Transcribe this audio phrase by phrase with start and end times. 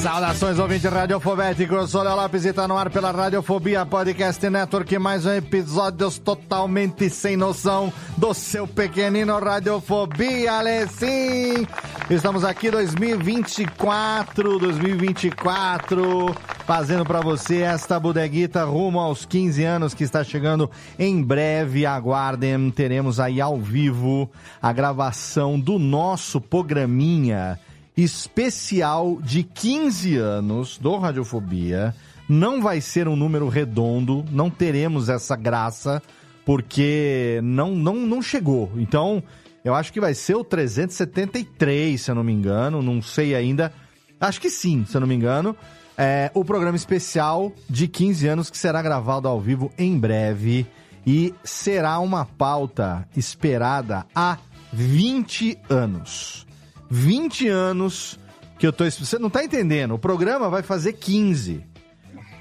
[0.00, 1.76] Saudações, ouvintes radiofobéticos.
[1.76, 4.98] Eu sou Léo Lopes e está no ar pela Radiofobia Podcast Network.
[4.98, 11.66] Mais um episódio totalmente sem noção do seu pequenino Radiofobia, Alessim.
[12.08, 16.34] Estamos aqui 2024, 2024,
[16.64, 21.84] fazendo para você esta bodeguita rumo aos 15 anos que está chegando em breve.
[21.84, 24.30] Aguardem, teremos aí ao vivo
[24.62, 27.58] a gravação do nosso programinha
[28.02, 31.94] especial de 15 anos do Radiofobia.
[32.28, 36.00] Não vai ser um número redondo, não teremos essa graça,
[36.44, 38.70] porque não, não, não chegou.
[38.76, 39.22] Então,
[39.64, 43.72] eu acho que vai ser o 373, se eu não me engano, não sei ainda.
[44.20, 45.56] Acho que sim, se eu não me engano.
[45.98, 50.66] É o programa especial de 15 anos que será gravado ao vivo em breve
[51.06, 54.38] e será uma pauta esperada há
[54.72, 56.46] 20 anos.
[56.90, 58.18] 20 anos
[58.58, 58.84] que eu tô.
[58.84, 59.94] Você não tá entendendo?
[59.94, 61.64] O programa vai fazer 15.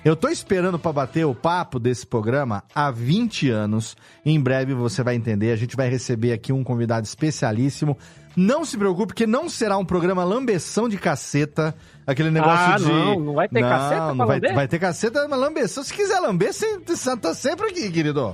[0.04, 3.96] Eu tô esperando para bater o papo desse programa há 20 anos.
[4.26, 5.52] Em breve você vai entender.
[5.52, 7.98] A gente vai receber aqui um convidado especialíssimo.
[8.35, 11.75] Não se preocupe, que não será um programa lambeção de caceta.
[12.07, 12.85] Aquele negócio Ah, de.
[12.85, 14.56] não, não vai ter caceta pra Não, vai, lamber?
[14.56, 15.84] vai ter caceta, mas lambeção.
[15.84, 18.34] Se quiser lamber, você você tá sempre aqui, querido.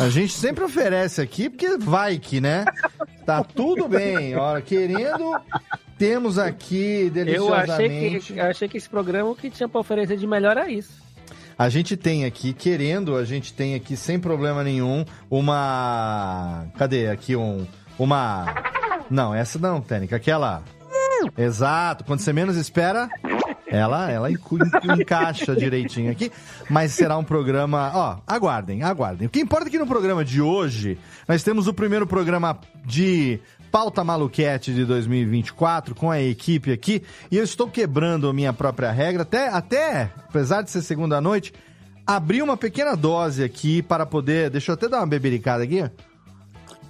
[0.00, 2.64] A gente sempre oferece aqui, porque vai que, né?
[3.26, 4.34] Tá tudo bem.
[4.36, 5.36] Olha, querendo,
[5.98, 8.32] temos aqui Eu achei, deliciosamente.
[8.32, 10.92] que, eu achei que esse programa o que tinha pra oferecer de melhor é isso.
[11.56, 16.66] A gente tem aqui, querendo, a gente tem aqui sem problema nenhum uma.
[16.76, 17.66] Cadê aqui um.
[17.98, 18.46] Uma.
[19.10, 20.16] Não, essa não, técnica.
[20.16, 20.62] Aquela.
[21.38, 23.08] Exato, quando você menos espera,
[23.66, 26.30] ela, ela encaixa direitinho aqui.
[26.68, 27.90] Mas será um programa.
[27.94, 29.26] Ó, aguardem, aguardem.
[29.26, 33.40] O que importa é que no programa de hoje, nós temos o primeiro programa de
[33.70, 37.02] Pauta Maluquete de 2024 com a equipe aqui.
[37.30, 41.52] E eu estou quebrando a minha própria regra, até, até apesar de ser segunda noite,
[42.06, 44.50] abri uma pequena dose aqui para poder.
[44.50, 45.82] Deixa eu até dar uma bebericada aqui.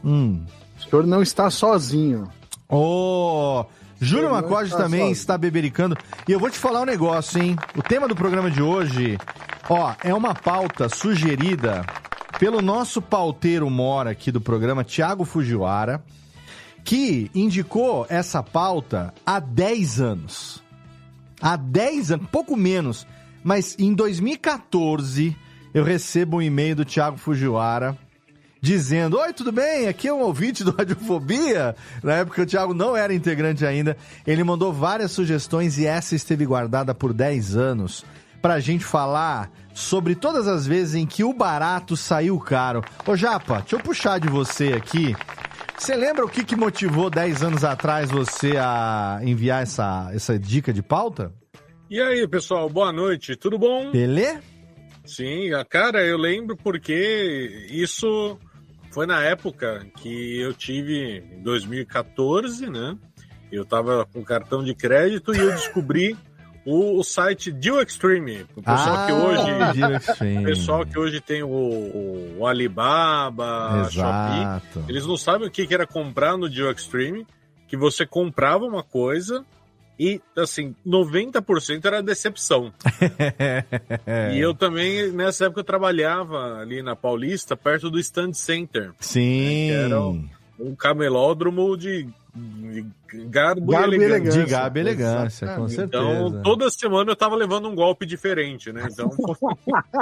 [0.04, 0.44] Hum.
[0.86, 2.28] O senhor não está sozinho.
[2.68, 3.64] Ô,
[4.00, 5.12] Júlio Macode também sozinho.
[5.12, 5.96] está bebericando.
[6.28, 7.56] E eu vou te falar um negócio, hein?
[7.76, 9.18] O tema do programa de hoje,
[9.68, 11.84] ó, é uma pauta sugerida
[12.38, 16.04] pelo nosso pauteiro mora aqui do programa, Thiago Fujiwara,
[16.82, 20.62] que indicou essa pauta há 10 anos.
[21.40, 23.06] Há 10 anos, pouco menos.
[23.42, 25.36] Mas em 2014,
[25.72, 27.96] eu recebo um e-mail do Thiago Fujiwara
[28.64, 29.86] dizendo: Oi, tudo bem?
[29.86, 31.76] Aqui é um ouvinte do Radiofobia.
[32.02, 33.96] Na época o Thiago não era integrante ainda.
[34.26, 38.04] Ele mandou várias sugestões e essa esteve guardada por 10 anos
[38.40, 42.82] pra gente falar sobre todas as vezes em que o barato saiu caro.
[43.06, 45.14] Ô Japa, deixa eu puxar de você aqui.
[45.76, 50.72] Você lembra o que, que motivou 10 anos atrás você a enviar essa, essa dica
[50.72, 51.32] de pauta?
[51.90, 53.90] E aí, pessoal, boa noite, tudo bom?
[53.90, 54.38] Belê?
[55.04, 58.38] Sim, a cara, eu lembro porque isso
[58.94, 62.96] foi na época que eu tive, em 2014, né?
[63.52, 66.16] Eu tava com cartão de crédito e eu descobri
[66.64, 68.46] o, o site Deal Extreme.
[68.56, 69.50] O pessoal que hoje.
[69.50, 70.44] Ah, O Extreme.
[70.44, 75.74] pessoal que hoje tem o, o- o Alibaba, Shopee, eles não sabem o que que
[75.74, 77.26] era comprar no Deal Extreme,
[77.68, 79.44] que você comprava uma coisa
[79.98, 82.72] E, assim, 90% era decepção.
[84.34, 88.92] E eu também, nessa época, eu trabalhava ali na Paulista, perto do Stand Center.
[89.00, 89.70] Sim.
[89.70, 92.08] Era um, um camelódromo de
[93.30, 94.04] garbo, Garbo e e elegância.
[94.04, 94.44] elegância.
[94.44, 95.84] De gabo e elegância, com certeza.
[95.84, 98.88] Então, toda semana eu tava levando um golpe diferente, né?
[98.90, 99.08] Então,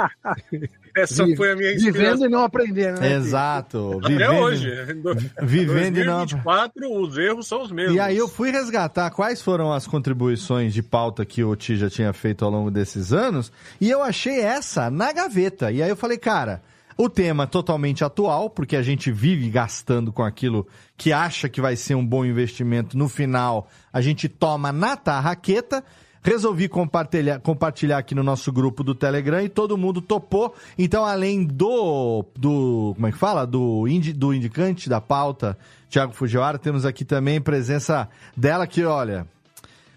[0.95, 2.01] essa foi a minha inspiração.
[2.13, 3.13] Vivendo e não aprendendo, né?
[3.13, 3.99] Exato.
[4.03, 4.69] Até vivendo- hoje.
[5.43, 6.17] Vivendo e não.
[6.25, 7.95] 2024, os erros são os mesmos.
[7.95, 11.89] E aí eu fui resgatar quais foram as contribuições de pauta que o Ti já
[11.89, 15.71] tinha feito ao longo desses anos, e eu achei essa na gaveta.
[15.71, 16.61] E aí eu falei, cara,
[16.97, 20.67] o tema é totalmente atual, porque a gente vive gastando com aquilo
[20.97, 25.83] que acha que vai ser um bom investimento, no final a gente toma na tarraqueta.
[26.25, 30.55] Resolvi compartilhar, compartilhar aqui no nosso grupo do Telegram e todo mundo topou.
[30.77, 32.23] Então, além do.
[32.33, 33.45] do como é que fala?
[33.45, 35.57] Do, indi, do indicante da pauta,
[35.89, 38.07] Thiago Fujiwara, temos aqui também presença
[38.37, 39.27] dela que, olha.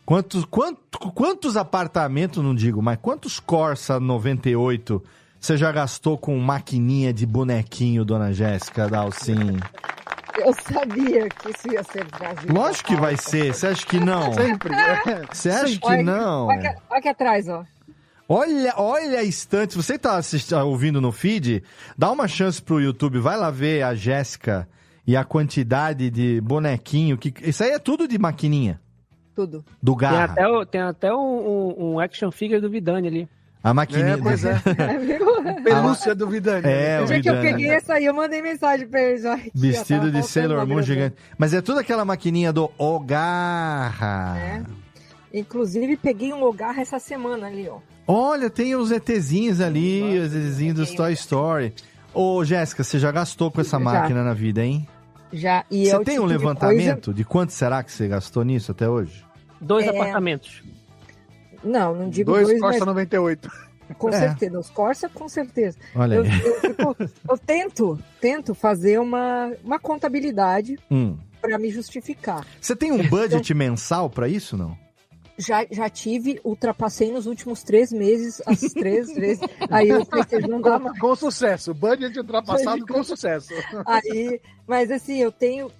[0.04, 5.02] Quantos, quanto, quantos apartamentos, não digo, mas quantos Corsa 98
[5.46, 9.58] você já gastou com maquininha de bonequinho, dona Jéssica Dalcin?
[10.38, 12.52] Eu sabia que isso ia ser Brasil.
[12.52, 13.54] Lógico que vai ser.
[13.54, 14.32] Você acha que não?
[14.32, 14.74] Sempre.
[15.32, 16.46] Você acha que Olha, não?
[16.48, 17.64] Olha, aqui- olha aqui atrás, ó.
[18.28, 19.72] Olha, olha a estante.
[19.74, 21.62] Se você tá assisti- ouvindo no feed,
[21.96, 23.20] dá uma chance pro YouTube.
[23.20, 24.68] Vai lá ver a Jéssica
[25.06, 27.16] e a quantidade de bonequinho.
[27.16, 28.80] que Isso aí é tudo de maquininha.
[29.34, 29.64] Tudo.
[29.80, 30.24] Do Tem Garra.
[30.32, 31.18] até, o- tem até um,
[31.78, 33.28] um- um action figure do Vidani ali.
[33.66, 34.14] A maquininha.
[34.14, 34.54] É, pois é.
[35.04, 35.62] Viu?
[35.64, 36.68] Pelúcia do Vidani.
[36.68, 39.24] É, O o dia que eu peguei essa aí, eu mandei mensagem pra eles.
[39.52, 41.16] Vestido de Sailor Moon gigante.
[41.36, 44.36] Mas é tudo aquela maquininha do O Garra.
[44.38, 44.62] É.
[45.36, 47.78] Inclusive, peguei um lugar essa semana ali, ó.
[48.06, 51.74] Olha, tem os ETzinhos ali, os ETzinhos dos Toy Story.
[52.14, 53.84] Ô, Jéssica, você já gastou com essa Já.
[53.84, 54.86] máquina na vida, hein?
[55.32, 58.06] Já, e é Você o tem tipo um de levantamento de quanto será que você
[58.06, 59.24] gastou nisso até hoje?
[59.60, 59.90] Dois É.
[59.90, 60.62] apartamentos.
[61.66, 63.50] Não, não digo Dois, dois, Corsa mas 98.
[63.98, 64.18] com É.
[64.18, 64.58] certeza.
[64.58, 65.78] Os Corsa, com certeza.
[65.94, 66.40] Olha Eu, aí.
[66.44, 66.96] eu, tipo,
[67.30, 71.16] eu tento, tento fazer uma, uma contabilidade Hum.
[71.40, 72.46] pra me justificar.
[72.60, 74.76] Você tem um budget mensal pra isso, não?
[75.38, 79.44] Já, já tive, ultrapassei nos últimos três meses, as três vezes.
[79.70, 80.98] Aí eu pensei, não dá mais.
[80.98, 81.74] Com sucesso.
[81.74, 83.52] Budget ultrapassado com sucesso.
[83.84, 85.70] Aí, mas assim, eu tenho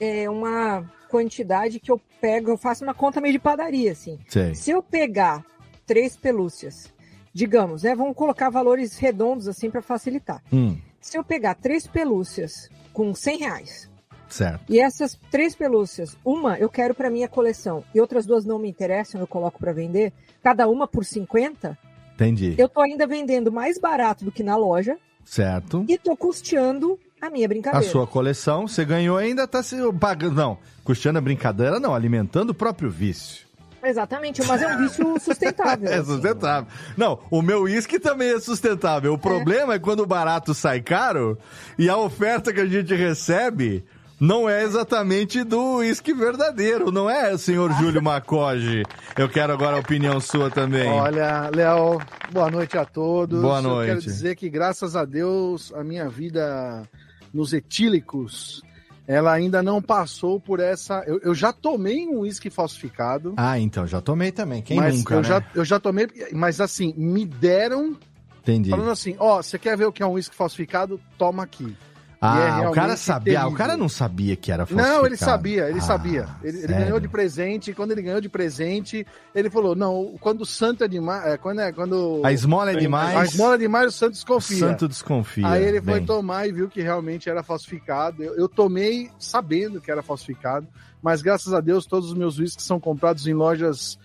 [0.00, 4.18] é, uma quantidade que eu pego, eu faço uma conta meio de padaria, assim.
[4.26, 4.54] Sei.
[4.54, 5.44] Se eu pegar
[5.86, 6.90] três pelúcias,
[7.34, 10.42] digamos, né, vamos colocar valores redondos assim para facilitar.
[10.50, 13.90] Hum, Se eu pegar três pelúcias com 100 reais
[14.28, 14.64] certo.
[14.72, 18.68] e essas três pelúcias, uma eu quero para minha coleção e outras duas não me
[18.70, 20.12] interessam, eu coloco para vender,
[20.42, 21.76] cada uma por 50,
[22.14, 22.54] Entendi.
[22.56, 25.84] eu tô ainda vendendo mais barato do que na loja Certo.
[25.88, 27.86] e tô custeando a minha A brincadeira.
[27.86, 30.34] sua coleção, você ganhou ainda tá se pagando.
[30.34, 33.46] Não, custeando a brincadeira, não, alimentando o próprio vício.
[33.84, 35.88] Exatamente, mas é um vício sustentável.
[35.88, 36.12] É assim.
[36.12, 36.66] sustentável.
[36.96, 39.12] Não, o meu uísque também é sustentável.
[39.12, 41.38] O problema é quando o barato sai caro
[41.78, 43.84] e a oferta que a gente recebe
[44.20, 48.84] não é exatamente do uísque verdadeiro, não é, senhor Júlio Macoge?
[49.16, 50.88] Eu quero agora a opinião sua também.
[50.88, 52.00] Olha, Léo,
[52.32, 53.40] boa noite a todos.
[53.40, 53.88] Boa Eu noite.
[53.88, 56.88] quero dizer que, graças a Deus, a minha vida
[57.32, 58.62] nos etílicos,
[59.06, 61.02] ela ainda não passou por essa.
[61.06, 63.34] Eu, eu já tomei um uísque falsificado.
[63.36, 64.62] Ah, então, já tomei também.
[64.62, 65.28] Quem nunca, eu, né?
[65.28, 67.96] já, eu já tomei, mas assim, me deram
[68.42, 68.70] Entendi.
[68.70, 71.00] falando assim: ó, você quer ver o que é um uísque falsificado?
[71.18, 71.76] Toma aqui.
[72.22, 72.28] E é
[72.64, 73.40] Ah, o cara sabia.
[73.40, 74.96] Ah, o cara não sabia que era falsificado.
[75.00, 76.28] Não, ele sabia, ele Ah, sabia.
[76.44, 77.72] Ele, ele ganhou de presente.
[77.72, 79.04] e Quando ele ganhou de presente,
[79.34, 81.24] ele falou: não, quando o santo é demais.
[81.26, 83.32] É, quando é, quando A esmola é a demais.
[83.32, 84.58] esmola é demais, o santo O desconfia.
[84.58, 85.48] santo desconfia.
[85.48, 88.22] Aí ele foi Bem, tomar e viu que realmente era falsificado.
[88.22, 90.68] Eu, eu tomei sabendo que era falsificado,
[91.02, 93.98] mas graças a Deus todos os meus uísques são comprados em lojas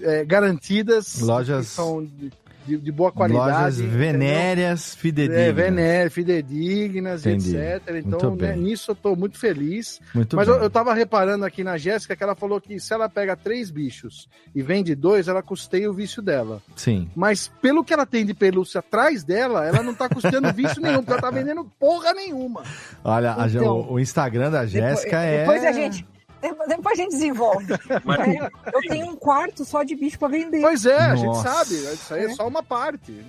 [0.00, 2.30] é, garantidas, Lojas- que são de,
[2.66, 3.46] de- de boa qualidade.
[3.50, 5.54] Lojas venéreas É, fidedignas.
[5.54, 7.56] vené, fidedignas, Entendi.
[7.56, 7.90] etc.
[7.92, 10.00] Muito Então, né, nisso eu tô muito feliz.
[10.14, 10.56] Muito Mas bem.
[10.56, 13.70] eu, eu tava reparando aqui na Jéssica que ela falou que se ela pega três
[13.70, 16.60] bichos e vende dois, ela custeia o vício dela.
[16.74, 17.08] Sim.
[17.14, 20.96] Mas pelo que ela tem de pelúcia atrás dela, ela não tá custeando vício nenhum,
[20.98, 22.62] porque ela tá vendendo porra nenhuma.
[23.04, 25.40] Olha, a- Então, o, o Instagram da Jéssica é.
[25.40, 26.06] Depois a gente.
[26.68, 27.66] Depois a gente desenvolve.
[28.04, 30.60] Mas- É, eu tenho um quarto só de bicho pra vender.
[30.60, 31.48] Pois é, a gente Nossa.
[31.48, 31.74] sabe.
[31.74, 33.24] Isso aí é só uma parte.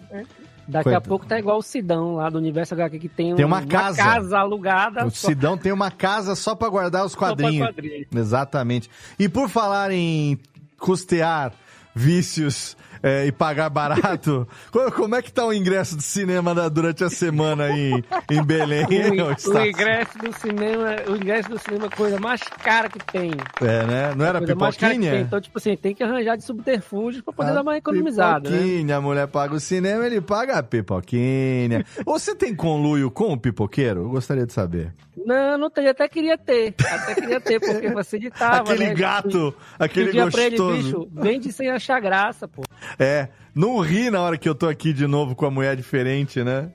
[0.70, 0.96] Daqui Coitado.
[0.98, 3.66] a pouco tá igual o Sidão lá do Universo HQ que tem, Tem um- uma
[3.66, 4.38] casa.
[4.38, 7.66] alugada O só Sidão tem uma casa só pra guardar os quadrinhos.
[7.68, 8.06] quadrinho.
[8.14, 8.90] Exatamente.
[9.18, 10.38] E por falar em
[10.78, 11.54] custear
[11.96, 12.76] vícios
[13.08, 14.48] é, e pagar barato.
[14.96, 18.86] como, é que tá o ingresso do cinema da- durante a semana aí em Belém?
[18.86, 23.00] O, o ingresso do cinema, o ingresso do cinema é a coisa mais cara que
[23.00, 23.32] tem.
[23.62, 24.14] É, né?
[24.16, 24.56] Não era que tem.
[24.56, 25.20] pipoquinha?
[25.20, 28.58] Então, tipo assim, tem que arranjar de subterfúgios pra poder Ah, dar uma economizada, né?
[28.58, 31.86] Pipoquinha, a mulher paga o cinema, ele paga a pipoquinha.
[32.06, 34.02] Você tem conluio com o pipoqueiro?
[34.02, 34.94] Eu gostaria de saber.
[35.26, 36.76] Não, não tem, até queria ter.
[36.80, 38.94] Até queria ter, porque facilitava, aquele né?
[38.94, 40.78] gato, aquele Pedia pra ele, gostoso.
[40.84, 42.62] bicho, vende sem achar graça, pô.
[43.00, 46.44] É, não ri na hora que eu tô aqui de novo com a mulher diferente,
[46.44, 46.72] né?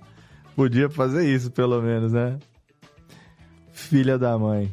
[0.55, 2.39] Podia fazer isso, pelo menos, né?
[3.73, 4.71] Filha da mãe.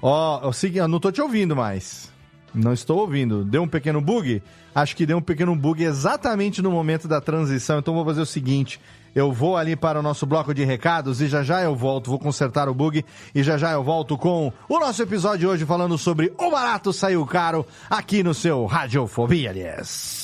[0.00, 2.12] Ó, é o seguinte, não tô te ouvindo mais.
[2.54, 3.44] Não estou ouvindo.
[3.44, 4.42] Deu um pequeno bug?
[4.74, 7.78] Acho que deu um pequeno bug exatamente no momento da transição.
[7.78, 8.80] Então vou fazer o seguinte:
[9.14, 12.10] eu vou ali para o nosso bloco de recados e já já eu volto.
[12.10, 15.96] Vou consertar o bug e já já eu volto com o nosso episódio hoje falando
[15.96, 20.23] sobre o barato saiu caro aqui no seu Radiofobia, yes.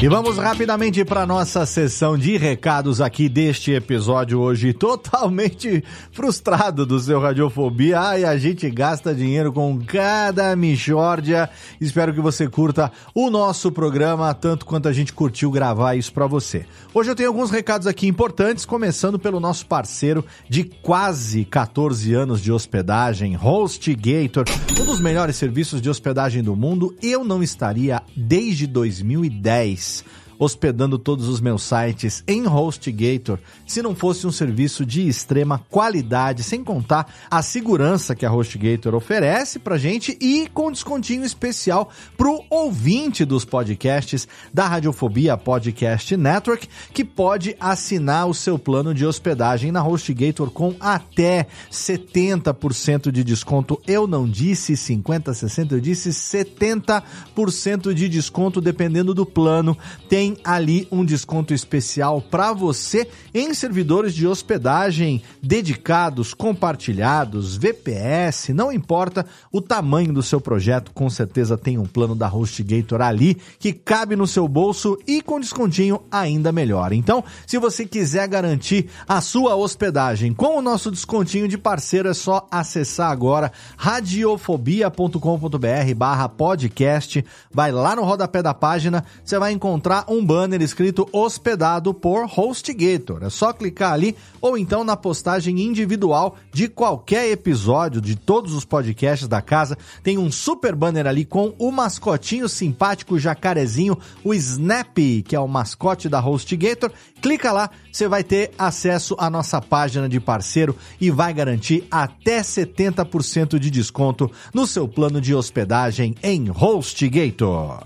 [0.00, 7.00] E vamos rapidamente para nossa sessão de recados aqui deste episódio hoje, totalmente frustrado do
[7.00, 7.98] seu Radiofobia.
[7.98, 11.50] Ai, a gente gasta dinheiro com cada michórdia.
[11.80, 16.28] Espero que você curta o nosso programa, tanto quanto a gente curtiu gravar isso para
[16.28, 16.64] você.
[16.94, 22.40] Hoje eu tenho alguns recados aqui importantes, começando pelo nosso parceiro de quase 14 anos
[22.40, 24.44] de hospedagem, HostGator,
[24.80, 26.94] um dos melhores serviços de hospedagem do mundo.
[27.02, 33.94] Eu não estaria desde 2010 Phoenix hospedando todos os meus sites em HostGator se não
[33.94, 39.78] fosse um serviço de extrema qualidade, sem contar a segurança que a HostGator oferece pra
[39.78, 47.56] gente e com descontinho especial pro ouvinte dos podcasts da Radiofobia Podcast Network, que pode
[47.58, 53.80] assinar o seu plano de hospedagem na HostGator com até 70% de desconto.
[53.86, 59.76] Eu não disse 50, 60, eu disse 70% de desconto dependendo do plano.
[60.08, 68.72] Tem ali um desconto especial para você em servidores de hospedagem dedicados, compartilhados, VPS, não
[68.72, 73.72] importa o tamanho do seu projeto, com certeza tem um plano da HostGator ali que
[73.72, 76.92] cabe no seu bolso e com descontinho ainda melhor.
[76.92, 82.14] Então, se você quiser garantir a sua hospedagem com o nosso descontinho de parceiro, é
[82.14, 90.04] só acessar agora radiofobia.com.br barra podcast, vai lá no rodapé da página, você vai encontrar
[90.08, 93.22] um banner escrito hospedado por HostGator.
[93.22, 98.64] É só clicar ali ou então na postagem individual de qualquer episódio de todos os
[98.64, 99.76] podcasts da casa.
[100.02, 105.48] Tem um super banner ali com o mascotinho simpático jacarezinho, o Snap, que é o
[105.48, 106.90] mascote da HostGator.
[107.20, 112.40] Clica lá, você vai ter acesso à nossa página de parceiro e vai garantir até
[112.40, 117.82] 70% de desconto no seu plano de hospedagem em HostGator.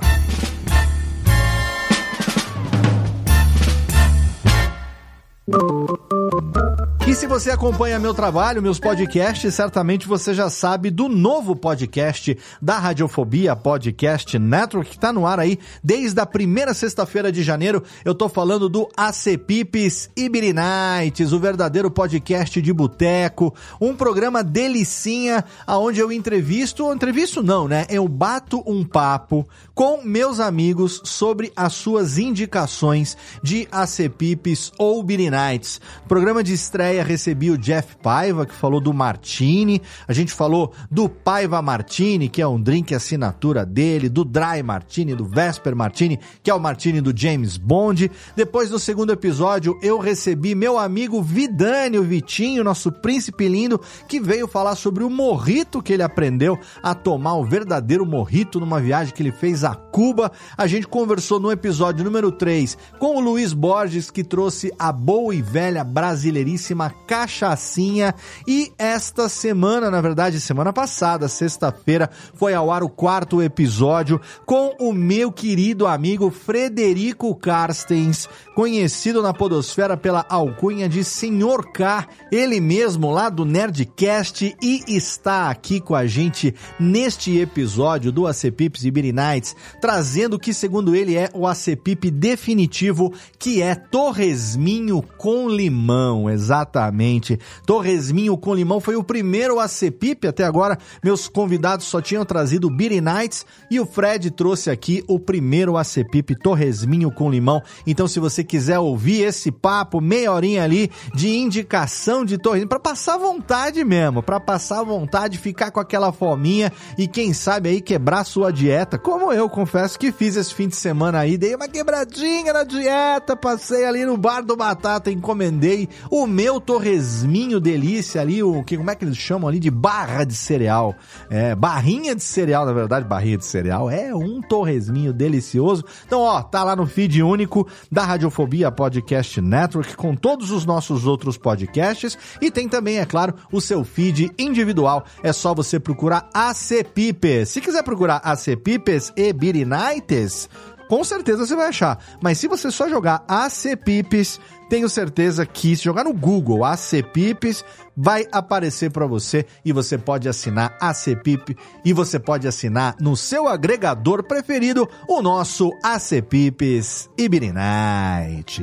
[5.52, 6.71] Música
[7.04, 12.38] e se você acompanha meu trabalho, meus podcasts, certamente você já sabe do novo podcast
[12.62, 17.82] da Radiofobia Podcast Network, que está no ar aí desde a primeira sexta-feira de janeiro.
[18.04, 24.44] Eu tô falando do AC Pipes Ibiri Nights, o verdadeiro podcast de boteco, um programa
[24.44, 27.84] delicinha, aonde eu entrevisto, entrevisto não, né?
[27.90, 35.04] Eu bato um papo com meus amigos sobre as suas indicações de AC Pipes ou
[35.04, 35.80] Nights.
[36.06, 39.80] Programa de estreia estreia recebi o Jeff Paiva, que falou do Martini.
[40.06, 45.14] A gente falou do Paiva Martini, que é um drink assinatura dele, do Dry Martini,
[45.14, 48.10] do Vesper Martini, que é o Martini do James Bond.
[48.36, 54.20] Depois, no segundo episódio, eu recebi meu amigo Vidani, o Vitinho, nosso príncipe lindo, que
[54.20, 59.14] veio falar sobre o morrito que ele aprendeu a tomar, o verdadeiro morrito numa viagem
[59.14, 60.30] que ele fez a Cuba.
[60.56, 65.34] A gente conversou no episódio número 3 com o Luiz Borges, que trouxe a boa
[65.34, 68.14] e velha brasileiríssima cachaçinha.
[68.46, 74.74] E esta semana, na verdade, semana passada, sexta-feira, foi ao ar o quarto episódio com
[74.80, 82.60] o meu querido amigo Frederico Carstens, conhecido na podosfera pela alcunha de Senhor K, ele
[82.60, 88.90] mesmo lá do Nerdcast e está aqui com a gente neste episódio do ACPips e
[88.90, 95.48] Beer Nights, trazendo o que segundo ele é o ACPip definitivo, que é torresminho com
[95.48, 97.38] limão, exatamente.
[97.66, 100.78] Torresminho com limão foi o primeiro ACPip até agora.
[101.02, 106.34] Meus convidados só tinham trazido Beer Nights e o Fred trouxe aqui o primeiro ACPip
[106.36, 107.62] torresminho com limão.
[107.86, 112.80] Então se você quiser ouvir esse papo, meia horinha ali de indicação de torresminho para
[112.80, 118.24] passar vontade mesmo, para passar vontade, ficar com aquela fominha e quem sabe aí quebrar
[118.24, 122.52] sua dieta, como eu confesso que fiz esse fim de semana aí, dei uma quebradinha
[122.52, 128.62] na dieta, passei ali no bar do Batata, encomendei o meu torresminho delícia ali, o
[128.62, 130.94] que como é que eles chamam ali de barra de cereal.
[131.30, 135.84] É, barrinha de cereal, na verdade, barrinha de cereal é um torresminho delicioso.
[136.06, 141.06] Então, ó, tá lá no feed único da Radiofobia Podcast Network com todos os nossos
[141.06, 145.04] outros podcasts e tem também, é claro, o seu feed individual.
[145.22, 147.50] É só você procurar AC Pipes.
[147.50, 150.48] Se quiser procurar AC Pipes e Birinites,
[150.88, 152.02] com certeza você vai achar.
[152.22, 154.40] Mas se você só jogar AC Pipes,
[154.72, 157.62] tenho certeza que se jogar no Google AC Pipes,
[157.94, 163.14] vai aparecer para você e você pode assinar AC Pip e você pode assinar no
[163.14, 168.62] seu agregador preferido o nosso AC Pipes e Birinites.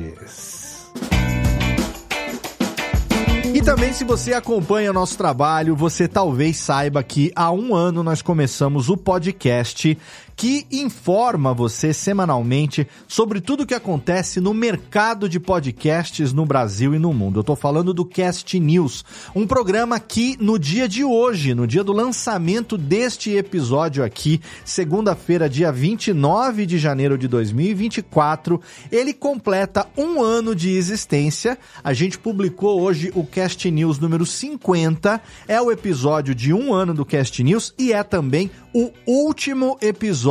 [3.54, 8.22] E também, se você acompanha nosso trabalho, você talvez saiba que há um ano nós
[8.22, 9.98] começamos o podcast
[10.40, 16.94] que informa você semanalmente sobre tudo o que acontece no mercado de podcasts no Brasil
[16.94, 17.40] e no mundo.
[17.40, 19.04] Eu tô falando do Cast News,
[19.34, 25.46] um programa que no dia de hoje, no dia do lançamento deste episódio aqui, segunda-feira,
[25.46, 28.58] dia 29 de janeiro de 2024,
[28.90, 31.58] ele completa um ano de existência.
[31.84, 36.94] A gente publicou hoje o Cast News número 50, é o episódio de um ano
[36.94, 40.29] do Cast News e é também o último episódio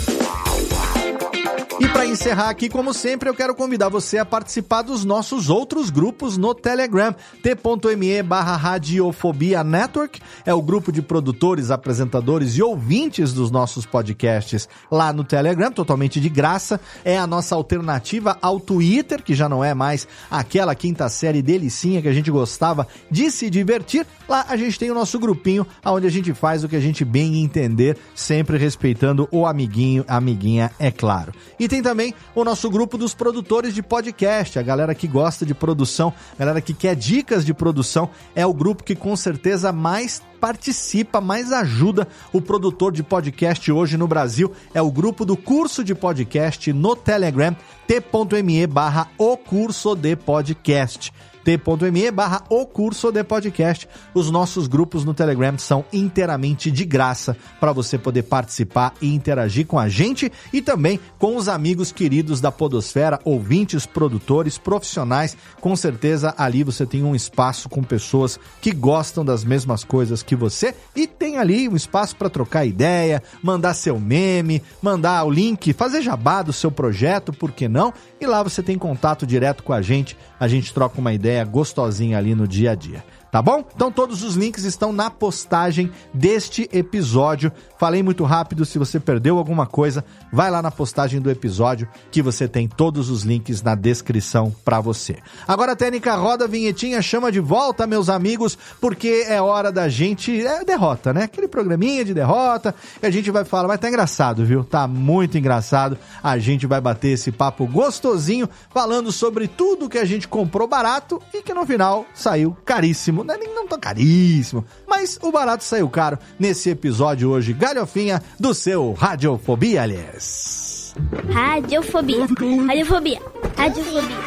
[1.81, 5.91] E para encerrar aqui, como sempre, eu quero convidar você a participar dos nossos outros
[5.91, 7.15] grupos no Telegram.
[7.41, 14.69] t.me barra Radiofobia Network é o grupo de produtores, apresentadores e ouvintes dos nossos podcasts
[14.91, 16.81] lá no Telegram, totalmente de graça.
[17.05, 22.03] É a nossa alternativa ao Twitter, que já não é mais aquela quinta série delicinha
[22.03, 24.05] que a gente gostava de se divertir.
[24.29, 27.05] Lá a gente tem o nosso grupinho, onde a gente faz o que a gente
[27.05, 31.33] bem entender, sempre respeitando o amiguinho, amiguinha, é claro.
[31.57, 35.55] E tem também o nosso grupo dos produtores de podcast, a galera que gosta de
[35.55, 40.23] produção, a galera que quer dicas de produção, é o grupo que com certeza mais
[40.41, 44.53] participa, mais ajuda o produtor de podcast hoje no Brasil.
[44.73, 47.55] É o grupo do curso de podcast no Telegram,
[47.87, 51.13] t.me barra o curso de podcast
[51.57, 53.89] t.me barra o curso de podcast.
[54.13, 59.67] Os nossos grupos no Telegram são inteiramente de graça para você poder participar e interagir
[59.67, 65.39] com a gente e também com os amigos queridos da Podosfera, ouvintes, produtores, profissionais.
[65.59, 70.37] Com certeza ali você tem um espaço com pessoas que gostam das mesmas coisas que
[70.37, 75.73] você e tem ali um espaço para trocar ideia, mandar seu meme, mandar o link,
[75.73, 77.95] fazer jabá do seu projeto, por que não?
[78.21, 82.17] E lá você tem contato direto com a gente, a gente troca uma ideia gostosinha
[82.19, 83.05] ali no dia a dia.
[83.31, 83.63] Tá bom?
[83.75, 87.53] Então todos os links estão na postagem deste episódio.
[87.79, 92.23] Falei muito rápido, se você perdeu alguma coisa, vai lá na postagem do episódio que
[92.23, 95.19] você tem todos os links na descrição para você.
[95.47, 100.45] Agora técnica roda a vinhetinha, chama de volta, meus amigos, porque é hora da gente
[100.47, 101.25] é derrota, né?
[101.25, 104.65] Aquele programinha de derrota, e a gente vai falar, mas tá engraçado, viu?
[104.65, 105.99] Tá muito engraçado.
[106.23, 111.21] A gente vai bater esse papo gostosinho falando sobre tudo que a gente comprou barato
[111.35, 115.65] e que no final saiu caríssimo não é nem não tão caríssimo, mas o barato
[115.65, 120.95] saiu caro nesse episódio hoje, galhofinha do seu Radiofobia, aliás.
[121.31, 122.27] Radiofobia,
[122.67, 123.21] radiofobia,
[123.57, 124.19] radiofobia,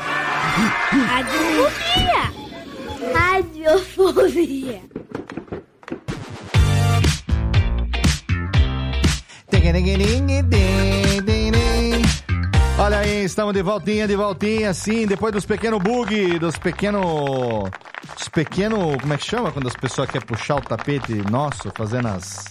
[1.07, 2.31] radiofobia,
[3.13, 4.91] radiofobia.
[12.81, 17.05] Olha aí, estamos de voltinha, de voltinha, sim, depois dos pequenos bug, dos pequenos.
[18.19, 18.97] Os pequenos.
[18.99, 22.47] Como é que chama quando as pessoas querem puxar o tapete nosso, fazendo as.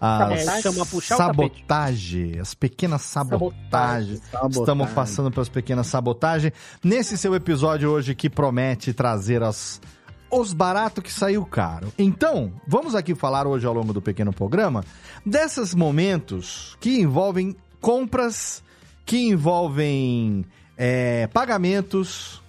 [0.00, 4.20] As É, chama puxar o sabotagem, as pequenas sabotagens.
[4.32, 4.60] Sabotagem.
[4.60, 6.52] Estamos passando pelas pequenas sabotagens.
[6.82, 9.80] Nesse seu episódio hoje que promete trazer as,
[10.28, 11.92] os baratos que saiu caro.
[11.96, 14.84] Então, vamos aqui falar hoje ao longo do pequeno programa
[15.24, 18.60] desses momentos que envolvem compras,
[19.04, 20.44] que envolvem
[20.76, 22.42] é, pagamentos,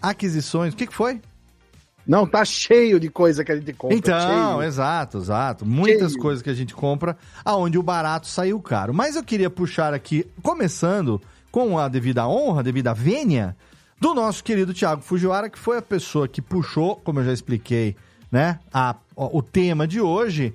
[0.00, 0.74] aquisições.
[0.74, 1.20] O que, que foi?
[2.06, 3.96] Não, tá cheio de coisa que a gente compra.
[3.96, 4.62] Então, cheio.
[4.62, 5.64] exato, exato.
[5.64, 6.22] Muitas Cheio.
[6.22, 8.92] coisas que a gente compra, aonde o barato saiu caro.
[8.92, 13.56] Mas eu queria puxar aqui, começando com a devida honra, a devida vênia,
[13.98, 17.96] do nosso querido Thiago Fujiwara, que foi a pessoa que puxou, como eu já expliquei,
[18.30, 20.54] né, a, o tema de hoje,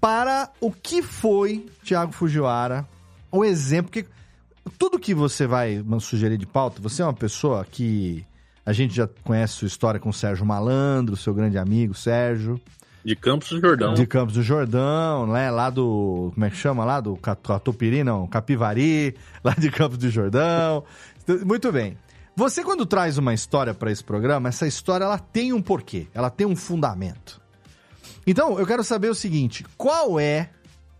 [0.00, 2.86] para o que foi Thiago Fujiwara,
[3.30, 4.04] o exemplo que
[4.78, 8.24] tudo que você vai sugerir de pauta, você é uma pessoa que
[8.64, 12.60] a gente já conhece sua história com o Sérgio Malandro, seu grande amigo Sérgio.
[13.04, 13.94] De Campos do Jordão.
[13.94, 15.50] De Campos do Jordão, né?
[15.50, 16.30] Lá do.
[16.34, 16.84] Como é que chama?
[16.84, 18.26] Lá do Catupiri, não?
[18.26, 20.84] Capivari, lá de Campos do Jordão.
[21.46, 21.96] Muito bem.
[22.36, 26.30] Você, quando traz uma história para esse programa, essa história ela tem um porquê, ela
[26.30, 27.40] tem um fundamento.
[28.26, 30.50] Então, eu quero saber o seguinte: qual é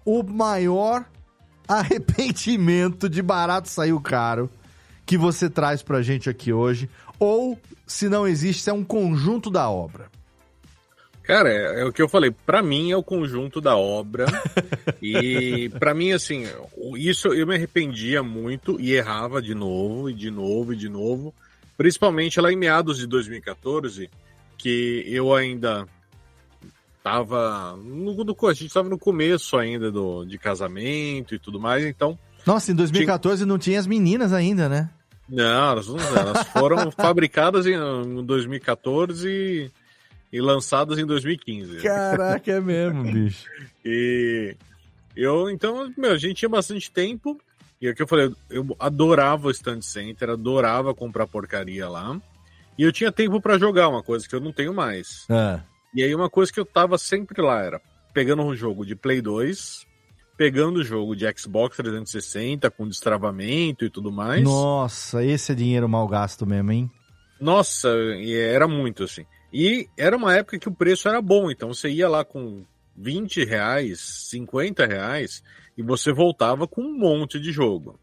[0.04, 1.04] o maior
[1.70, 4.50] arrependimento de barato saiu caro
[5.06, 6.90] que você traz pra gente aqui hoje?
[7.18, 10.10] Ou, se não existe, é um conjunto da obra?
[11.22, 12.32] Cara, é, é, o que eu falei.
[12.32, 14.26] Para mim é o conjunto da obra.
[15.00, 16.44] e para mim, assim,
[16.96, 21.32] isso eu me arrependia muito e errava de novo, e de novo, e de novo.
[21.76, 24.10] Principalmente lá em meados de 2014,
[24.58, 25.86] que eu ainda
[27.02, 27.76] tava.
[27.76, 32.18] No, no, a gente estava no começo ainda do, de casamento e tudo mais, então.
[32.46, 33.46] Nossa, em 2014 tinha...
[33.46, 34.90] não tinha as meninas ainda, né?
[35.28, 39.70] Não, elas, elas foram fabricadas em 2014 e,
[40.32, 41.78] e lançadas em 2015.
[41.78, 43.46] Caraca, é mesmo, bicho.
[43.84, 44.56] e
[45.14, 47.40] eu, então, meu, a gente tinha bastante tempo.
[47.80, 52.20] E é o que eu falei, eu adorava o Stand Center, adorava comprar porcaria lá.
[52.76, 55.26] E eu tinha tempo para jogar, uma coisa que eu não tenho mais.
[55.30, 55.60] É.
[55.94, 57.80] E aí uma coisa que eu tava sempre lá era
[58.12, 59.86] pegando um jogo de Play 2,
[60.36, 64.42] pegando o jogo de Xbox 360 com destravamento e tudo mais.
[64.42, 66.90] Nossa, esse é dinheiro mal gasto mesmo, hein?
[67.40, 69.24] Nossa, era muito assim.
[69.52, 72.64] E era uma época que o preço era bom, então você ia lá com
[72.96, 75.42] 20 reais, 50 reais,
[75.76, 77.98] e você voltava com um monte de jogo.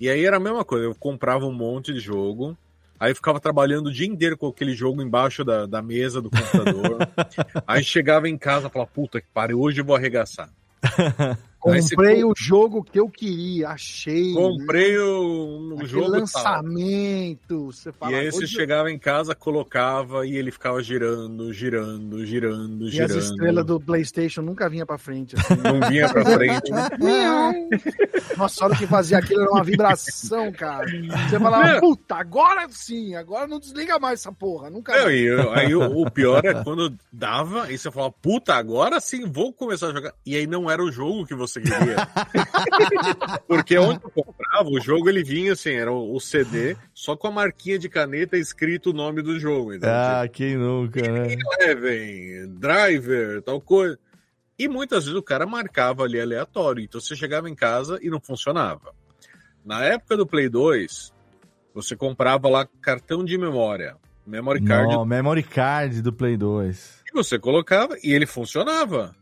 [0.00, 2.56] E aí era a mesma coisa, eu comprava um monte de jogo,
[3.00, 7.08] Aí ficava trabalhando o dia inteiro com aquele jogo embaixo da, da mesa do computador.
[7.66, 10.50] aí chegava em casa e falava, puta que pariu, hoje eu vou arregaçar.
[11.58, 14.32] Comprei o jogo que eu queria, achei.
[14.32, 15.02] Comprei né?
[15.02, 16.08] o, o jogo.
[16.08, 17.66] lançamento.
[17.66, 22.86] Você fala, e aí você chegava em casa, colocava e ele ficava girando, girando, girando,
[22.86, 23.12] e girando.
[23.12, 25.34] E as estrelas do PlayStation nunca vinha pra frente.
[25.36, 25.56] Assim.
[25.56, 26.70] Não vinha pra frente.
[28.38, 30.86] Nossa, a hora que fazia aquilo era uma vibração, cara.
[31.28, 34.70] Você falava, puta, agora sim, agora não desliga mais essa porra.
[34.70, 34.96] Nunca.
[34.96, 39.00] Não, e eu, aí o, o pior é quando dava e você falava, puta, agora
[39.00, 40.14] sim vou começar a jogar.
[40.24, 41.96] E aí não era o jogo que você queria.
[43.48, 47.30] Porque onde eu comprava, o jogo ele vinha assim, era o CD, só com a
[47.30, 49.74] marquinha de caneta escrito o nome do jogo.
[49.74, 51.34] Então, ah, tipo, quem nunca, né?
[51.60, 53.98] Eleven, Driver, tal coisa.
[54.58, 58.20] E muitas vezes o cara marcava ali aleatório, então você chegava em casa e não
[58.20, 58.92] funcionava.
[59.64, 61.12] Na época do Play 2,
[61.72, 64.92] você comprava lá cartão de memória, memory card.
[64.92, 67.04] Não, memory card do Play 2.
[67.08, 69.14] E você colocava e ele funcionava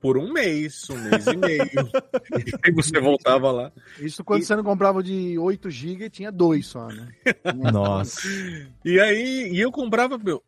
[0.00, 1.60] por um mês, um mês e meio.
[2.34, 3.72] e aí você voltava lá.
[3.98, 4.44] Isso quando e...
[4.44, 7.08] você não comprava de 8 GB e tinha dois só, né?
[7.72, 8.26] Nossa.
[8.84, 10.42] E aí, e eu comprava, meu,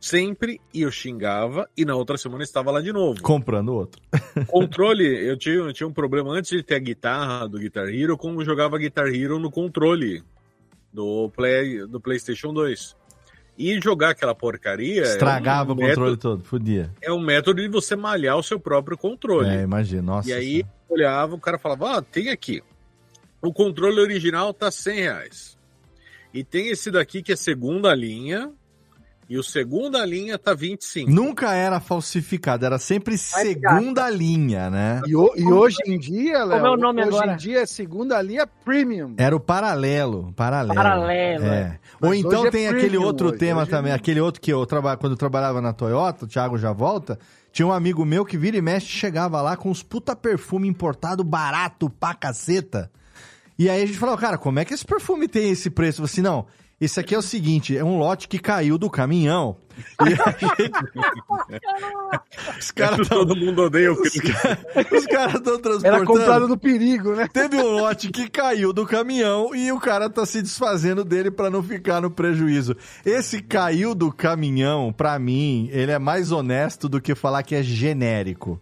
[0.00, 3.22] sempre e eu xingava e na outra semana estava lá de novo.
[3.22, 4.02] Comprando outro.
[4.48, 8.16] Controle, eu tinha, eu tinha um problema antes de ter a guitarra do Guitar Hero,
[8.16, 10.22] como eu jogava Guitar Hero no controle
[10.92, 12.96] do, play, do PlayStation 2.
[13.56, 15.02] E jogar aquela porcaria.
[15.02, 16.90] Estragava é um o controle método, todo, podia.
[17.00, 19.48] É um método de você malhar o seu próprio controle.
[19.48, 20.28] É, imagina, nossa.
[20.28, 22.62] E aí olhava, o cara falava: Ó, tem aqui.
[23.40, 25.58] O controle original tá 100 reais.
[26.32, 28.50] E tem esse daqui que é segunda linha,
[29.28, 31.10] e o segunda linha tá 25.
[31.10, 35.02] Nunca era falsificado, era sempre segunda linha, né?
[35.06, 37.32] E, o, e hoje em dia, Léo, Como é o nome hoje agora?
[37.32, 39.14] em dia é segunda linha premium.
[39.16, 40.74] Era o paralelo, paralelo.
[40.74, 41.44] Paralelo.
[41.44, 41.78] É.
[42.00, 43.94] Ou então é tem aquele outro hoje, tema hoje também, é...
[43.94, 47.18] aquele outro que eu trabalho quando eu trabalhava na Toyota, o Thiago já volta,
[47.52, 51.24] tinha um amigo meu que vira e mexe chegava lá com uns puta perfume importado
[51.24, 52.90] barato pra caceta.
[53.58, 56.02] E aí a gente falou, cara, como é que esse perfume tem esse preço?
[56.02, 56.46] Eu falei assim, não,
[56.80, 59.56] esse aqui é o seguinte, é um lote que caiu do caminhão.
[60.00, 60.14] E
[62.58, 64.14] os caras todo mundo odeia o Os,
[64.92, 65.86] os caras estão transportando.
[65.86, 67.28] Era comprado no perigo, né?
[67.32, 71.50] Teve um lote que caiu do caminhão e o cara tá se desfazendo dele para
[71.50, 72.76] não ficar no prejuízo.
[73.04, 77.62] Esse caiu do caminhão, para mim, ele é mais honesto do que falar que é
[77.62, 78.60] genérico.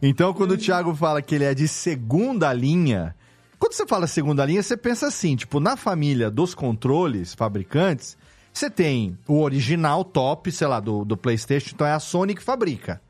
[0.00, 3.14] Então, quando o Thiago fala que ele é de segunda linha,
[3.62, 8.18] quando você fala segunda linha, você pensa assim, tipo, na família dos controles fabricantes,
[8.52, 12.42] você tem o original top, sei lá, do, do PlayStation, então é a Sony que
[12.42, 13.00] fabrica.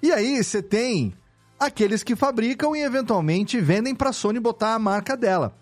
[0.00, 1.12] E aí você tem
[1.58, 5.56] aqueles que fabricam e eventualmente vendem para a Sony botar a marca dela.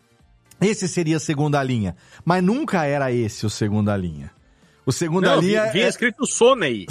[0.61, 1.97] Esse seria a segunda linha.
[2.23, 4.31] Mas nunca era esse o segunda linha.
[4.85, 5.71] O segunda Não, linha.
[5.71, 6.87] vinha é- escrito Sonei.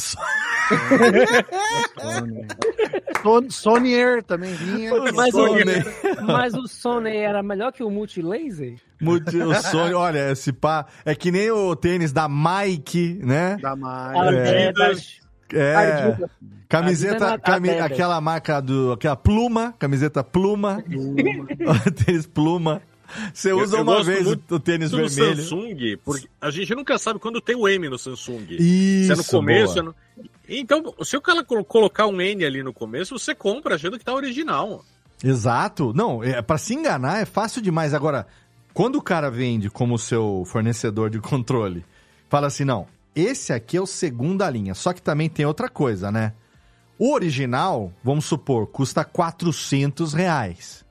[3.22, 4.92] Son- Sonier também vinha.
[5.14, 5.64] Mas o, Sony.
[6.26, 8.76] mas o Sony era melhor que o Multilaser?
[9.02, 10.86] Multi- O sonho, olha, esse pá.
[11.06, 13.58] É que nem o tênis da Mike, né?
[13.62, 14.36] Da mais.
[14.36, 14.72] É.
[14.74, 15.20] das-
[15.54, 15.76] É.
[15.76, 16.30] Adidas.
[16.70, 18.94] Camiseta, cami- aquela marca do.
[18.94, 20.82] Aquela pluma, camiseta pluma.
[22.06, 22.82] tênis pluma.
[23.34, 25.36] Você Eu- usa eu uma gosto vez o, tênis vermelho.
[25.36, 28.46] Samsung, porque a gente nunca sabe quando tem o M no Samsung.
[28.52, 29.96] Isso, se é no começo, é no...
[30.48, 34.06] Então, se o cara colo- colocar um N ali no começo, você compra achando que
[34.06, 34.84] tá original.
[35.24, 35.94] Exato.
[35.94, 37.94] Não, é, para se enganar é fácil demais.
[37.94, 38.28] Agora,
[38.74, 41.86] quando o cara vende como seu fornecedor de controle,
[42.30, 44.74] fala assim: não, esse aqui é o segunda linha.
[44.74, 46.34] Só que também tem outra coisa, né?
[46.98, 50.84] O original, vamos supor, custa 400 reais.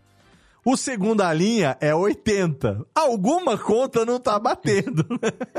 [0.65, 2.87] O segunda linha é 80.
[2.95, 5.07] Alguma conta não tá batendo.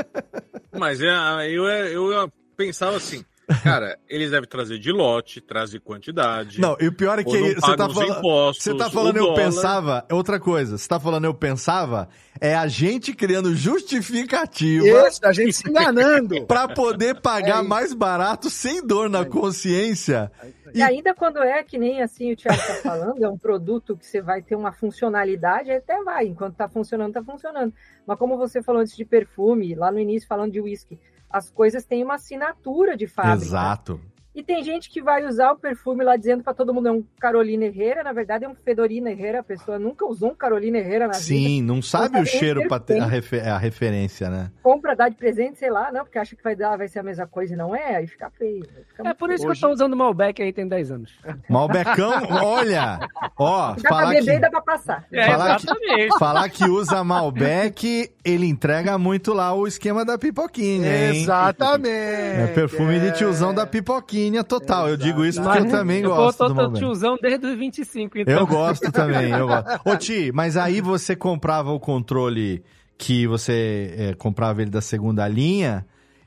[0.72, 1.66] Mas é, eu,
[2.12, 3.26] eu pensava assim,
[3.64, 6.60] cara, eles devem trazer de lote, trazer quantidade.
[6.60, 8.18] Não, e o pior é que não você tá falando.
[8.20, 9.36] impostos, Você tá falando eu dólar.
[9.44, 10.78] pensava, é outra coisa.
[10.78, 12.08] Você tá falando eu pensava,
[12.40, 14.86] é a gente criando justificativa.
[15.08, 16.46] Esse, a gente se enganando.
[16.48, 17.70] Pra poder pagar É isso.
[17.70, 20.32] mais barato sem dor na consciência.
[20.74, 24.06] E ainda quando é que nem assim o Thiago tá falando, é um produto que
[24.06, 27.74] você vai ter uma funcionalidade, até vai, enquanto tá funcionando, tá funcionando.
[28.08, 30.98] Mas como você falou antes de perfume, lá no início falando de whisky,
[31.32, 33.46] as coisas têm uma assinatura de fábrica.
[33.46, 34.02] Exato.
[34.34, 37.04] E tem gente que vai usar o perfume lá dizendo para todo mundo é um
[37.20, 41.06] Carolina Herrera, na verdade é um Fedorina Herrera, a pessoa nunca usou um Carolina Herrera
[41.08, 41.24] na vida.
[41.26, 43.12] Sim, não sabe o cheiro o pra ter a, perfume.
[43.42, 44.50] refe- a referência, né?
[44.64, 47.04] Compra, dá de presente, sei lá, não, porque acha que vai dar, vai ser a
[47.04, 48.64] mesma coisa e não é, aí fica feio.
[48.88, 49.54] Fica É por isso feio.
[49.54, 51.12] que eu tô usando Malbec aí tem 10 anos.
[51.50, 53.00] Malbecão, olha,
[53.38, 55.06] ó, Dá pra falar beber que, e dá pra passar.
[55.12, 56.18] É, Falar que- exatamente.
[56.20, 61.22] falar que usa Malbec, ele entrega muito lá o esquema da pipoquinha, hein?
[61.22, 61.90] Exatamente.
[61.90, 64.90] É perfume de tiozão da pipoquinha total.
[64.90, 68.18] Eu digo isso porque eu também eu gosto tô, do tô tiozão desde os 25,
[68.20, 68.34] então.
[68.40, 69.80] Eu gosto também, eu gosto.
[69.90, 72.64] Ô Ti, mas aí você comprava o controle
[72.98, 75.86] que você é, comprava ele da segunda linha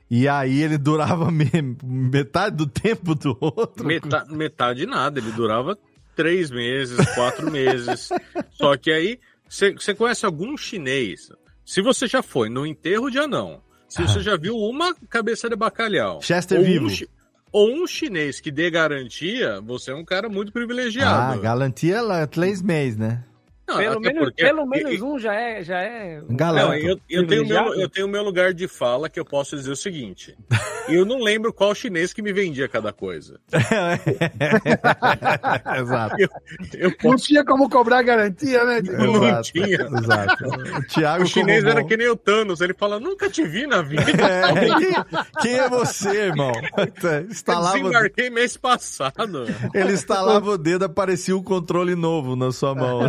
[0.09, 1.49] e aí ele durava me-
[1.83, 3.85] metade do tempo do outro.
[3.85, 5.77] Meta- metade nada, ele durava
[6.15, 8.09] três meses, quatro meses.
[8.51, 11.29] Só que aí, você conhece algum chinês?
[11.65, 15.55] Se você já foi no enterro de anão, se você já viu uma cabeça de
[15.55, 16.85] bacalhau, Chester vivo.
[16.85, 17.07] Um, chi-
[17.57, 21.39] ou um chinês que dê garantia, você é um cara muito Ah, privilegiado.
[21.41, 23.23] garantia lá, três meses, né?
[23.67, 25.63] Não, Pelo menos, porque- pelo menos um já é.
[25.63, 26.21] Já é.
[26.29, 29.71] Não, eu, eu tenho meu, eu tenho meu lugar de fala que eu posso dizer
[29.71, 30.37] o seguinte.
[30.87, 33.39] Eu não lembro qual chinês que me vendia cada coisa.
[35.79, 36.15] Exato.
[36.19, 36.29] Eu,
[36.75, 37.25] eu Não posso.
[37.25, 38.81] tinha como cobrar garantia, né?
[38.81, 39.81] Não Exato, tinha.
[39.81, 40.43] Exato.
[40.45, 43.43] O Thiago O chinês como era bom- que nem o Thanos, ele fala, nunca te
[43.47, 44.03] vi na vida.
[44.11, 44.93] É, quem,
[45.41, 46.51] quem é você, irmão?
[46.77, 49.45] Eu Instalava, desembarquei mês passado.
[49.73, 53.01] ele instalava o dedo, aparecia um controle novo na sua mão.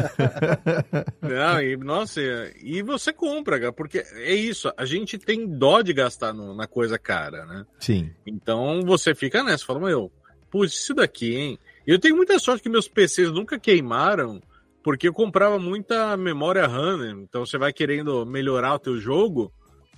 [1.22, 2.20] Não, e, nossa,
[2.62, 6.66] e você compra, cara, porque é isso, a gente tem dó de gastar no- na
[6.66, 7.66] coisa cara, né?
[7.80, 8.10] Sim.
[8.26, 10.10] Então você fica nessa, fala, meu,
[10.50, 11.58] putz, isso daqui, hein?
[11.86, 14.40] Eu tenho muita sorte que meus PCs nunca queimaram,
[14.82, 17.10] porque eu comprava muita memória RAM, né?
[17.22, 19.52] Então você vai querendo melhorar o teu jogo.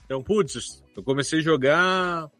[0.05, 2.31] Então, putz, eu comecei a jogar.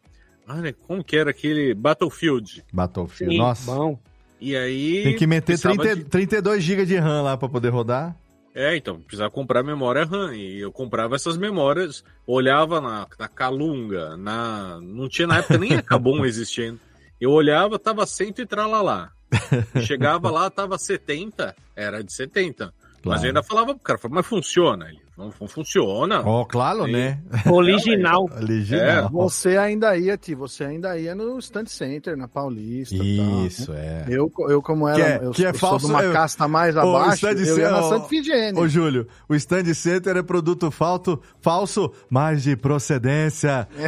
[0.49, 2.65] Olha, como que era aquele Battlefield?
[2.73, 3.35] Battlefield.
[3.35, 3.67] Sim, Nossa.
[3.71, 3.99] bom.
[4.41, 5.03] E aí.
[5.05, 8.17] Tem que meter precisava 30, de- 32 GB de RAM lá pra poder rodar.
[8.55, 10.35] É, então, precisava comprar memória RAM.
[10.35, 14.81] E eu comprava essas memórias, olhava na, na Calunga, na.
[14.81, 16.79] Não tinha na época nem a Kabum existindo.
[17.21, 19.11] Eu olhava, tava 100 e tralalá.
[19.85, 22.67] Chegava lá, tava 70, era de 70.
[22.67, 23.23] Mas Claro.
[23.23, 24.89] eu ainda falava pro cara, mas funciona?
[24.89, 26.23] Ele, não, não funciona.
[26.25, 26.93] Ó, claro, Sim.
[26.93, 27.19] né?
[27.51, 28.29] Original.
[28.41, 29.09] Original.
[29.11, 32.95] Você ainda ia, Ti, você ainda ia no Stand Center, na Paulista.
[32.95, 33.79] e tal, Isso, né?
[33.79, 34.05] é.
[34.09, 36.13] Eu, eu como era, Que é- eu, que é eu falso, sou de uma eu-
[36.13, 38.61] casta mais Ô, abaixo, stand eu ia center- na ô, Santa Figênia.
[38.63, 43.67] Ô, Júlio, o stand center é produto falso, falso mas de procedência.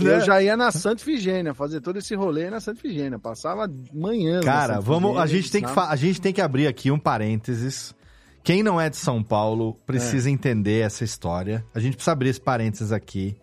[0.00, 3.18] Eu já ia na Santa Figênia, fazer todo esse rolê na Santa Figênia.
[3.18, 4.36] Passava manhã.
[4.38, 5.92] na Cara, Santa vamos, a Ifigênia, gente tem que sabe?
[5.92, 7.94] a gente tem que abrir aqui um parênteses.
[8.42, 11.64] Quem não é de São Paulo precisa entender essa história.
[11.74, 13.36] A gente precisa abrir esse parênteses aqui,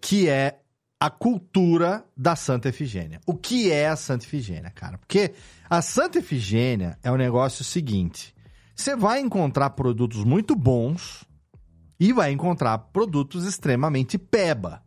[0.00, 0.58] que é
[1.00, 3.20] a cultura da Santa Efigênia.
[3.26, 4.98] O que é a Santa Efigênia, cara?
[4.98, 5.32] Porque
[5.68, 8.34] a Santa Efigênia é o negócio seguinte:
[8.74, 11.24] você vai encontrar produtos muito bons
[11.98, 14.82] e vai encontrar produtos extremamente peba.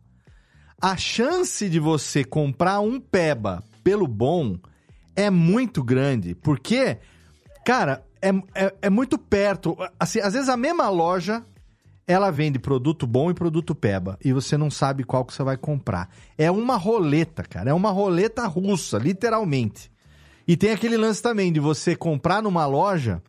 [0.80, 4.58] A chance de você comprar um peba pelo bom
[5.14, 6.98] é muito grande, porque,
[7.64, 9.76] cara, é, é, é muito perto.
[9.98, 11.44] Assim, às vezes a mesma loja
[12.06, 14.16] ela vende produto bom e produto peba.
[14.24, 16.08] E você não sabe qual que você vai comprar.
[16.38, 17.70] É uma roleta, cara.
[17.70, 19.90] É uma roleta russa, literalmente.
[20.46, 23.20] E tem aquele lance também de você comprar numa loja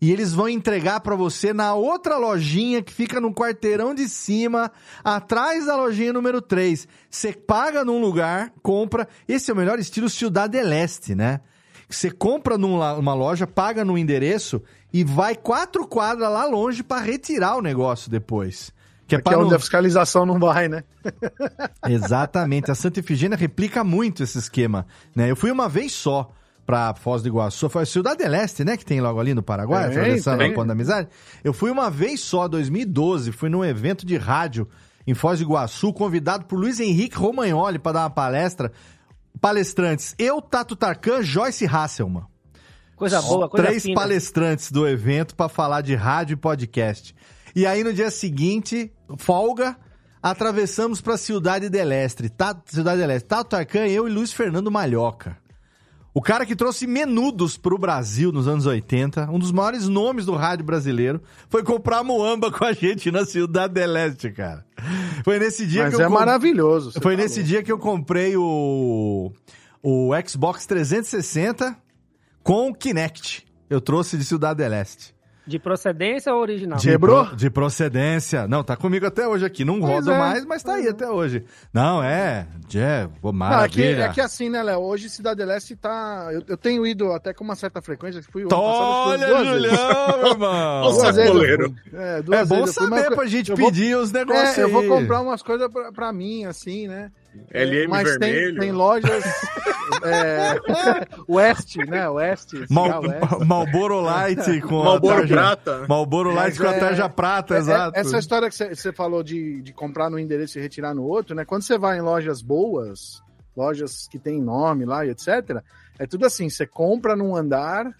[0.00, 4.70] e eles vão entregar para você na outra lojinha que fica no quarteirão de cima,
[5.02, 6.86] atrás da lojinha número 3.
[7.08, 9.08] Você paga num lugar, compra.
[9.26, 11.40] Esse é o melhor estilo Cidade Leste, né?
[11.88, 14.62] Você compra numa loja, paga no endereço
[14.92, 18.72] e vai quatro quadras lá longe para retirar o negócio depois.
[19.06, 19.56] Que é, para onde não...
[19.56, 20.82] a fiscalização não vai, né?
[21.88, 22.70] Exatamente.
[22.70, 24.84] A Santa Efigênia replica muito esse esquema.
[25.14, 25.30] Né?
[25.30, 26.32] Eu fui uma vez só
[26.66, 27.68] para Foz do Iguaçu.
[27.68, 28.76] Foi a Cidade Leste, né?
[28.76, 30.50] Que tem logo ali no Paraguai, atravessando tem.
[30.50, 31.08] a Ponta da Amizade.
[31.44, 33.30] Eu fui uma vez só, 2012.
[33.30, 34.68] Fui num evento de rádio
[35.06, 38.72] em Foz do Iguaçu, convidado por Luiz Henrique Romagnoli para dar uma palestra.
[39.40, 42.24] Palestrantes, eu, Tato Tarkan, Joyce Hasselman.
[42.96, 43.94] Coisa boa, coisa Três fina.
[43.94, 47.14] palestrantes do evento para falar de rádio e podcast.
[47.54, 49.76] E aí no dia seguinte, folga,
[50.22, 51.90] atravessamos para Cidade del.
[52.30, 53.28] Tato, Cidade del Este.
[53.28, 55.36] Tato Tarkan, eu e Luiz Fernando Malhoca.
[56.16, 60.32] O cara que trouxe menudos pro Brasil nos anos 80, um dos maiores nomes do
[60.32, 64.64] rádio brasileiro, foi comprar Moamba com a gente na Cidade del Este, cara.
[65.22, 66.92] Foi nesse dia Mas que eu é maravilhoso.
[66.92, 67.18] Foi falou.
[67.18, 69.30] nesse dia que eu comprei o
[69.82, 71.76] o Xbox 360
[72.42, 73.46] com o Kinect.
[73.68, 75.14] Eu trouxe de Cidade del Este.
[75.46, 76.76] De procedência ou original?
[76.78, 78.48] De, pro, de procedência.
[78.48, 79.64] Não, tá comigo até hoje aqui.
[79.64, 80.90] Não rodo é, mais, mas tá aí é.
[80.90, 81.44] até hoje.
[81.72, 82.48] Não, é.
[82.74, 83.52] É, maravilha.
[83.52, 84.80] Não, é, que, é que assim, né, Léo?
[84.80, 86.28] Hoje Cidade Leste tá.
[86.32, 88.20] Eu, eu, tenho ido até com uma certa frequência.
[88.30, 90.80] Fui Olha, Julião, meu irmão.
[90.90, 91.74] Nossa, goleiro.
[91.92, 94.58] É, é bom saber fui, pra gente pedir vou, os negócios.
[94.58, 97.12] É, eu vou comprar umas coisas pra, pra mim, assim, né?
[97.52, 98.50] LM Mas vermelho.
[98.52, 99.24] Tem, tem lojas
[100.04, 100.60] é,
[101.28, 102.08] West, né?
[102.08, 102.52] West.
[102.70, 103.02] Mal,
[103.46, 105.86] Malboro Light com Malboro a tarja, Prata.
[105.88, 107.98] Malboro Light com a tarja é, prata, é, exato.
[107.98, 111.44] Essa história que você falou de, de comprar no endereço e retirar no outro, né?
[111.44, 113.22] Quando você vai em lojas boas,
[113.56, 115.62] lojas que tem nome lá e etc.,
[115.98, 117.90] é tudo assim, você compra num andar,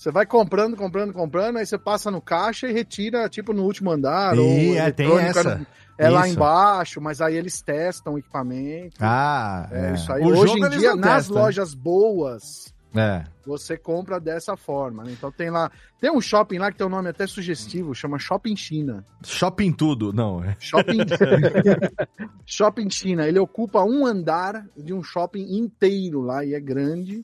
[0.00, 3.90] você vai comprando, comprando, comprando, aí você passa no caixa e retira, tipo, no último
[3.90, 4.34] andar.
[4.34, 5.56] E, ou é, tem essa.
[5.56, 5.66] No,
[6.00, 6.14] é isso.
[6.14, 8.96] lá embaixo, mas aí eles testam o equipamento.
[9.00, 9.94] Ah, é, é.
[9.94, 10.22] isso aí.
[10.22, 11.42] O Hoje em dia, nas testam.
[11.42, 13.24] lojas boas, é.
[13.44, 15.04] você compra dessa forma.
[15.04, 15.12] Né?
[15.12, 15.70] Então tem lá.
[16.00, 19.04] Tem um shopping lá que tem um nome até sugestivo, chama Shopping China.
[19.22, 20.42] Shopping tudo, não.
[20.42, 20.56] É.
[20.58, 21.00] Shopping,
[22.46, 23.28] shopping China.
[23.28, 27.22] Ele ocupa um andar de um shopping inteiro lá e é grande.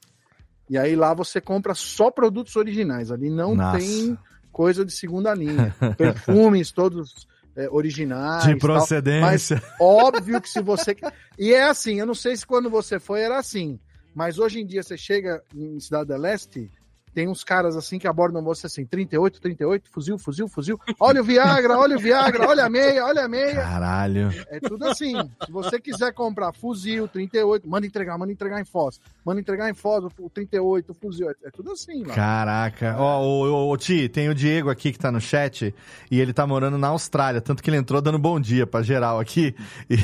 [0.69, 3.11] E aí lá você compra só produtos originais.
[3.11, 3.79] Ali não Nossa.
[3.79, 4.19] tem
[4.53, 5.75] coisa de segunda linha.
[5.97, 7.27] Perfumes, todos
[7.57, 8.45] é, originais.
[8.45, 9.59] De procedência.
[9.59, 10.95] Tal, mas óbvio que se você.
[11.39, 13.79] E é assim, eu não sei se quando você foi era assim,
[14.15, 16.71] mas hoje em dia você chega em Cidade da Leste,
[17.17, 20.81] tem uns caras assim que abordam você assim, 38, 38, fuzil, fuzil, fuzil.
[21.01, 23.55] Olha o Viagra, olha o Viagra, olha a meia, olha a meia.
[23.55, 24.29] Caralho.
[24.51, 25.15] É tudo assim.
[25.47, 29.01] Se você quiser comprar fuzil, 38, manda entregar, manda entregar em Foz.
[29.25, 31.31] Manda entregar em Foz o 38, o fuzil.
[31.31, 32.13] É, é tudo assim, mano.
[32.13, 32.97] Caraca.
[32.99, 35.75] Ó, oh, o Ti, tem o Diego aqui que tá no chat
[36.11, 39.19] e ele tá morando na Austrália, tanto que ele entrou dando bom dia pra geral
[39.19, 39.57] aqui.
[39.89, 39.97] E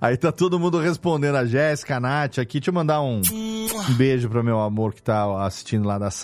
[0.00, 2.58] aí tá todo mundo respondendo a Jéssica, a Nath aqui.
[2.58, 6.23] Deixa eu mandar um, um beijo pro meu amor que tá assistindo lá da sala.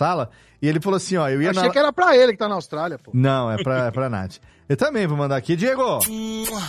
[0.61, 1.69] E ele falou assim, ó, eu ia Achei na...
[1.69, 3.11] que era pra ele que tá na Austrália, pô.
[3.13, 4.37] Não, é pra, é pra Nath.
[4.69, 5.55] Eu também vou mandar aqui.
[5.55, 5.99] Diego,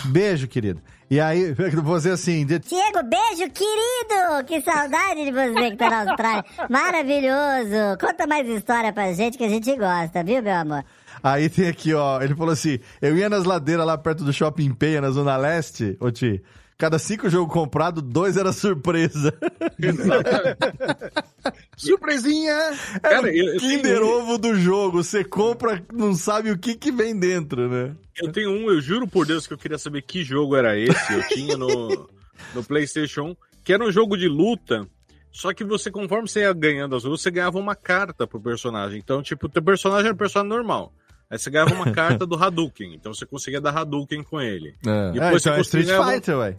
[0.05, 0.81] beijo, querido.
[1.09, 1.53] E aí,
[1.83, 2.45] você assim...
[2.45, 2.59] De...
[2.59, 4.45] Diego, beijo, querido!
[4.47, 6.43] Que saudade de você que tá na Austrália.
[6.69, 7.97] Maravilhoso!
[7.99, 10.83] Conta mais história pra gente que a gente gosta, viu, meu amor?
[11.21, 14.73] Aí tem aqui, ó, ele falou assim, eu ia nas ladeiras lá perto do Shopping
[14.73, 16.43] Penha, na Zona Leste, ô Ti,
[16.77, 19.33] cada cinco jogos comprados, dois era surpresa.
[21.75, 22.53] Surpresinha!
[22.95, 24.17] É Cara, o eu, Kinder tenho...
[24.17, 25.03] Ovo do jogo.
[25.03, 27.95] Você compra, não sabe o que, que vem dentro, né?
[28.21, 31.13] Eu tenho um, eu juro por Deus que eu queria saber que jogo era esse.
[31.13, 32.09] Eu tinha no,
[32.53, 34.87] no PlayStation, que era um jogo de luta.
[35.31, 38.99] Só que você, conforme você ia ganhando as lutas, você ganhava uma carta pro personagem.
[38.99, 40.93] Então, tipo, o teu personagem era um personagem normal.
[41.33, 42.93] Aí você ganhava uma carta do Hadouken.
[42.93, 44.75] Então você conseguia dar Hadouken com ele.
[44.85, 46.55] É, Depois é, então você é Street Fighter, ué.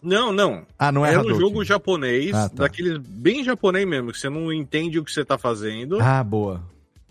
[0.00, 0.64] Não, não.
[0.78, 2.62] Ah, não é Era um jogo japonês, ah, tá.
[2.62, 6.00] daquele bem japonês mesmo, que você não entende o que você tá fazendo.
[6.00, 6.62] Ah, boa.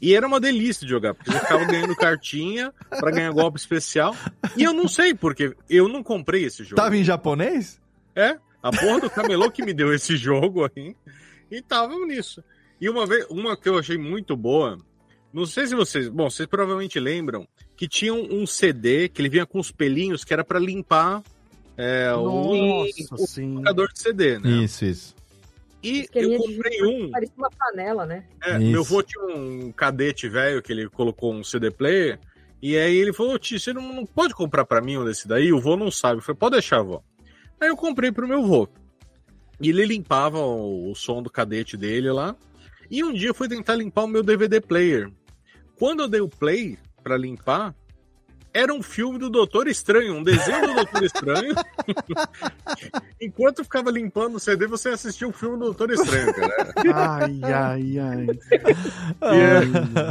[0.01, 4.16] E era uma delícia de jogar, porque você ficava ganhando cartinha para ganhar golpe especial.
[4.56, 6.76] E eu não sei, porque eu não comprei esse jogo.
[6.76, 7.82] Tava em japonês?
[8.16, 10.95] É, a porra do camelô que me deu esse jogo aí.
[11.51, 12.41] E tava nisso.
[12.80, 14.78] E uma vez, uma que eu achei muito boa,
[15.34, 19.46] não sei se vocês, bom, vocês provavelmente lembram que tinha um CD que ele vinha
[19.46, 21.24] com os pelinhos que era para limpar
[21.76, 22.84] é, Nossa, o,
[23.16, 24.50] o tocador de CD, né?
[24.64, 25.16] Isso, isso.
[25.84, 27.12] E eu de comprei um.
[27.12, 28.24] Parecia uma panela, né?
[28.42, 32.20] É, meu avô tinha um cadete velho que ele colocou um CD player.
[32.62, 35.52] E aí ele falou, tio, você não, não pode comprar pra mim um desse daí?
[35.52, 36.20] O vô não sabe.
[36.20, 37.04] Eu falei, pode deixar, vô.
[37.60, 38.70] Aí eu comprei pro meu vô.
[39.60, 42.36] E ele limpava o, o som do cadete dele lá.
[42.90, 45.12] E um dia eu fui tentar limpar o meu DVD player.
[45.78, 47.76] Quando eu dei o play pra limpar,
[48.54, 51.56] era um filme do Doutor Estranho, um desenho do Doutor Estranho.
[53.20, 56.74] Enquanto eu ficava limpando o CD, você assistia o filme do Doutor Estranho, cara.
[56.93, 58.28] Ai, ai, ai.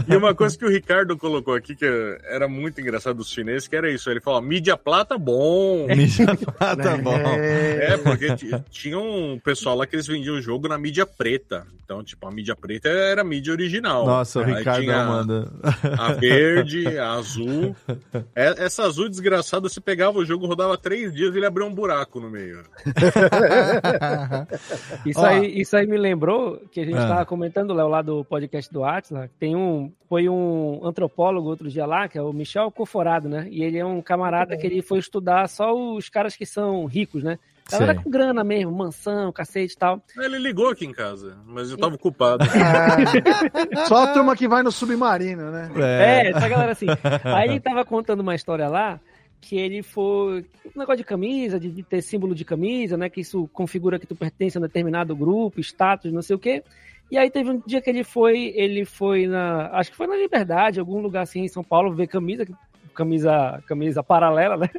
[0.08, 1.86] E, e uma coisa que o Ricardo colocou aqui, que
[2.24, 4.10] era muito engraçado dos chineses, que era isso.
[4.10, 5.86] Ele falou, mídia plata bom.
[5.94, 7.16] Mídia plata bom.
[7.16, 8.34] É, porque
[8.70, 11.64] tinha um pessoal lá que eles vendiam o jogo na mídia preta.
[11.84, 14.06] Então, tipo, a mídia preta era a mídia original.
[14.06, 15.52] Nossa, o Ricardo tinha manda.
[15.98, 17.76] A verde, a azul.
[18.34, 21.74] É- Essa azul desgraçada, você pegava o jogo, rodava três dias e ele abria um
[21.74, 22.62] buraco no meio.
[25.04, 25.24] Isso, Ó.
[25.26, 27.02] aí, isso aí me lembrou que a gente Ah.
[27.02, 29.30] estava comentando, Léo, lá do podcast do Atlas.
[29.38, 29.92] Tem um.
[30.08, 33.46] Foi um antropólogo outro dia lá, que é o Michel Coforado, né?
[33.50, 37.22] E ele é um camarada que ele foi estudar só os caras que são ricos,
[37.22, 37.38] né?
[37.70, 40.02] Galera com grana mesmo, mansão, cacete e tal.
[40.18, 42.44] Ele ligou aqui em casa, mas eu tava ocupado.
[43.88, 45.70] Só a turma que vai no submarino, né?
[45.76, 46.86] É, essa galera assim.
[47.24, 49.00] Aí ele tava contando uma história lá
[49.40, 50.46] que ele foi.
[50.74, 53.08] Um negócio de camisa, de, de ter símbolo de camisa, né?
[53.08, 56.62] Que isso configura que tu pertence a um determinado grupo, status, não sei o quê.
[57.10, 59.68] E aí teve um dia que ele foi, ele foi na.
[59.72, 62.46] Acho que foi na Liberdade, algum lugar assim em São Paulo, ver camisa,
[62.94, 64.70] camisa, camisa paralela, né?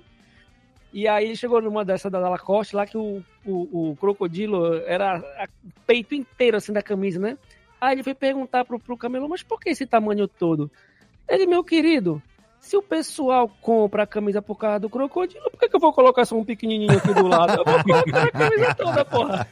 [0.93, 5.17] E aí ele chegou numa dessa da Lacoste lá que o, o, o crocodilo era
[5.17, 5.47] a-
[5.87, 7.37] peito inteiro assim da camisa, né?
[7.81, 10.69] Aí ele foi perguntar pro, pro camelô, mas por que esse tamanho todo?
[11.27, 12.21] Ele, meu querido,
[12.65, 15.91] se o pessoal compra a camisa por causa do crocodilo, por que, que eu vou
[15.91, 17.57] colocar só um pequenininho aqui do lado?
[17.59, 19.47] Eu vou comprar a camisa toda, porra.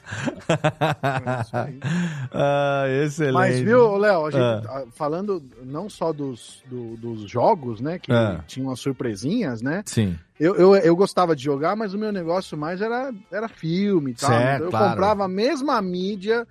[2.32, 3.34] ah, excelente.
[3.34, 4.62] Mas viu, Léo, a gente, Ah.
[4.66, 8.00] ah, falando não só dos, do- dos jogos, né?
[8.00, 8.44] Que Ah.
[8.48, 9.84] tinham umas surpresinhas, né?
[9.86, 10.18] Sim.
[10.40, 14.16] Eu, eu, eu gostava de jogar, mas o meu negócio mais era, era filme e
[14.16, 14.30] tal.
[14.30, 14.90] Certo, eu claro.
[14.92, 16.48] comprava a mesma mídia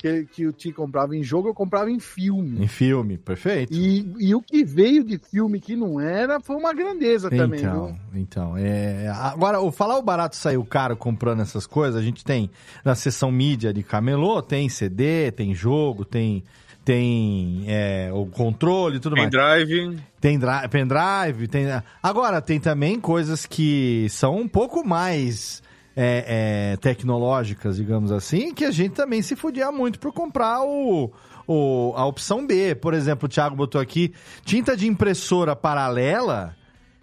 [0.00, 2.64] que, que o Ti comprava em jogo, eu comprava em filme.
[2.64, 3.72] Em filme, perfeito.
[3.72, 7.86] E, e o que veio de filme que não era foi uma grandeza também, Então,
[8.12, 8.22] viu?
[8.22, 9.08] então, é...
[9.08, 12.50] agora, o falar o barato saiu caro comprando essas coisas, a gente tem
[12.82, 16.42] na seção mídia de camelô, tem CD, tem jogo, tem,
[16.84, 19.30] tem é, o controle e tudo mais.
[19.30, 19.98] Pendrive.
[20.20, 21.66] Tem dri- pendrive, tem...
[22.02, 25.62] Agora, tem também coisas que são um pouco mais
[25.96, 31.10] é, é, tecnológicas, digamos assim, que a gente também se fudia muito por comprar o,
[31.46, 32.74] o- a opção B.
[32.74, 34.12] Por exemplo, o Thiago botou aqui,
[34.44, 36.56] tinta de impressora paralela...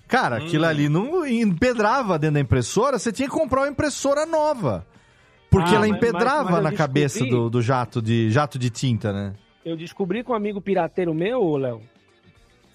[0.09, 4.87] Cara, aquilo ali não empedrava dentro da impressora, você tinha que comprar uma impressora nova.
[5.51, 9.11] Porque Ah, ela empedrava mas- mas na cabeça do, do jato de jato de tinta,
[9.11, 9.33] né?
[9.65, 11.81] Eu descobri com um amigo pirateiro meu, Léo,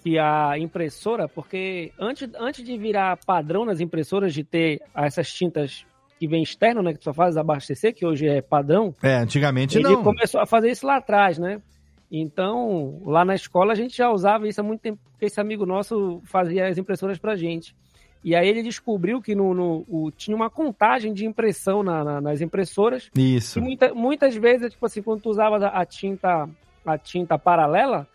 [0.03, 5.87] que a impressora, porque antes, antes de virar padrão nas impressoras de ter essas tintas
[6.23, 9.83] que vem externo, né, que só faz abastecer, que hoje é padrão, É, antigamente ele
[9.89, 10.01] não.
[10.01, 11.61] começou a fazer isso lá atrás, né?
[12.09, 15.65] Então, lá na escola a gente já usava isso há muito tempo, porque esse amigo
[15.65, 17.75] nosso fazia as impressoras pra gente.
[18.23, 22.21] E aí ele descobriu que no, no- o- tinha uma contagem de impressão na- na-
[22.21, 23.09] nas impressoras.
[23.13, 23.59] Isso.
[23.59, 26.47] E muita- muitas vezes, tipo assim, quando tu usava a tinta,
[26.85, 28.07] a tinta paralela,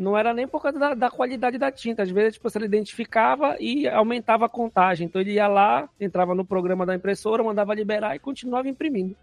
[0.00, 2.02] não era nem por causa da, da qualidade da tinta.
[2.02, 5.06] Às vezes, tipo, ele identificava e aumentava a contagem.
[5.06, 9.14] Então ele ia lá, entrava no programa da impressora, mandava liberar e continuava imprimindo.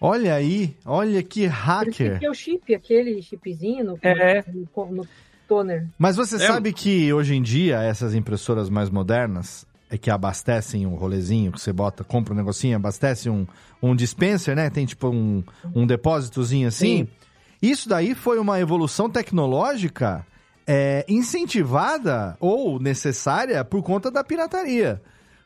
[0.00, 2.18] Olha aí, olha que hacker.
[2.18, 4.42] Que é o chip, aquele chipzinho no, É.
[4.52, 5.06] no, no
[5.46, 5.86] toner.
[5.96, 6.38] Mas você É.
[6.40, 11.60] sabe que hoje em dia essas impressoras mais modernas é que abastecem um rolezinho que
[11.60, 13.46] você bota, compra um negocinho, abastece um,
[13.82, 14.70] um dispenser, né?
[14.70, 17.06] Tem tipo um, um depósitozinho assim.
[17.62, 20.26] Isso daí foi uma evolução tecnológica
[20.66, 25.00] é, incentivada ou necessária por conta da pirataria.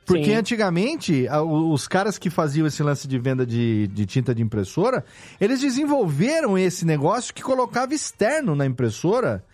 [0.06, 0.34] Porque Sim.
[0.34, 5.04] antigamente, os caras que faziam esse lance de venda de, de tinta de impressora,
[5.40, 9.44] eles desenvolveram esse negócio que colocava externo na impressora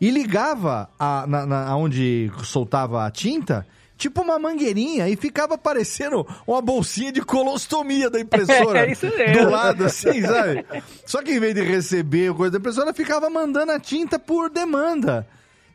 [0.00, 3.64] e ligava a, na, na- aonde soltava a tinta,
[4.00, 8.80] tipo uma mangueirinha, e ficava parecendo uma bolsinha de colostomia da impressora.
[8.88, 9.44] É isso mesmo.
[9.44, 10.64] Do lado, assim, sabe?
[11.06, 15.26] Só que em vez de receber coisa da impressora, ficava mandando a tinta por demanda.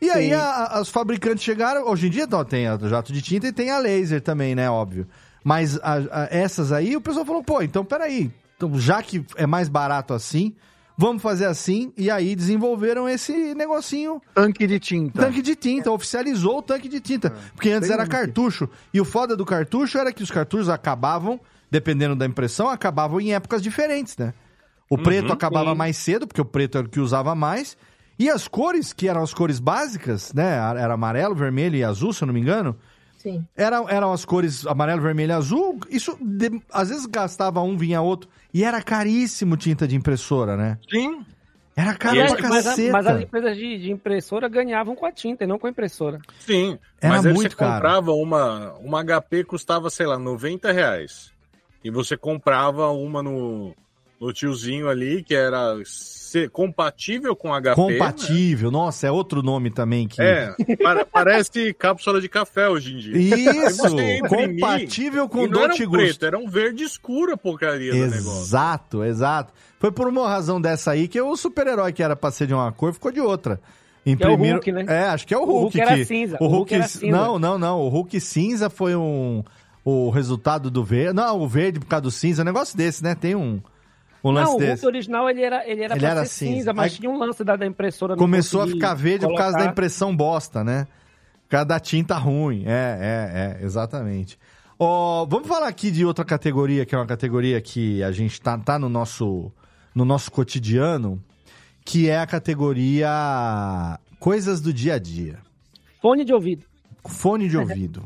[0.01, 0.79] E aí Sim.
[0.81, 1.87] os fabricantes chegaram.
[1.87, 4.69] Hoje em dia então, tem a jato de tinta e tem a laser também, né?
[4.69, 5.07] Óbvio.
[5.43, 8.31] Mas a- a- essas aí, o pessoal falou, pô, então peraí.
[8.57, 10.53] Então, já que é mais barato assim,
[10.97, 11.91] vamos fazer assim.
[11.97, 14.21] E aí desenvolveram esse negocinho.
[14.33, 15.21] Tanque de tinta.
[15.21, 17.33] Tanque de tinta, oficializou o tanque de tinta.
[17.53, 18.69] Porque antes era cartucho.
[18.93, 21.39] E o foda do cartucho era que os cartuchos acabavam,
[21.69, 24.33] dependendo da impressão, acabavam em épocas diferentes, né?
[24.89, 25.77] O preto Uhum, acabava sim.
[25.77, 27.75] mais cedo, porque o preto era o que usava mais.
[28.17, 30.55] E as cores, que eram as cores básicas, né?
[30.77, 32.75] Era amarelo, vermelho e azul, se eu não me engano.
[33.25, 33.43] Sim.
[33.57, 35.79] Eram, eram as cores amarelo, vermelho e azul.
[35.89, 38.29] Isso de- às vezes gastava um, vinha outro.
[38.53, 40.77] E era caríssimo tinta de impressora, né?
[40.87, 41.25] Sim.
[41.75, 42.91] Era caro Mas, pra mas, a- caceta.
[42.93, 46.19] mas as empresas de, de impressora ganhavam com a tinta e não com a impressora.
[46.39, 47.73] Sim, Era mas aí muito você caro.
[47.73, 51.31] comprava uma, uma HP custava, sei lá, 90 reais.
[51.83, 53.75] E você comprava uma no,
[54.21, 55.75] no tiozinho ali, que era
[56.35, 57.75] ser compatível com HP.
[57.75, 58.69] Compatível.
[58.71, 60.19] Nossa, é outro nome também que.
[60.19, 60.53] né?
[60.67, 63.17] É, para- parece cápsula de café hoje em dia.
[63.17, 63.77] Isso!
[63.81, 66.01] você imprimia, compatível com e não era Dolce um Gusto.
[66.03, 68.41] preto, era um verde escuro a porcaria do negócio.
[68.41, 69.53] Exato, exato.
[69.79, 72.71] Foi por uma razão dessa aí que o super-herói que era pra ser de uma
[72.71, 73.59] cor ficou de outra.
[74.05, 74.55] é o Imprimiram...
[74.55, 74.85] Hulk, né?
[74.87, 75.61] É, acho que é o O Hulk.
[75.77, 76.05] Hulk era que...
[76.05, 77.17] cinza, O o Hulk, Hulk era cinza.
[77.17, 77.79] Não, não, não.
[77.81, 79.43] O Hulk cinza foi um...
[79.83, 81.13] o resultado do verde.
[81.13, 82.41] Não, o verde por causa do cinza.
[82.41, 83.15] Um negócio desse, né?
[83.15, 83.61] Tem um,
[84.29, 84.71] um lance não, o desse.
[84.83, 86.55] Hulk original ele era, ele era Ele era cinza.
[86.55, 88.15] cinza, mas Aí tinha um lance da, da impressora.
[88.15, 89.71] Começou a ficar verde por causa da colocar.
[89.71, 90.87] impressão bosta, né?
[91.43, 92.63] Por causa da tinta ruim.
[92.65, 94.39] É, é, é, exatamente.
[94.79, 98.57] Ó, vamos falar aqui de outra categoria, que é uma categoria que a gente tá,
[98.57, 99.51] tá no, nosso,
[99.93, 101.21] no nosso cotidiano,
[101.85, 105.37] que é a categoria Coisas do Dia a Dia.
[106.01, 106.65] Fone de ouvido.
[107.07, 108.03] Fone de ouvido.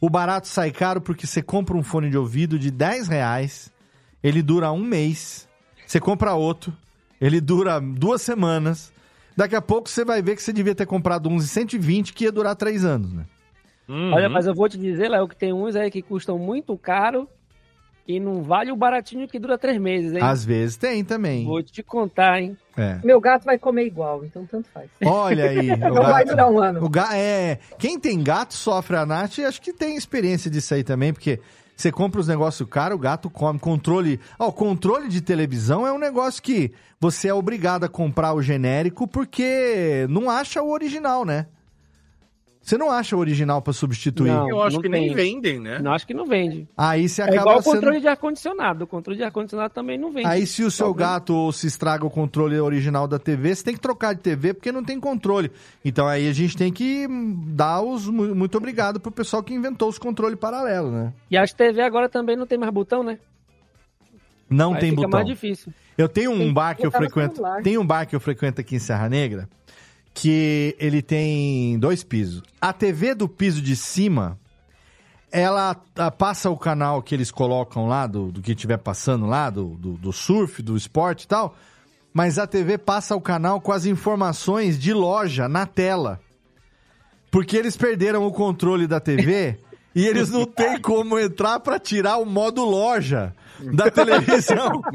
[0.00, 3.70] O barato sai caro porque você compra um fone de ouvido de 10 reais,
[4.22, 5.46] ele dura um mês,
[5.90, 6.72] você compra outro,
[7.20, 8.92] ele dura duas semanas,
[9.36, 12.24] daqui a pouco você vai ver que você devia ter comprado uns de 120 que
[12.24, 13.24] ia durar três anos, né?
[13.88, 17.28] Olha, mas eu vou te dizer, Léo, que tem uns aí que custam muito caro
[18.06, 20.20] e não vale o baratinho que dura três meses, hein?
[20.22, 21.44] Às vezes tem também.
[21.44, 22.56] Vou te contar, hein?
[22.76, 23.00] É.
[23.02, 24.88] Meu gato vai comer igual, então tanto faz.
[25.04, 25.72] Olha aí.
[25.74, 26.84] o Não vai gato- durar um ano.
[26.84, 27.16] O ga...
[27.16, 31.12] é, quem tem gato sofre a Nath, e acho que tem experiência disso aí também,
[31.12, 31.40] porque
[31.80, 33.58] você compra os negócios caros, o gato come.
[33.58, 34.20] Controle.
[34.38, 39.08] Ó, controle de televisão é um negócio que você é obrigado a comprar o genérico
[39.08, 41.46] porque não acha o original, né?
[42.62, 44.28] Você não acha o original pra substituir.
[44.30, 45.78] Não, Eu acho não que nem vendem, né?
[45.78, 46.68] Não, acho que não vende.
[46.76, 48.84] Aí você É acaba igual o sendo- controle de ar-condicionado.
[48.84, 50.26] O controle de ar-condicionado também não vende.
[50.26, 53.64] Aí se o seu Talvez- gato ou se estraga o controle original da TV, você
[53.64, 55.50] tem que trocar de TV porque não tem controle.
[55.84, 57.06] Então aí a gente tem que
[57.46, 61.12] dar os mu- muito obrigado pro pessoal que inventou os controles paralelos, né?
[61.30, 63.18] E as TV agora também não tem mais botão, né?
[64.48, 65.18] Não Aí tem fica botão.
[65.20, 65.72] mais difícil.
[65.96, 67.62] Eu tenho um Tem bar que eu frequento, celular.
[67.62, 69.48] tem um bar que eu frequento aqui em Serra Negra
[70.14, 72.42] que ele tem dois pisos.
[72.60, 74.38] A TV do piso de cima,
[75.30, 79.50] ela ah, passa o canal que eles colocam lá, do, do que estiver passando lá,
[79.50, 81.54] do, do, do surf, do esporte e tal,
[82.12, 86.20] mas a TV passa o canal com as informações de loja na tela.
[87.30, 89.58] Porque eles perderam o controle da TV
[89.94, 93.34] e eles não têm como entrar para tirar o modo loja
[93.72, 94.80] da televisão.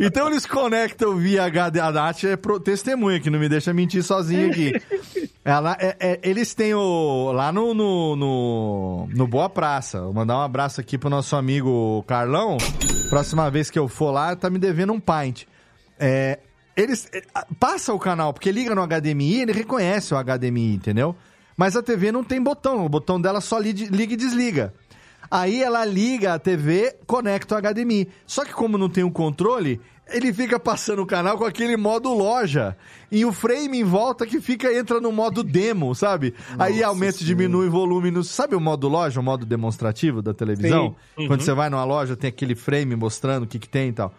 [0.00, 1.80] Então eles conectam via HD.
[1.80, 4.72] A Nath é pro- testemunha que não me deixa mentir sozinho aqui.
[5.44, 7.32] Ela, é- é- eles têm o.
[7.32, 10.00] Lá no, no, no, no Boa Praça.
[10.02, 12.56] Vou mandar um abraço aqui pro nosso amigo Carlão.
[13.10, 15.44] Próxima vez que eu for lá, tá me devendo um pint.
[15.98, 16.38] É,
[16.76, 17.08] eles.
[17.12, 17.22] é,
[17.58, 21.16] Passa o canal, porque liga no HDMI, ele reconhece o HDMI, entendeu?
[21.56, 22.84] Mas a TV não tem botão.
[22.84, 24.72] O botão dela só li- liga e desliga.
[25.30, 28.08] Aí ela liga a TV, conecta o HDMI.
[28.26, 32.12] Só que como não tem o controle, ele fica passando o canal com aquele modo
[32.14, 32.76] loja.
[33.12, 36.34] E o frame em volta que fica entra no modo demo, sabe?
[36.58, 38.10] Aí aumenta e diminui o volume.
[38.10, 38.24] No...
[38.24, 40.96] Sabe o modo loja, o modo demonstrativo da televisão?
[41.18, 41.26] Sim.
[41.26, 41.44] Quando Uhum.
[41.46, 44.14] você vai numa loja, tem aquele frame mostrando o que, que tem e tal.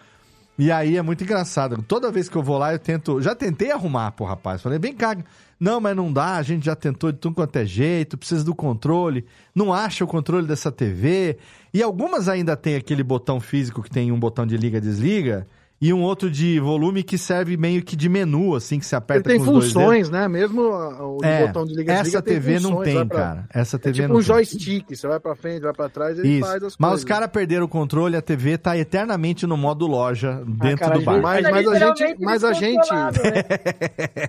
[0.59, 1.81] E aí é muito engraçado.
[1.87, 3.21] Toda vez que eu vou lá, eu tento.
[3.21, 4.61] Já tentei arrumar pro rapaz.
[4.61, 5.15] Falei, vem cá.
[5.57, 6.35] Não, mas não dá.
[6.35, 8.17] A gente já tentou de tudo quanto é jeito.
[8.17, 9.25] Precisa do controle.
[9.55, 11.37] Não acha o controle dessa TV.
[11.73, 15.47] E algumas ainda tem aquele botão físico que tem um botão de liga-desliga.
[15.81, 18.97] E um outro de volume que serve meio que de menu, assim, que se Ele
[18.97, 19.73] aperta tem com os dois dedos.
[19.73, 20.27] funções, né?
[20.27, 23.45] Mesmo a- o É, botão de liga essa TV não tem, cara.
[23.49, 24.27] Essa TV é tipo não um tem.
[24.27, 26.41] joystick, você vai pra frente, vai pra trás, ele Isso.
[26.45, 26.99] faz as Mas coisas.
[26.99, 31.05] os caras perderam o controle, a TV tá eternamente no modo loja dentro cara, do
[31.05, 31.21] bar.
[31.21, 32.89] Mas, mas a gente, mas a gente,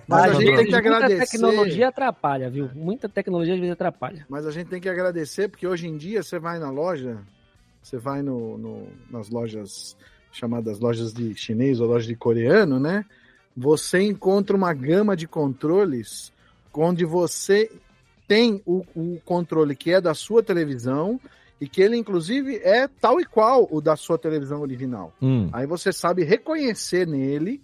[0.07, 1.25] mas a gente tem que Muita agradecer.
[1.31, 2.69] tecnologia atrapalha, viu?
[2.73, 4.25] Muita tecnologia às vezes atrapalha.
[4.29, 7.17] Mas a gente tem que agradecer, porque hoje em dia você vai na loja,
[7.83, 9.97] você vai no, no- nas lojas
[10.31, 13.05] chamadas lojas de chinês ou lojas de coreano, né?
[13.55, 16.31] Você encontra uma gama de controles
[16.73, 17.69] onde você
[18.27, 21.19] tem o, o controle que é da sua televisão
[21.59, 25.13] e que ele, inclusive, é tal e qual o da sua televisão original.
[25.21, 25.49] Hum.
[25.51, 27.61] Aí você sabe reconhecer nele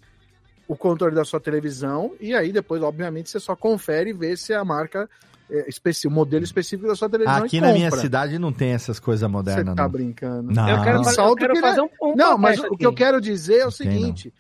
[0.68, 4.54] o controle da sua televisão e aí depois, obviamente, você só confere e vê se
[4.54, 5.10] a marca
[5.50, 8.72] é, especi- o modelo específico da sua televisão Aqui e na minha cidade não tem
[8.72, 9.90] essas coisas Você modernas, tá não.
[9.90, 10.52] brincando.
[10.54, 10.70] Não.
[10.70, 12.98] Eu quero eu quero que fazer um- um Não, mas protesto o que eu aqui.
[12.98, 14.34] quero dizer é o Não seguinte: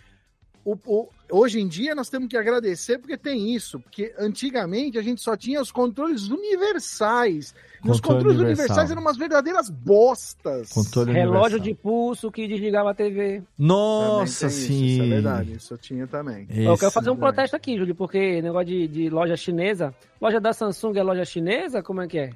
[0.72, 3.80] o- o- hoje em dia nós temos que agradecer porque tem isso.
[3.80, 7.54] Porque antigamente a gente só tinha os controles universais.
[7.86, 8.66] E os Controle controles universal.
[8.66, 10.70] universais eram umas verdadeiras bostas.
[10.70, 11.60] Controle Relógio universal.
[11.60, 13.42] de pulso que desligava a TV.
[13.58, 14.74] Nossa, sim.
[14.74, 16.48] Isso, isso é verdade, isso eu tinha também.
[16.50, 19.94] Eu quero fazer um protesto aqui, Júlio, porque negócio de, de loja chinesa.
[20.20, 21.82] Loja da Samsung é loja chinesa?
[21.84, 22.32] Como é que é?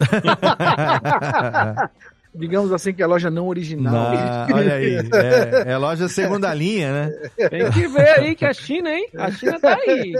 [2.34, 3.92] Digamos assim que é a loja não original.
[3.92, 7.10] Na- olha aí, é, é loja segunda linha, né?
[7.48, 9.08] Tem que ver aí que a China, hein?
[9.16, 10.14] A China tá aí.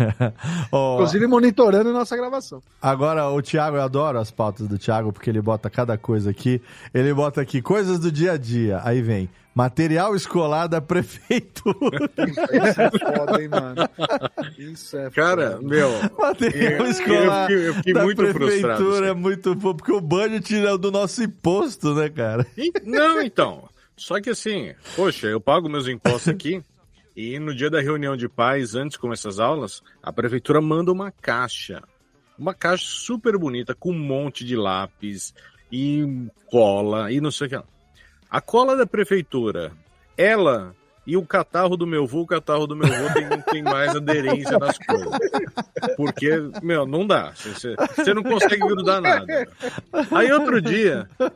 [0.72, 2.62] Ó, Inclusive monitorando a nossa gravação.
[2.80, 6.60] Agora, o Thiago, eu adoro as pautas do Thiago, porque ele bota cada coisa aqui.
[6.94, 8.80] Ele bota aqui coisas do dia a dia.
[8.84, 12.10] Aí vem material escolar da prefeitura.
[12.58, 13.88] Isso é foda, hein, mano?
[14.58, 15.68] Isso é Cara, foda.
[15.68, 15.90] meu.
[16.18, 19.20] Material eu- escolar eu fiquei- eu fiquei da muito frustrado, prefeitura é assim.
[19.20, 22.46] muito bom, porque o budget é do nosso imposto, né, cara?
[22.84, 23.68] Não, então.
[23.96, 26.62] Só que assim, poxa, eu pago meus impostos aqui
[27.14, 30.90] e no dia da reunião de pais, antes de começar as aulas, a prefeitura manda
[30.90, 31.82] uma caixa.
[32.38, 35.34] Uma caixa super bonita, com um monte de lápis
[35.70, 36.04] e
[36.46, 37.56] cola e não sei o que.
[37.56, 37.64] lá.
[38.32, 39.72] A cola da prefeitura,
[40.16, 40.74] ela
[41.06, 44.56] e o catarro do meu avô, o catarro do meu avô tem, tem mais aderência
[44.58, 45.10] nas coisas.
[45.96, 46.30] Porque,
[46.62, 47.32] meu, não dá.
[47.34, 49.26] Você, você não consegue grudar nada.
[50.12, 51.26] Aí outro dia, a-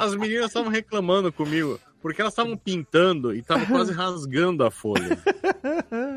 [0.00, 4.70] a- as meninas estavam reclamando comigo, porque elas estavam pintando e estavam quase rasgando a
[4.70, 5.16] folha.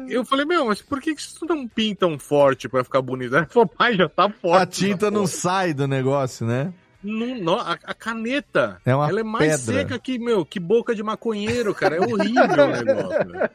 [0.09, 3.35] Eu falei, meu, mas por que que vocês não pintam forte pra ficar bonito?
[3.35, 4.61] Ela falou, pai, já tá forte.
[4.63, 6.73] A tinta não porra." sai do negócio, né?
[7.03, 9.81] Não, não, a, a caneta, É uma ela é mais pedra.
[9.81, 11.95] seca que, meu, que boca de maconheiro, cara.
[11.95, 13.49] É horrível o negócio.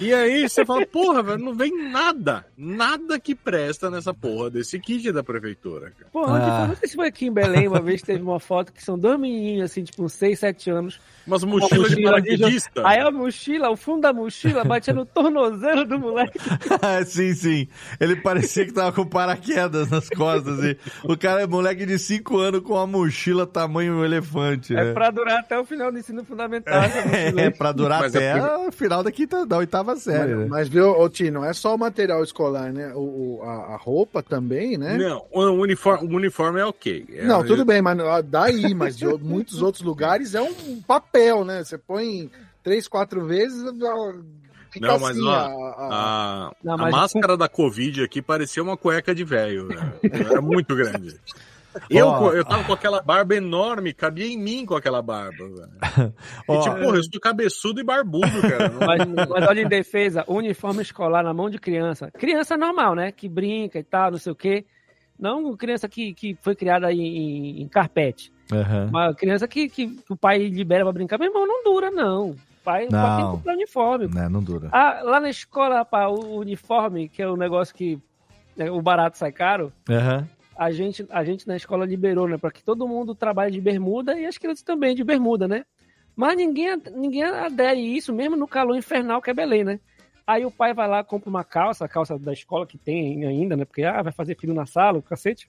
[0.00, 2.44] E aí você fala, porra, velho, não vem nada.
[2.56, 6.10] Nada que presta nessa porra desse kit da prefeitura, cara.
[6.12, 6.58] Pô, onde Ah.
[6.60, 6.68] foi?
[6.68, 9.18] Não sei se foi aqui em Belém, uma vez teve uma foto que são dois
[9.20, 11.00] menininhos, assim, tipo, uns 6, 7 anos.
[11.26, 12.82] Umas Uma mochilas de paraquedista.
[12.88, 16.38] Aí a mochila, o fundo da mochila batia no tornozelo do moleque.
[17.06, 17.68] sim, sim.
[18.00, 20.58] Ele parecia que tava com paraquedas nas costas.
[20.64, 24.74] E o cara é moleque de 5 anos com uma mochila tamanho elefante.
[24.74, 24.92] É né?
[24.92, 26.74] pra durar até o final do ensino fundamental.
[26.74, 27.50] É, aí.
[27.50, 30.36] pra durar Mas é até porque- o final da, quinta, da oitava série, né?
[30.42, 32.92] Mas, mas viu, ô, Tino, não é só o material escolar, né?
[32.94, 34.96] O, o- a, a roupa também, né?
[34.96, 37.04] Não, o uniforme, o uniforme é ok.
[37.14, 37.96] É- Não, tudo bem, mas
[38.26, 41.62] daí, mas de muitos outros lugares é um papel, né?
[41.64, 42.30] Você põe
[42.62, 43.60] três, quatro vezes,
[44.70, 45.26] fica Não, mas assim.
[45.26, 45.88] ó, a- a-
[46.48, 49.66] a, Não, a mas- máscara da Covid aqui parecia uma cueca de velho.
[49.68, 49.92] né?
[50.10, 51.16] Era muito grande.
[51.88, 52.32] Eu, Ó.
[52.32, 55.36] eu tava com aquela barba enorme, cabia em mim com aquela barba.
[55.48, 55.72] velho.
[56.48, 58.68] E tipo, porra, eu sou cabeçudo e barbudo, cara.
[58.68, 62.10] Não- Mas, mas olha em defesa, uniforme escolar na mão de criança.
[62.12, 63.12] Criança normal, né?
[63.12, 64.64] Que brinca e tal, não sei o quê.
[65.18, 68.32] Não criança que, que foi criada em, em- carpete.
[68.52, 68.86] Aham.
[68.88, 71.18] Uma criança que, que, que o pai libera pra brincar.
[71.18, 72.30] Meu irmão, não dura, não.
[72.30, 73.30] O pai, o pai tem que Não.
[73.32, 74.08] comprar uniforme.
[74.08, 74.68] Né, não dura.
[74.72, 77.98] Ah, lá na escola, rapaz, o uniforme, que é o negócio que
[78.56, 80.28] né, o barato sai caro, Aham.
[80.56, 82.38] A gente, a gente na escola liberou, né?
[82.38, 85.64] Pra que todo mundo trabalhe de bermuda e as crianças também de bermuda, né?
[86.14, 89.80] Mas ninguém, ninguém adere isso, mesmo no calor infernal que é Belém, né?
[90.26, 93.56] Aí o pai vai lá, compra uma calça, a calça da escola que tem ainda,
[93.56, 93.64] né?
[93.64, 95.48] Porque ah, vai fazer frio na sala, o cacete.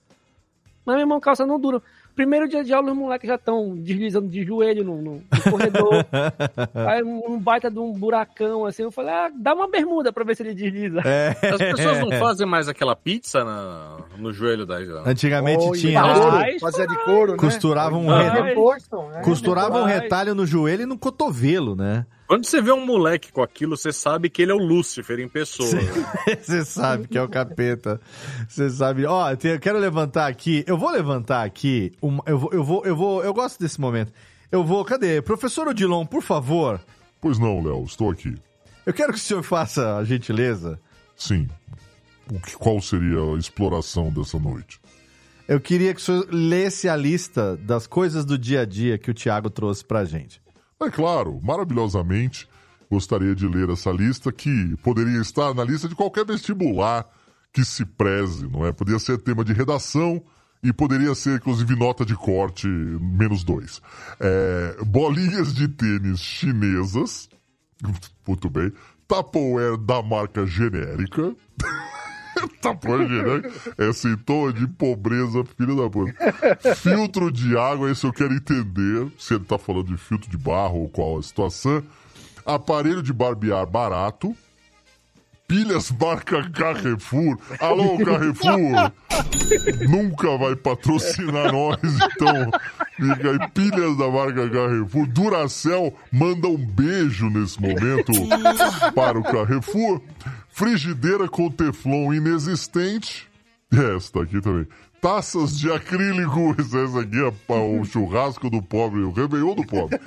[0.84, 1.82] Mas, meu irmão, calça não dura.
[2.14, 6.06] Primeiro dia de aula, os moleques já estão deslizando de joelho no, no- no corredor.
[6.88, 8.82] Aí um, um baita de um buracão, assim.
[8.84, 11.00] Eu falei, ah, dá uma bermuda pra ver se ele desliza.
[11.04, 11.30] É.
[11.30, 14.76] As pessoas não fazem mais aquela pizza na- no joelho da.
[15.04, 16.58] Antigamente Oi, tinha, né?
[16.60, 17.38] Fazia de couro, né?
[17.38, 18.54] Costurava um, re- né?
[19.22, 22.06] costurava um retalho no joelho e no cotovelo, né?
[22.26, 25.28] Quando você vê um moleque com aquilo, você sabe que ele é o Lúcifer em
[25.28, 25.68] pessoa.
[26.42, 28.00] Você sabe que é o capeta.
[28.48, 29.04] Você sabe.
[29.04, 30.64] Ó, eu quero levantar aqui.
[30.66, 31.92] Eu vou levantar aqui.
[32.00, 33.22] uma- eu, vou, eu vou, eu vou.
[33.22, 34.10] Eu gosto desse momento.
[34.50, 34.82] Eu vou.
[34.86, 35.20] Cadê?
[35.20, 36.80] Professor Odilon, por favor.
[37.20, 38.34] Pois não, Léo, estou aqui.
[38.86, 40.80] Eu quero que o senhor faça a gentileza.
[41.14, 41.46] Sim.
[42.32, 44.80] O que, qual seria a exploração dessa noite?
[45.46, 49.10] Eu queria que o senhor lesse a lista das coisas do dia a dia que
[49.10, 50.40] o Thiago trouxe pra gente.
[50.80, 52.48] É claro, maravilhosamente,
[52.90, 57.06] gostaria de ler essa lista que poderia estar na lista de qualquer vestibular
[57.52, 58.72] que se preze, não é?
[58.72, 60.22] Poderia ser tema de redação
[60.62, 63.80] e poderia ser, inclusive, nota de corte menos dois.
[64.18, 67.28] É, bolinhas de tênis chinesas,
[68.26, 68.72] muito bem,
[69.06, 71.36] Tupperware da marca genérica,
[72.60, 76.74] Tupperware genérica, é sintoma de pobreza, filho da puta.
[76.76, 80.80] Filtro de água, esse eu quero entender se ele tá falando de filtro de barro
[80.80, 81.82] ou qual a situação.
[82.44, 84.36] Aparelho de barbear barato.
[85.46, 87.38] pilhas marca Carrefour.
[87.60, 88.92] Alô, Carrefour!
[89.88, 92.50] Nunca vai patrocinar nós, então
[92.96, 95.06] fica aí, pilhas da marca Carrefour.
[95.06, 98.12] Duracell manda um beijo nesse momento
[98.94, 100.00] para o Carrefour.
[100.54, 103.28] Frigideira com teflon inexistente.
[103.72, 104.68] Esta aqui também.
[105.00, 109.98] Taças de acrílico, essa aqui é o churrasco do pobre, o Réveillon do pobre.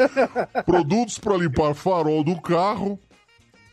[0.65, 2.97] Produtos para limpar farol do carro.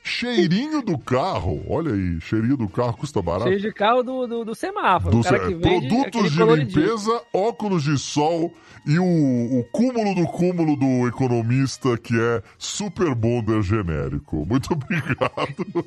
[0.02, 3.48] Cheirinho do carro, olha aí, cheirinho do carro custa barato.
[3.48, 5.16] Cheio de carro do, do, do semáforo.
[5.16, 8.52] Do cara que vende produtos de limpeza, óculos de sol
[8.84, 14.44] e o, o cúmulo do cúmulo do economista que é Super Bonder genérico.
[14.44, 15.86] Muito obrigado.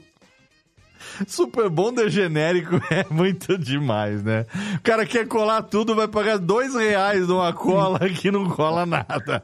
[1.27, 4.45] Super Bonder genérico é muito demais, né?
[4.75, 9.41] O cara quer colar tudo, vai pagar dois reais numa cola que não cola nada.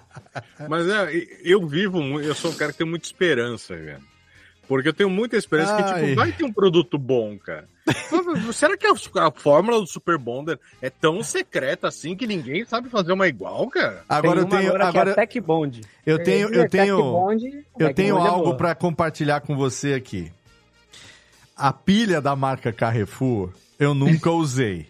[0.68, 4.00] Mas é, eu vivo, eu sou um cara que tem muita esperança, velho.
[4.68, 6.02] Porque eu tenho muita esperança que, Ai.
[6.02, 7.68] tipo, vai ter um produto bom, cara.
[8.52, 8.92] Será que a,
[9.26, 13.68] a fórmula do Super Bonder é tão secreta assim que ninguém sabe fazer uma igual,
[13.68, 14.02] cara?
[14.08, 15.80] Agora eu Tem uma tenho, agora que é Tech Bond.
[16.04, 18.56] eu tenho, eu Tech tenho, Bond, eu tenho Bond é algo boa.
[18.56, 20.32] pra compartilhar com você aqui.
[21.56, 24.88] A pilha da marca Carrefour eu nunca usei,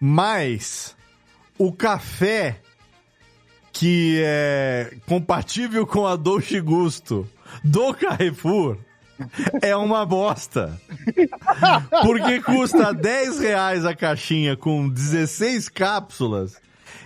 [0.00, 0.96] mas
[1.56, 2.60] o café
[3.72, 7.28] que é compatível com a Dolce Gusto
[7.62, 8.76] do Carrefour
[9.62, 10.80] é uma bosta.
[12.02, 16.56] Porque custa 10 reais a caixinha com 16 cápsulas.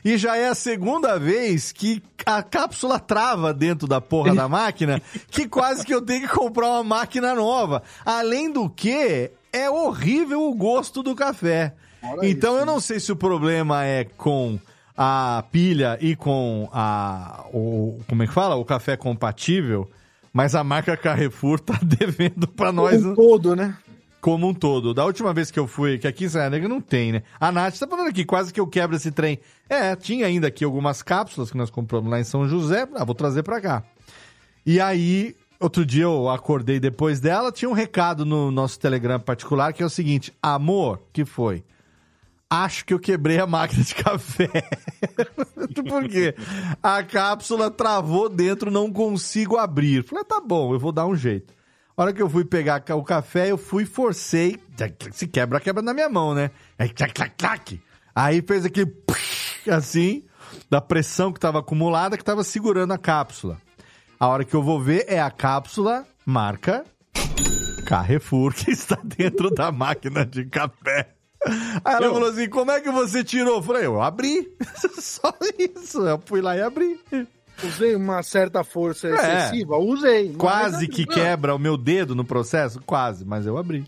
[0.05, 5.01] E já é a segunda vez que a cápsula trava dentro da porra da máquina,
[5.31, 7.83] que quase que eu tenho que comprar uma máquina nova.
[8.05, 11.75] Além do que, é horrível o gosto do café.
[12.23, 14.59] então eu não sei se o problema é com
[14.97, 18.57] a pilha e com a o como é que fala?
[18.57, 19.91] O café compatível,
[20.33, 23.77] mas a marca Carrefour tá devendo pra nós Um todo, né?
[24.23, 24.95] Como um todo.
[24.95, 27.25] Da última vez que eu fui, que aqui em Serra Negra não tem, né?
[27.41, 29.41] A Nath tá falando aqui, quase que eu quebro esse trem.
[29.69, 32.89] É, tinha ainda aqui algumas cápsulas que nós compramos lá em São José.
[32.95, 33.83] Ah, vou trazer pra cá.
[34.65, 39.73] E aí, outro dia eu acordei depois dela, tinha um recado no nosso Telegram particular
[39.73, 41.65] que é o seguinte: Amor, que foi?
[42.49, 44.49] Acho que eu quebrei a máquina de café.
[45.89, 46.35] Por quê?
[46.81, 50.05] A cápsula travou dentro, não consigo abrir.
[50.05, 51.55] Falei, tá bom, eu vou dar um jeito.
[51.97, 54.59] A hora que eu fui pegar o café, eu fui, forcei.
[55.13, 56.51] Se quebra, quebra na minha mão, né?
[56.79, 57.81] Aí, clac, clac, clac.
[58.15, 58.95] Aí fez aquele
[59.71, 60.25] assim,
[60.71, 63.59] da pressão que estava acumulada, que estava segurando a cápsula.
[64.19, 66.85] A hora que eu vou ver é a cápsula marca
[67.87, 71.13] Carrefour, que está dentro da máquina de café.
[71.85, 73.57] Aí ela Eu- falou assim: como é que você tirou?
[73.57, 74.49] Eu falei, eu abri.
[75.01, 76.01] Só isso.
[76.07, 76.99] Eu fui lá e abri.
[77.65, 79.13] Usei uma certa força É.
[79.15, 79.77] excessiva?
[79.79, 80.33] Usei.
[80.35, 82.81] Quase que quebra o meu dedo no processo?
[82.85, 83.85] Quase, mas eu abri.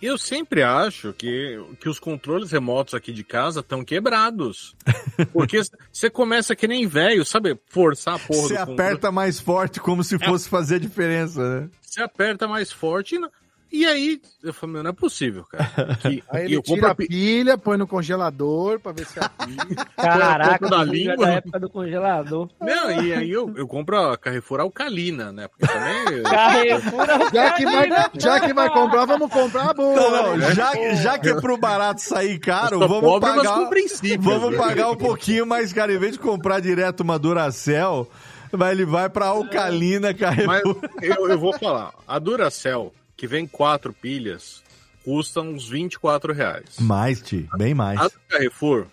[0.00, 4.76] Eu sempre acho que, que os controles remotos aqui de casa estão quebrados.
[5.32, 5.60] Porque
[5.92, 7.58] você começa que nem velho, sabe?
[7.66, 11.68] Forçar a porra Você aperta mais forte como se fosse fazer a diferença, né?
[11.82, 13.28] Você aperta mais forte e, não-
[13.70, 15.96] e aí eu falei, meu, não é possível, cara.
[16.00, 19.28] Que- Aí ele eu tira a a pilha, põe no congelador pra ver se a
[19.44, 19.84] pilha...
[19.96, 21.16] Caraca, da é língua.
[21.26, 22.48] da época do congelador.
[22.60, 25.48] Não, e aí eu, eu compro a Carrefour Alcalina, né?
[25.48, 26.22] Porque também.
[26.24, 27.88] Carrefour Já que, vai,
[28.18, 29.94] já que vai comprar, vamos comprar a boa.
[29.96, 30.54] Não, não, né?
[30.54, 34.50] já, já que é pro barato sair caro, vamos pobre, mas pagar, com princípios, vamos
[34.52, 34.56] né?
[34.58, 35.92] pagar um pouquinho mais caro.
[35.92, 38.08] Em vez de comprar direto uma Duracell,
[38.52, 40.76] vai, ele vai pra Alcalina Mas Carrefour.
[41.02, 44.62] eu, eu vou falar, a Duracell, que vem quatro pilhas,
[45.04, 46.76] custa uns 24 reais.
[46.78, 47.98] Mais, Ti, bem mais.
[47.98, 48.86] A do Carrefour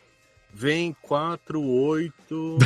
[0.51, 2.57] vem 4, 8,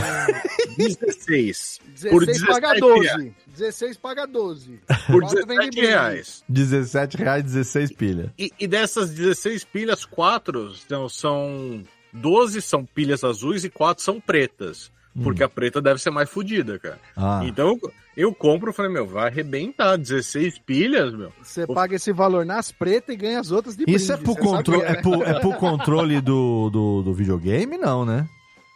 [0.77, 1.79] 16.
[1.85, 3.11] 16 por 17 paga reais.
[3.11, 3.35] 12.
[3.47, 4.79] 16 paga 12.
[5.07, 5.87] Por Quatro vem de 17 brinde.
[5.87, 6.43] reais.
[6.47, 8.33] R$17,00, 16 pilha.
[8.39, 11.83] E, e dessas 16 pilhas, 4 não, são
[12.13, 14.91] 12 são pilhas azuis e 4 são pretas.
[15.23, 16.99] Porque a preta deve ser mais fodida, cara.
[17.17, 17.21] Hum.
[17.21, 17.41] Ah.
[17.43, 19.97] Então eu, eu compro e falei, meu, vai arrebentar.
[19.97, 21.31] 16 pilhas, meu.
[21.41, 24.33] Você paga esse valor nas pretas e ganha as outras de Isso é brinde, pro,
[24.33, 25.01] você sabe contro que é, é né?
[25.01, 27.77] pro, é pro controle do, do, do videogame?
[27.77, 28.27] Não, né?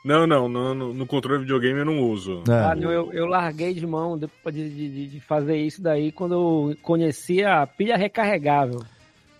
[0.03, 2.43] Não, não, no, no, no controle de videogame eu não uso.
[2.49, 2.51] É.
[2.51, 6.33] Ah, não, eu, eu larguei de mão depois de, de, de fazer isso daí quando
[6.33, 8.83] eu conheci a pilha recarregável.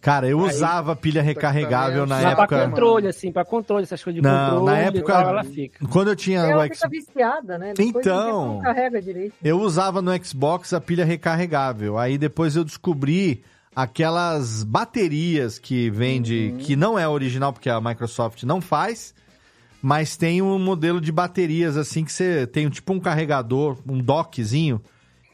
[0.03, 2.65] Cara, eu Aí- usava pilha recarregável na Mas pra época.
[2.69, 4.65] controle, assim, pra controle, essas coisas de Não, controle.
[4.65, 5.87] na época- ela fica.
[5.87, 6.77] Quando eu tinha Ela o X...
[6.79, 7.73] fica viciada, né?
[7.73, 8.59] Depois Então.
[8.61, 9.33] carrega direito.
[9.41, 11.97] Eu usava no Xbox a pilha recarregável.
[11.97, 13.43] Aí depois eu descobri
[13.73, 16.57] aquelas baterias que vende, Uhum.
[16.59, 19.15] que não é original porque a Microsoft não faz,
[19.81, 24.81] mas tem um modelo de baterias assim que você tem tipo um carregador, um dockzinho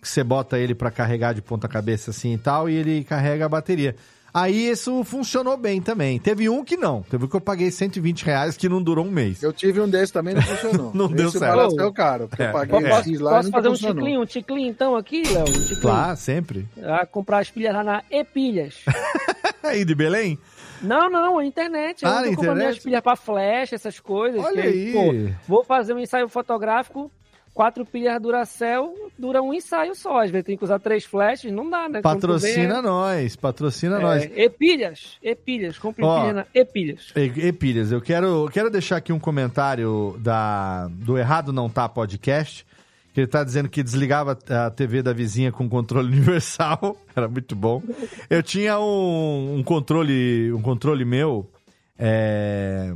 [0.01, 3.45] que você bota ele pra carregar de ponta cabeça assim e tal, e ele carrega
[3.45, 3.95] a bateria.
[4.33, 6.19] Aí isso funcionou bem também.
[6.19, 7.01] Teve um que não.
[7.03, 9.41] Teve um que eu paguei 120 reais que não durou um mês.
[9.41, 10.91] Eu tive um desses também, não funcionou.
[10.93, 11.55] Não deu Esse certo.
[11.55, 12.49] barato é caro, porque É.
[12.49, 12.99] eu paguei É.
[12.99, 13.95] esses lá Posso fazer um funcionou.
[13.95, 15.45] ticlinho, um ticlinho então aqui, Léo?
[15.49, 15.81] Um.
[15.81, 16.67] Claro, sempre.
[16.83, 18.75] Ah, comprar as pilhas lá na E-Pilhas.
[19.63, 20.37] Aí de Belém?
[20.81, 22.03] Não, não, a internet.
[22.03, 22.57] Eu Ah, comprando internet?
[22.57, 24.41] minhas pilhas pra flash, essas coisas.
[24.43, 24.93] Olha que aí.
[24.93, 27.11] pô, vou fazer um ensaio fotográfico,
[27.53, 30.21] quatro pilhas Duracell, dura um ensaio só.
[30.21, 32.01] Às vezes tem que usar três flashes, não dá, né?
[32.01, 34.23] Patrocina vê, nós, patrocina é, nós.
[34.23, 37.11] é, E-Pilhas, E-Pilhas, compre Ó, pilha na E-Pilhas.
[37.15, 41.89] E, e Pilhas, eu quero, quero deixar aqui um comentário da, do Errado Não Tá
[41.89, 42.65] Podcast,
[43.13, 46.95] que ele tá dizendo que desligava a TV da vizinha com controle universal.
[47.15, 47.81] Era muito bom.
[48.29, 51.49] Eu tinha um, um controle, um controle meu,
[51.97, 52.93] é,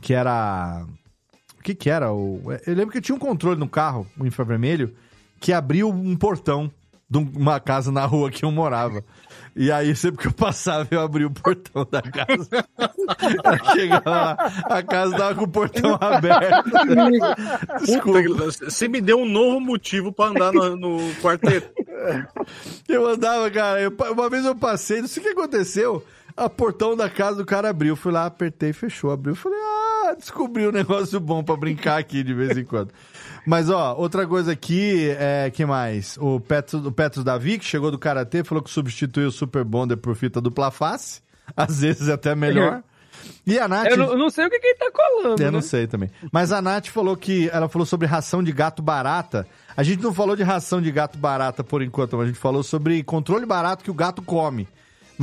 [0.00, 0.86] que era...
[1.62, 2.12] O que que era?
[2.12, 4.92] O, eu lembro que eu tinha um controle no carro, um infravermelho,
[5.38, 6.68] que abriu um portão
[7.08, 9.04] de uma casa na rua que eu morava.
[9.54, 12.48] E aí, sempre que eu passava, eu abria o portão da casa.
[12.78, 16.70] Eu Chegava lá, a casa tava com o portão aberto.
[18.02, 21.70] Puta, você me deu um novo motivo pra andar no, no quarteto.
[22.88, 26.04] Eu andava, cara, eu- uma vez eu passei, não sei o que aconteceu,
[26.36, 27.96] a portão da casa do cara abriu.
[27.96, 29.34] Fui lá, apertei, fechou, abriu.
[29.34, 32.92] Falei, ah, descobri um negócio bom pra brincar aqui de vez em quando.
[33.46, 36.16] Mas, ó, outra coisa aqui, é, que mais?
[36.18, 39.96] O Petros, o Petros Davi, que chegou do Karatê, falou que substituiu o Super Bonder
[39.96, 41.20] por fita dupla face.
[41.56, 42.82] Às vezes até melhor.
[43.46, 43.86] E a Nath...
[43.86, 45.42] Eu não, eu não sei o que, que ele tá colando.
[45.42, 45.50] Eu né?
[45.50, 46.10] não sei também.
[46.32, 47.48] Mas a Nath falou que.
[47.52, 49.46] Ela falou sobre ração de gato barata.
[49.76, 52.62] A gente não falou de ração de gato barata por enquanto, mas a gente falou
[52.62, 54.68] sobre controle barato que o gato come.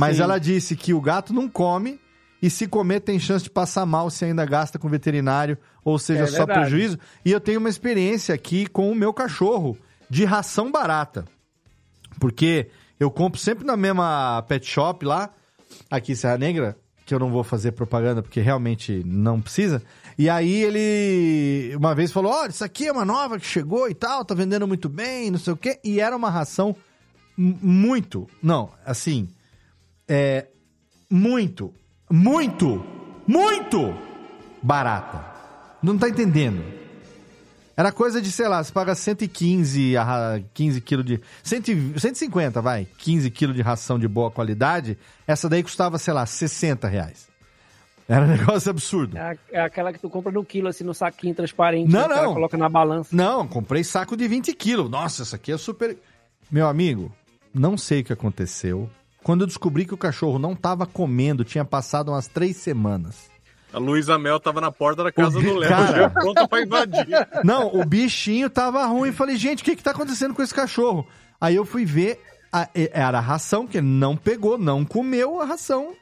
[0.00, 0.22] Mas Sim.
[0.22, 2.00] ela disse que o gato não come
[2.40, 6.22] e se comer tem chance de passar mal se ainda gasta com veterinário, ou seja,
[6.22, 6.60] É só verdade.
[6.60, 6.98] prejuízo.
[7.22, 9.76] E eu tenho uma experiência aqui com o meu cachorro
[10.08, 11.26] de ração barata.
[12.18, 15.28] Porque eu compro sempre na mesma pet shop lá,
[15.90, 19.82] aqui em Serra Negra, que eu não vou fazer propaganda porque realmente não precisa.
[20.16, 23.94] E aí ele uma vez falou: Olha, isso aqui é uma nova que chegou e
[23.94, 25.78] tal, tá vendendo muito bem, não sei o quê.
[25.84, 26.74] E era uma ração
[27.36, 29.28] muito, não, assim,
[30.12, 30.48] é
[31.08, 31.72] muito,
[32.10, 32.84] muito,
[33.26, 33.94] muito
[34.60, 35.24] barata.
[35.80, 36.62] Não tá entendendo.
[37.76, 41.20] Era coisa de, sei lá, você paga 115, a ra- 15 quilos de...
[41.42, 44.98] 100, 150, vai, 15 quilos de ração de boa qualidade.
[45.26, 47.28] Essa daí custava, sei lá, 60 reais.
[48.06, 49.16] Era um negócio absurdo.
[49.16, 51.90] É, é aquela que tu compra no quilo, assim, no saquinho transparente.
[51.90, 52.16] Não, né?
[52.16, 52.34] Não.
[52.34, 53.16] Coloca na balança.
[53.16, 54.90] Não, comprei saco de 20 quilos.
[54.90, 55.96] Nossa, essa aqui é super...
[56.50, 57.10] Meu amigo,
[57.54, 58.90] não sei o que aconteceu.
[59.22, 63.30] Quando eu descobri que o cachorro não tava comendo, tinha passado umas três semanas.
[63.72, 65.98] A Luísa Mel tava na porta da casa do Léo, cara.
[65.98, 67.06] já pronta pra invadir.
[67.44, 69.12] Não, o bichinho tava ruim.
[69.12, 71.06] Falei, gente, o que que tá acontecendo com esse cachorro?
[71.40, 72.20] Aí eu fui ver,
[72.52, 75.92] a- era a ração, que ele não pegou, não comeu a ração.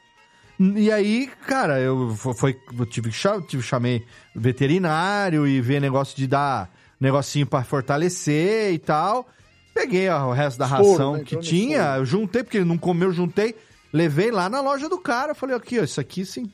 [0.59, 3.11] E aí, cara, eu, fo- foi, eu tive
[3.47, 4.03] tive, chamei
[4.35, 9.27] veterinário e ver negócio de dar negocinho pra fortalecer e tal.
[9.73, 11.23] Peguei ó, o resto da Soro, ração né?
[11.23, 13.55] que tinha, eu juntei, porque ele não comeu, juntei.
[13.91, 15.33] Levei lá na loja do cara.
[15.33, 16.49] Falei, aqui, ó, isso aqui sim.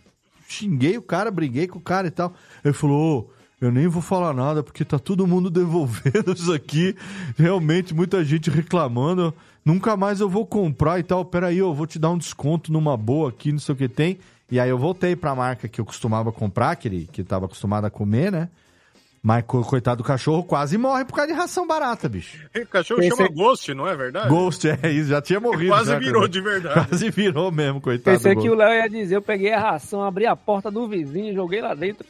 [0.48, 2.34] Xinguei o cara, briguei com o cara e tal.
[2.64, 6.96] Ele falou, ô, eu nem vou falar nada, porque tá todo mundo devolvendo isso aqui.
[7.38, 9.34] Realmente, muita gente reclamando.
[9.64, 11.26] Nunca mais eu vou comprar e tal.
[11.26, 14.20] Peraí, eu vou te dar um desconto numa boa aqui, não sei o que tem.
[14.52, 17.86] E aí eu voltei pra marca que eu costumava comprar, que ele que tava acostumado
[17.86, 18.50] a comer, né?
[19.28, 22.46] Mas co- coitado do cachorro quase morre por causa de ração barata, bicho.
[22.56, 24.30] O cachorro Esse- chama Ghost, não é verdade?
[24.30, 25.72] Ghost, é isso, já tinha morrido.
[25.72, 26.88] Quase já, virou de verdade.
[26.88, 28.16] Quase virou mesmo, coitado.
[28.18, 28.54] Pensei do que o.
[28.54, 32.06] Léo ia dizer, eu peguei a ração, abri a porta do vizinho, joguei lá dentro.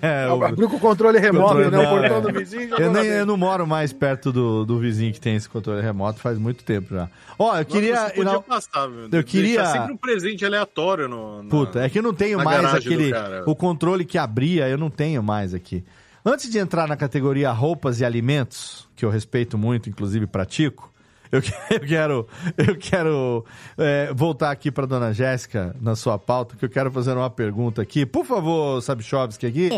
[0.00, 1.78] É, o- Abriu com o controle remoto, Controle- né?
[1.78, 2.20] O não, portão é.
[2.20, 5.34] do vizinho e Eu, nem, eu não moro mais perto do, do vizinho que tem
[5.34, 7.08] esse controle remoto faz muito tempo já.
[7.36, 7.96] Ó, eu queria.
[8.06, 9.08] Você podia eu- passar, viu?
[9.10, 11.42] eu queria- sempre um presente aleatório no.
[11.42, 13.10] na- Puta, é que eu não tenho mais aquele.
[13.44, 15.82] O controle que abria, eu não tenho mais aqui.
[16.30, 20.92] Antes de entrar na categoria roupas e alimentos, que eu respeito muito, inclusive pratico,
[21.32, 23.46] eu que- eu quero, eu quero
[23.78, 27.80] é, voltar aqui para dona Jéssica na sua pauta, que eu quero fazer uma pergunta
[27.80, 28.04] aqui.
[28.04, 29.70] Por favor, Sabichovski aqui.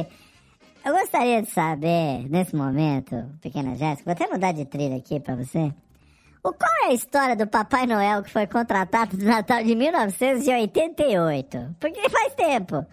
[0.85, 5.37] Eu gostaria de saber, nesse momento, pequena Jéssica, vou até mudar de trilha aqui pra
[5.37, 5.73] você.
[6.43, 11.77] O, qual é a história do Papai Noel que foi contratado no Natal de 1988?
[11.79, 12.85] Porque faz tempo.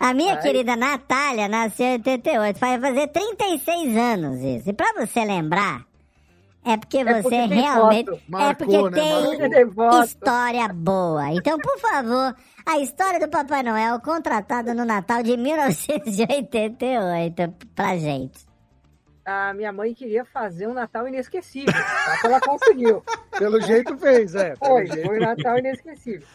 [0.00, 0.40] A minha Ai.
[0.42, 4.70] querida Natália nasceu em 88, vai fazer 36 anos isso.
[4.70, 5.84] E pra você lembrar,
[6.64, 8.10] é porque É você porque tem realmente.
[8.10, 8.18] foto.
[8.18, 9.00] é Marcou, porque né?
[9.48, 9.66] tem
[10.04, 11.32] história boa.
[11.32, 12.34] Então, por favor,
[12.66, 18.46] a história do Papai Noel contratado no Natal de 1988 pra gente.
[19.24, 21.72] a minha mãe queria fazer um Natal inesquecível.
[21.72, 23.02] Só que ela conseguiu.
[23.38, 24.56] Pelo jeito fez, é.
[24.56, 25.06] Foi, jeito.
[25.06, 26.26] foi um Natal inesquecível.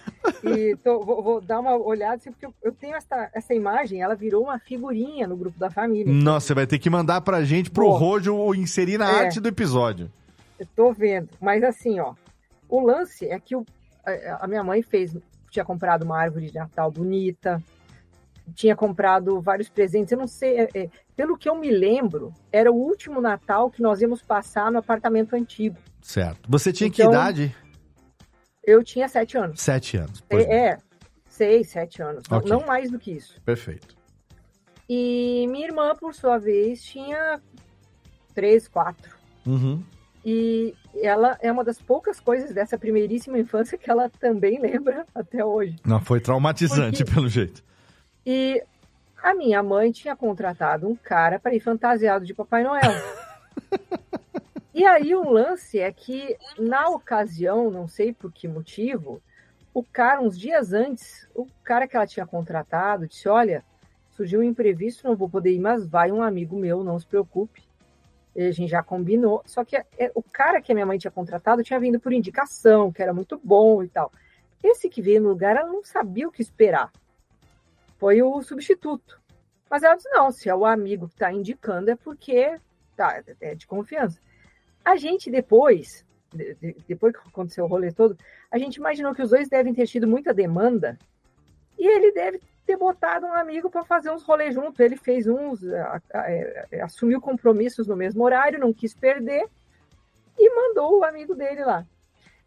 [0.43, 4.01] E tô- vou, vou dar uma olhada, assim, porque eu, eu tenho essa, essa imagem,
[4.01, 6.11] ela virou uma figurinha no grupo da família.
[6.13, 7.97] Nossa, você vai ter que mandar pra gente pro Boa.
[7.99, 9.25] Rojo ou inserir na É.
[9.25, 10.09] arte do episódio.
[10.59, 11.29] Eu tô vendo.
[11.41, 12.13] Mas assim, ó,
[12.69, 13.65] o lance é que o-
[14.05, 15.15] a, a minha mãe fez,
[15.51, 17.61] tinha comprado uma árvore de Natal bonita,
[18.53, 20.11] tinha comprado vários presentes.
[20.11, 23.81] Eu não sei, é, é, pelo que eu me lembro, era o último Natal que
[23.81, 25.77] nós íamos passar no apartamento antigo.
[26.01, 26.41] Certo.
[26.49, 27.55] Você tinha que Então- idade?
[28.65, 29.61] Eu tinha sete anos.
[29.61, 30.23] Sete anos.
[30.29, 30.77] É, é,
[31.27, 32.23] seis, sete anos.
[32.29, 32.49] Não- Ok.
[32.49, 33.41] Não mais do que isso.
[33.41, 33.95] Perfeito.
[34.89, 37.41] E minha irmã, por sua vez, tinha
[38.33, 39.15] três, quatro.
[39.45, 39.83] Uhum.
[40.25, 45.43] E ela é uma das poucas coisas dessa primeiríssima infância que ela também lembra até
[45.43, 45.75] hoje.
[45.85, 47.63] Não, foi traumatizante, pelo jeito.
[48.25, 48.63] E
[49.21, 52.91] a minha mãe tinha contratado um cara para ir fantasiado de Papai Noel.
[54.73, 59.21] e aí o lance é que, na ocasião, não sei por que motivo,
[59.73, 63.63] o cara, uns dias antes, o cara que ela tinha contratado disse: Olha,
[64.11, 67.63] surgiu um imprevisto, não vou poder ir, mas vai um amigo meu, não se preocupe.
[68.35, 69.41] E a gente já combinou.
[69.45, 72.91] Só que é, o cara que a minha mãe tinha contratado tinha vindo por indicação,
[72.91, 74.11] que era muito bom e tal.
[74.63, 76.91] Esse que veio no lugar, ela não sabia o que esperar.
[78.03, 79.17] Foi o substituto.
[79.69, 82.59] Mas ela disse: não, se é o amigo que está indicando, é porque
[82.97, 84.19] tá, é de confiança.
[84.83, 88.17] A gente depois, de- de- depois que aconteceu o rolê todo,
[88.51, 90.99] a gente imaginou que os dois devem ter tido muita demanda
[91.79, 94.83] e ele deve ter botado um amigo para fazer uns rolês junto.
[94.83, 99.47] Ele fez uns, a- a- é, assumiu compromissos no mesmo horário, não quis perder
[100.37, 101.85] e mandou o amigo dele lá.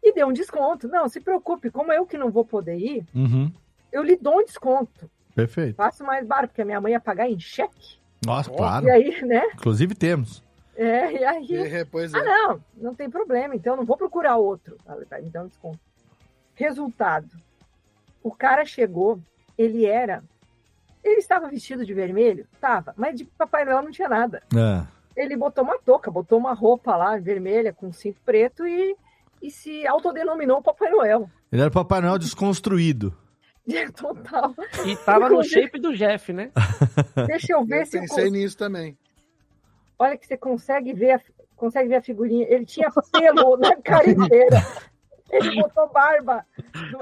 [0.03, 0.87] E deu um desconto.
[0.87, 3.51] Não, se preocupe, como eu que não vou poder ir, Uhum.
[3.91, 5.09] eu lhe dou um desconto.
[5.37, 5.75] Perfeito.
[5.75, 7.99] Faço mais barato, porque a minha mãe ia pagar em cheque.
[8.25, 8.87] Nossa, claro.
[8.87, 9.43] E aí, né?
[9.53, 10.43] Inclusive temos.
[10.75, 11.85] É, e aí.
[11.85, 14.79] pois Ah, não, não tem problema, então eu não vou procurar outro.
[14.89, 15.79] Um desconto.
[16.55, 17.29] Resultado:
[18.23, 19.19] o cara chegou,
[19.55, 20.23] ele era.
[21.03, 22.47] Ele estava vestido de vermelho?
[22.59, 24.41] Tava, mas de Papai Noel não tinha nada.
[24.55, 24.83] É.
[25.15, 28.95] Ele botou uma touca, botou uma roupa lá vermelha com cinto preto e,
[29.39, 31.29] e se autodenominou Papai Noel.
[31.51, 33.15] Ele era Papai Noel desconstruído.
[33.95, 34.53] Total.
[34.85, 36.51] E tava no shape do Jeff, né?
[37.27, 38.97] Deixa eu ver Eu se eu pensei cons- nisso também.
[39.99, 41.21] Olha que você consegue ver a,
[41.55, 42.45] consegue ver a figurinha.
[42.49, 44.63] Ele tinha pelo na cara inteira.
[45.29, 46.45] Ele botou barba.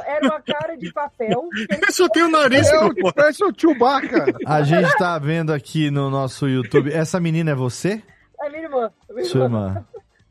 [0.07, 1.47] Era uma cara de papel.
[1.85, 2.79] Eu só tenho o nariz, É,
[3.13, 4.25] parece o Chewbacca.
[4.47, 6.91] A gente tá vendo aqui no nosso YouTube.
[6.91, 8.01] Essa menina é você?
[8.41, 8.91] É minha irmã.
[9.11, 9.85] Minha Sua irmã.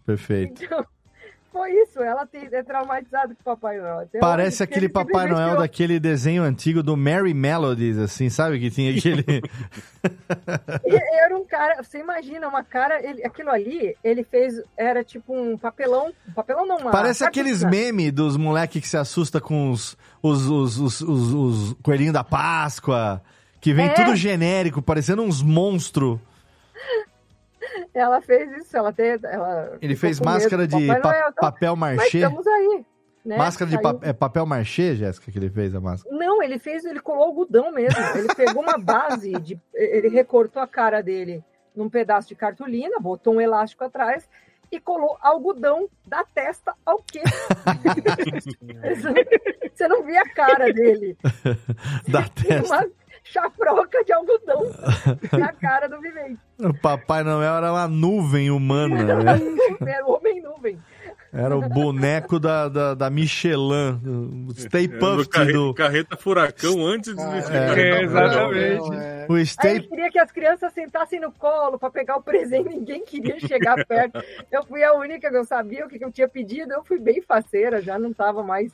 [0.05, 0.65] Perfeito.
[0.65, 0.85] Então,
[1.55, 2.03] foi isso.
[2.03, 4.09] Ela tem, é traumatizada com o Papai Noel.
[4.21, 8.59] Parece aquele ele Papai Noel virou- daquele desenho antigo do Merry Melodies, assim, sabe?
[8.59, 9.25] Que tinha aquele.
[11.25, 15.57] Era um cara, você imagina, uma cara, ele- aquilo ali, ele fez, era tipo um
[15.57, 19.97] papelão, um papelão não, uma Parece aqueles memes dos moleques que se assusta com os,
[20.23, 23.23] os, os, os, os- os coelhinhos da Páscoa,
[23.61, 23.95] que vem É.
[23.95, 26.19] tudo genérico, parecendo uns monstros.
[27.93, 31.97] Ela fez isso, ela tem, ela Ele fez máscara de pa- Noel, então- papel Mas
[31.97, 32.19] marchê.
[32.19, 32.85] estamos aí,
[33.25, 33.37] né?
[33.37, 36.15] Máscara de Saiu- pa- é papel marchê, Jéssica, que ele fez a máscara.
[36.17, 38.01] Não, ele fez, ele colou algodão mesmo.
[38.17, 41.43] Ele pegou uma base, de, ele recortou a cara dele
[41.75, 44.29] num pedaço de cartolina, botou um elástico atrás
[44.71, 47.33] e colou algodão da testa ao queixo.
[49.75, 51.17] Você não via a cara dele.
[52.09, 52.75] da testa.
[52.75, 52.87] uma
[53.25, 54.63] chafroca de algodão
[55.39, 56.39] na cara do vivente.
[56.61, 59.33] O Papai Noel era uma nuvem humana, né?
[59.87, 60.79] Era o homem nuvem.
[61.33, 65.75] Era o boneco da, da, da Michelin, o Stay Puft carre- do...
[65.75, 68.85] Carreta Furacão antes de Ah, é, carreta exatamente.
[68.85, 69.27] Furacão.
[69.29, 72.69] O Aí Stay ele queria que as crianças sentassem no colo para pegar o presente,
[72.69, 74.23] ninguém queria chegar perto.
[74.53, 77.01] Eu fui a única que eu sabia o que que eu tinha pedido, eu fui
[77.01, 78.71] bem faceira, já não estava mais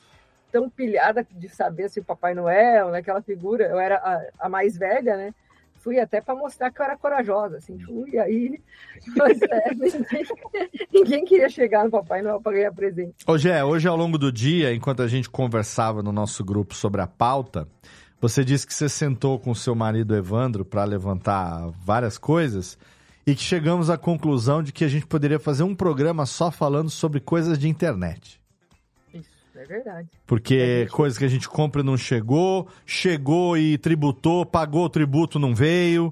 [0.51, 4.49] tão pilhada de saber se o Papai Noel, né, aquela figura, eu era a, a
[4.49, 5.33] mais velha, né?
[5.79, 8.61] Fui até para mostrar que eu era corajosa, assim, fui aí.
[9.17, 10.25] Mas é, ninguém,
[10.93, 13.15] ninguém queria chegar no Papai Noel para ganhar presente.
[13.25, 17.01] Hoje é, hoje ao longo do dia, enquanto a gente conversava no nosso grupo sobre
[17.01, 17.67] a pauta,
[18.19, 22.77] você disse que você sentou com seu marido Evandro para levantar várias coisas
[23.25, 26.89] e que chegamos à conclusão de que a gente poderia fazer um programa só falando
[26.89, 28.40] sobre coisas de internet.
[29.61, 30.09] É verdade.
[30.25, 35.53] Porque coisas que a gente compra não chegou, chegou e tributou, pagou o tributo, não
[35.53, 36.11] veio,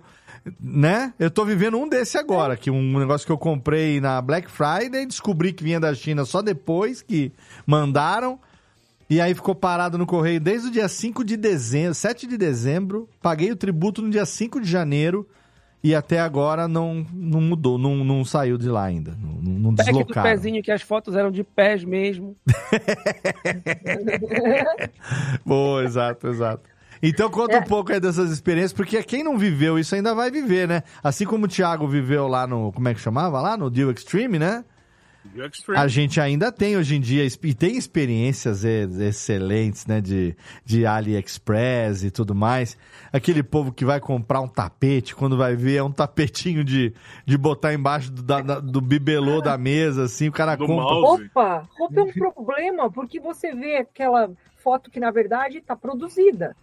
[0.60, 1.16] né?
[1.18, 5.04] Eu tô vivendo um desse agora, que um negócio que eu comprei na Black Friday,
[5.04, 7.32] descobri que vinha da China só depois que
[7.66, 8.40] mandaram,
[9.10, 13.10] e aí ficou parado no correio desde o dia 5 de dezembro, 7 de dezembro,
[13.20, 15.28] paguei o tributo no dia 5 de janeiro,
[15.84, 19.84] e até agora não, não mudou, não, não saiu de lá ainda, não, não do
[19.84, 20.30] deslocaram.
[20.30, 22.36] pezinho, que as fotos eram de pés mesmo.
[25.46, 26.64] Boa, exato, exato.
[27.02, 27.60] Então conta É.
[27.60, 30.84] um pouco aí dessas experiências, porque quem não viveu isso ainda vai viver, né?
[31.02, 33.56] Assim como o Thiago viveu lá no, como é que chamava lá?
[33.56, 34.66] No Deal Extreme, né?
[35.78, 40.02] A gente ainda tem hoje em dia, e tem experiências excelentes, né?
[40.02, 40.36] De,
[40.66, 42.78] de AliExpress e tudo mais.
[43.12, 46.94] Aquele povo que vai comprar um tapete, quando vai ver é um tapetinho de,
[47.26, 50.86] de botar embaixo do, da- do bibelô da mesa, assim, o cara compra.
[51.34, 56.56] Roupa, roupa é um problema, porque você vê aquela foto que na verdade está produzida.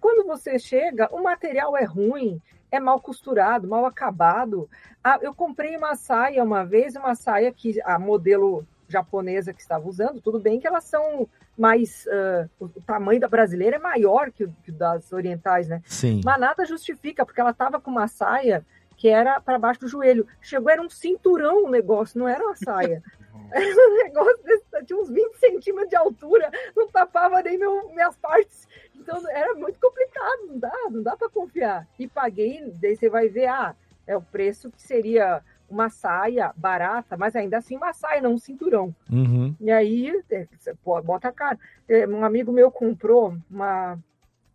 [0.00, 2.40] Quando você chega, o material é ruim,
[2.70, 4.68] é mal costurado, mal acabado.
[5.02, 9.86] Ah, eu comprei uma saia uma vez, uma saia que a modelo japonesa que estava
[9.86, 12.06] usando, tudo bem que elas são mais.
[12.10, 15.82] ah, o tamanho da brasileira é maior que o que o das orientais, né?
[15.84, 16.20] Sim.
[16.24, 18.64] Mas nada justifica, porque ela estava com uma saia
[18.98, 20.26] que era para baixo do joelho.
[20.42, 23.02] Chegou, era um cinturão o negócio, não era uma saia.
[23.50, 28.14] Era um negócio desse, tinha uns 20 centímetros de altura, não tapava nem meu, minhas
[28.18, 28.68] partes.
[28.94, 31.88] Então era muito complicado, não dá, não dá para confiar.
[31.98, 33.74] E paguei, daí você vai ver, ah,
[34.06, 38.38] é o preço que seria uma saia barata, mas ainda assim uma saia, não um
[38.38, 38.94] cinturão.
[39.10, 39.56] Uhum.
[39.58, 41.58] E aí, é, você pô, bota caro.
[41.88, 43.98] É, Um amigo meu comprou uma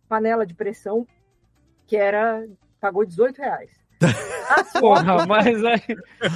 [0.08, 1.04] panela de pressão
[1.84, 2.46] que era
[2.80, 3.83] pagou 18 reais.
[4.48, 5.82] As Porra, mas aí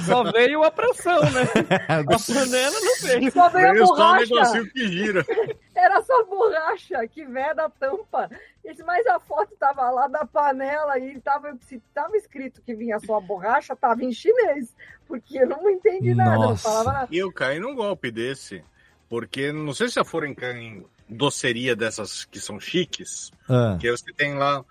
[0.05, 1.43] só veio a pressão, né?
[1.87, 3.31] A panela não veio.
[3.31, 4.35] Só veio a Veio só um borracha.
[4.35, 5.25] negocinho que gira.
[5.75, 8.29] Era só borracha que veda a tampa.
[8.65, 12.99] Esse, mas a foto tava lá da panela e tava, se tava escrito que vinha
[12.99, 14.75] só a borracha, tava em chinês.
[15.07, 16.63] Porque eu não entendi nada, não Nossa.
[16.63, 17.07] falava nada.
[17.11, 18.63] Eu caí num golpe desse.
[19.07, 23.31] Porque não sei se já foram em, em doceria dessas que são chiques.
[23.49, 23.77] Ah.
[23.79, 24.63] Que você tem lá.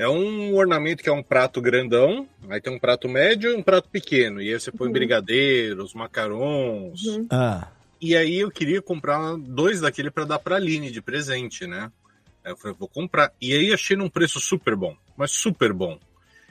[0.00, 3.62] É um ornamento que é um prato grandão, aí tem um prato médio e um
[3.62, 4.40] prato pequeno.
[4.40, 4.92] E aí você põe Uhum.
[4.94, 7.02] brigadeiros, macarons.
[7.30, 7.68] Ah.
[8.00, 11.92] E aí eu queria comprar dois daquele para dar pra Aline de presente, né?
[12.42, 13.30] Aí eu falei, vou comprar.
[13.38, 15.98] E aí achei num preço super bom, mas super bom.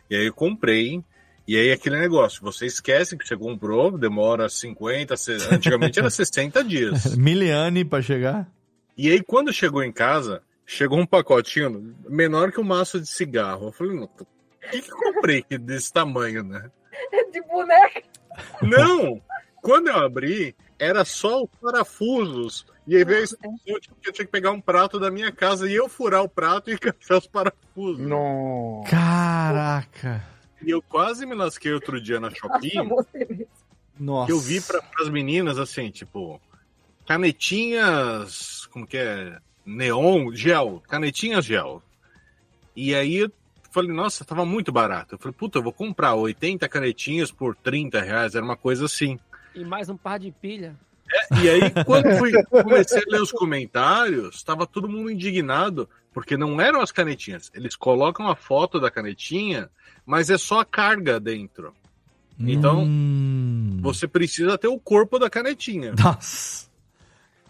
[0.09, 1.03] E aí eu comprei.
[1.47, 6.63] E aí aquele negócio, você esquece que você comprou, demora 50, se- antigamente era 60
[6.63, 7.15] dias.
[7.15, 8.47] Miliane pra chegar.
[8.95, 13.67] E aí quando chegou em casa, chegou um pacotinho menor que um maço de cigarro.
[13.67, 16.69] Eu falei, não, o que, que eu comprei que desse tamanho, né?
[17.11, 18.03] É de boneca.
[18.61, 19.21] Não!
[19.61, 22.65] Quando eu abri, era só os parafusos.
[22.85, 25.31] E aí veio a instrução de que eu tinha que pegar um prato da minha
[25.31, 28.05] casa e eu furar o prato e encaixar os parafusos.
[28.05, 28.83] Não.
[28.89, 30.23] Caraca.
[30.61, 33.09] E eu quase me lasquei outro dia na Shopee, Nossa.
[33.97, 34.31] Nossa.
[34.31, 36.41] eu vi para as meninas assim, tipo,
[37.05, 39.39] canetinhas, como que é?
[39.65, 41.81] Neon, gel, canetinhas gel.
[42.75, 43.31] E aí eu
[43.71, 45.15] falei, nossa, tava muito barato.
[45.15, 49.19] Eu falei, puta, eu vou comprar 80 canetinhas por 30 reais, era uma coisa assim.
[49.55, 50.75] E mais um par de pilha.
[51.41, 56.61] E aí, quando fui, comecei a ler os comentários, estava todo mundo indignado, porque não
[56.61, 57.51] eram as canetinhas.
[57.53, 59.69] Eles colocam a foto da canetinha,
[60.05, 61.73] mas é só a carga dentro.
[62.39, 63.79] Então, Hum.
[63.81, 65.93] você precisa ter o corpo da canetinha.
[65.97, 66.68] Nossa.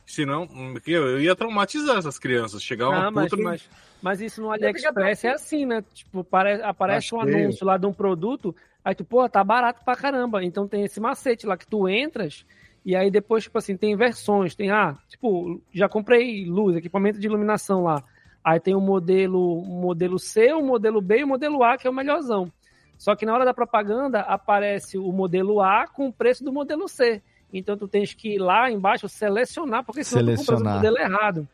[0.10, 2.64] Senão, hum, eu eu ia traumatizar essas crianças.
[2.64, 3.44] Chegar uma Ah, mas, puta.
[3.44, 3.70] mas,
[4.02, 5.84] mas isso no AliExpress é assim, né?
[5.94, 9.96] Tipo, pare- aparece um anúncio lá de um produto, aí tu, pô, tá barato pra
[9.96, 10.44] caramba.
[10.44, 12.44] Então tem esse macete lá que tu entras,
[12.84, 14.56] e aí depois, tipo assim, tem versões.
[14.56, 18.04] Tem, ah, tipo, já comprei luz, equipamento de iluminação lá.
[18.44, 21.86] Aí tem o modelo, o modelo C, o modelo B e o modelo A, que
[21.86, 22.52] é o melhorzão.
[22.98, 26.88] Só que na hora da propaganda aparece o modelo A com o preço do modelo
[26.88, 27.22] C.
[27.54, 30.76] Então tu tens que ir lá embaixo selecionar, porque senão tu compra o Selecionar.
[30.76, 31.48] modelo errado.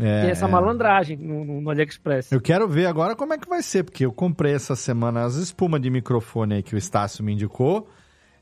[0.00, 0.48] É, Tem essa é.
[0.48, 2.32] malandragem no, no, no AliExpress.
[2.32, 5.34] Eu quero ver agora como é que vai ser, porque eu comprei essa semana as
[5.34, 7.86] espumas de microfone aí que o Estácio me indicou.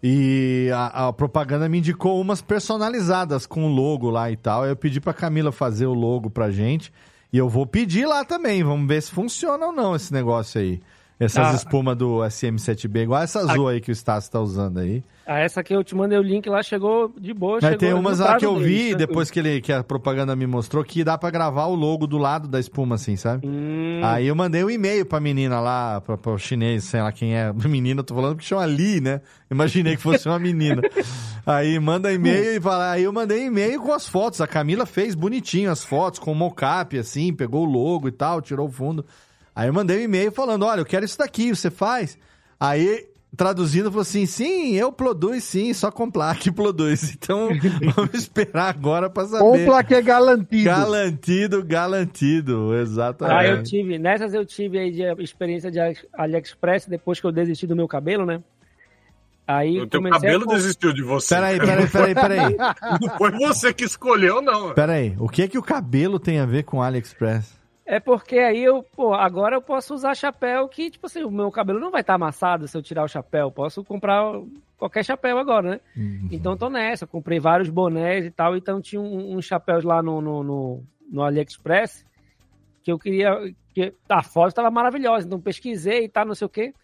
[0.00, 4.64] E a, a propaganda me indicou umas personalizadas com o logo lá e tal.
[4.64, 6.92] Eu pedi pra Camila fazer o logo pra gente.
[7.32, 8.62] E eu vou pedir lá também.
[8.62, 10.80] Vamos ver se funciona ou não esse negócio aí.
[11.20, 11.52] Essas Ah.
[11.54, 15.02] espumas do SM7B, igual essa azul aí que o Estácio tá usando aí.
[15.26, 17.58] Ah, essa aqui eu te mandei o link lá, chegou de boa.
[17.60, 18.98] Mas tem umas lá que eu vi, tranquilo.
[18.98, 22.18] depois que, ele, que a propaganda me mostrou, que dá pra gravar o logo do
[22.18, 23.46] lado da espuma, assim, sabe?
[23.46, 27.34] Hum, Aí eu mandei um e-mail pra menina lá, pra, pra chinês, sei lá quem
[27.36, 27.52] é.
[27.66, 29.20] Menina, eu tô falando que chama Li, né?
[29.50, 30.80] Imaginei que fosse uma menina.
[31.44, 32.92] aí manda e-mail e fala.
[32.92, 34.40] Aí eu mandei e-mail com as fotos.
[34.40, 38.68] A Camila fez bonitinho as fotos, com mocap, assim, pegou o logo e tal, tirou
[38.68, 39.04] o fundo.
[39.58, 42.16] Aí eu mandei um e-mail falando: olha, eu quero isso daqui, você faz?
[42.60, 47.10] Aí traduzindo, falou assim: sim, eu produzo sim, só comprar que produz.
[47.18, 47.48] Então,
[47.96, 49.66] vamos esperar agora pra saber.
[49.66, 50.62] Compra que é garantido.
[50.62, 53.36] Galantido, galantido, exatamente.
[53.36, 55.80] Ah, eu tive, nessas eu tive aí de experiência de
[56.12, 58.40] AliExpress depois que eu desisti do meu cabelo, né?
[59.44, 61.34] Aí O teu a cabelo com- desistiu de você.
[61.34, 62.56] Peraí, peraí, peraí, peraí.
[63.02, 64.72] Não foi você que escolheu, não.
[64.72, 67.57] Peraí, o que é que o cabelo tem a ver com AliExpress?
[67.90, 71.50] É porque aí eu, pô, agora eu posso usar chapéu que, tipo assim, o meu
[71.50, 73.50] cabelo não vai estar amassado se eu tirar o chapéu.
[73.50, 74.22] Posso comprar
[74.76, 75.80] qualquer chapéu agora, né?
[75.96, 76.28] Uhum.
[76.30, 77.04] Então tô nessa.
[77.04, 78.54] Eu comprei vários bonés e tal.
[78.58, 82.04] Então tinha um- uns chapéus lá no, no, no, no AliExpress
[82.84, 83.34] que eu queria.
[83.74, 85.26] Que, a foto estava maravilhosa.
[85.26, 86.74] Então pesquisei e tal, não sei o quê.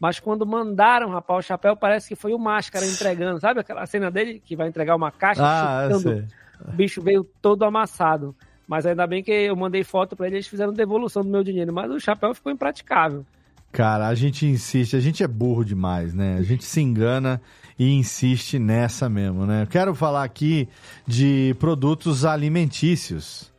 [0.00, 3.38] Mas quando mandaram, rapaz, o chapéu parece que foi o máscara entregando.
[3.38, 5.42] Sabe aquela cena dele que vai entregar uma caixa?
[5.44, 6.26] Ah, chutando?
[6.68, 8.34] O bicho veio todo amassado.
[8.66, 11.72] Mas ainda bem que eu mandei foto pra eles, eles fizeram devolução do meu dinheiro.
[11.72, 13.24] Mas o chapéu ficou impraticável.
[13.70, 16.36] Cara, a gente insiste, a gente é burro demais, né?
[16.38, 17.42] A gente se engana
[17.78, 19.62] e insiste nessa mesmo, né?
[19.62, 20.68] Eu quero falar aqui
[21.06, 23.52] de produtos alimentícios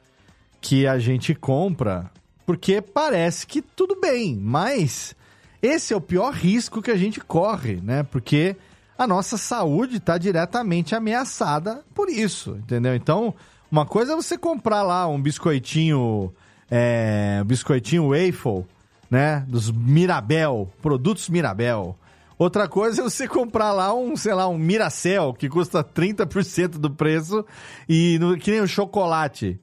[0.61, 2.09] que a gente compra
[2.45, 5.15] porque parece que tudo bem, mas
[5.61, 8.03] esse é o pior risco que a gente corre, né?
[8.03, 8.55] Porque
[8.97, 12.95] a nossa saúde está diretamente ameaçada por isso, entendeu?
[12.95, 13.33] Então,
[13.71, 16.33] uma coisa é você comprar lá um biscoitinho,
[16.69, 18.65] é, biscoitinho waffle,
[19.09, 19.45] né?
[19.47, 21.97] Dos Mirabel, produtos Mirabel.
[22.37, 26.89] Outra coisa é você comprar lá um, sei lá, um Miracel, que custa 30% do
[26.89, 27.45] preço,
[27.87, 29.57] e no- que nem o chocolate,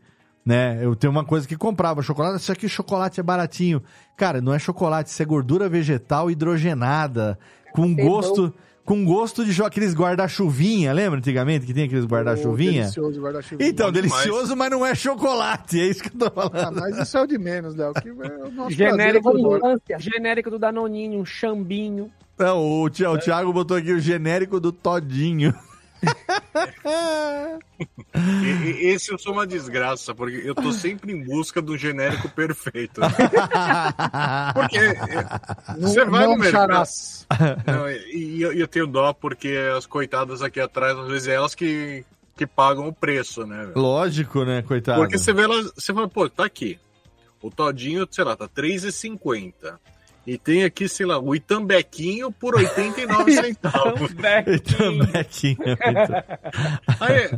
[0.45, 0.79] né?
[0.83, 3.83] Eu tenho uma coisa que comprava chocolate, só que o chocolate é baratinho.
[4.17, 7.39] Cara, não é chocolate, isso é gordura vegetal hidrogenada,
[7.73, 8.55] com É gosto...
[8.85, 12.83] Com gosto de aqueles guarda-chuvinha, lembra antigamente que tinha aqueles guarda-chuvinha?
[12.83, 13.71] Delicioso, guarda-chuvinha.
[13.71, 14.13] Então, Bom demais.
[14.25, 16.79] delicioso, mas não é chocolate, é isso que eu tô falando.
[16.79, 17.93] Ah, mas isso é o de menos, Léo.
[17.95, 22.11] Que é o nosso Genérico é do, genérico do Danoninho, um chambinho.
[22.37, 25.55] Não, o, Thi- o Thiago botou aqui o genérico do Todinho.
[28.81, 33.01] Esse eu sou uma desgraça, porque eu tô sempre em busca do genérico perfeito.
[34.55, 36.73] Porque é, você vai não no mercado.
[37.67, 41.55] Não, e eu, eu tenho dó porque as coitadas aqui atrás, às vezes é elas
[41.55, 42.05] que,
[42.37, 43.67] que pagam o preço, né?
[43.67, 43.79] velho?
[43.79, 45.01] Lógico, né, coitado?
[45.01, 46.79] Porque você vê elas, você fala, pô, tá aqui.
[47.41, 49.55] O Todinho, sei lá, tá R$3,50.
[50.27, 54.11] E tem aqui, sei lá, o Itambequinho por 89 centavos.
[54.47, 55.57] Itambequinho.
[57.01, 57.31] Aí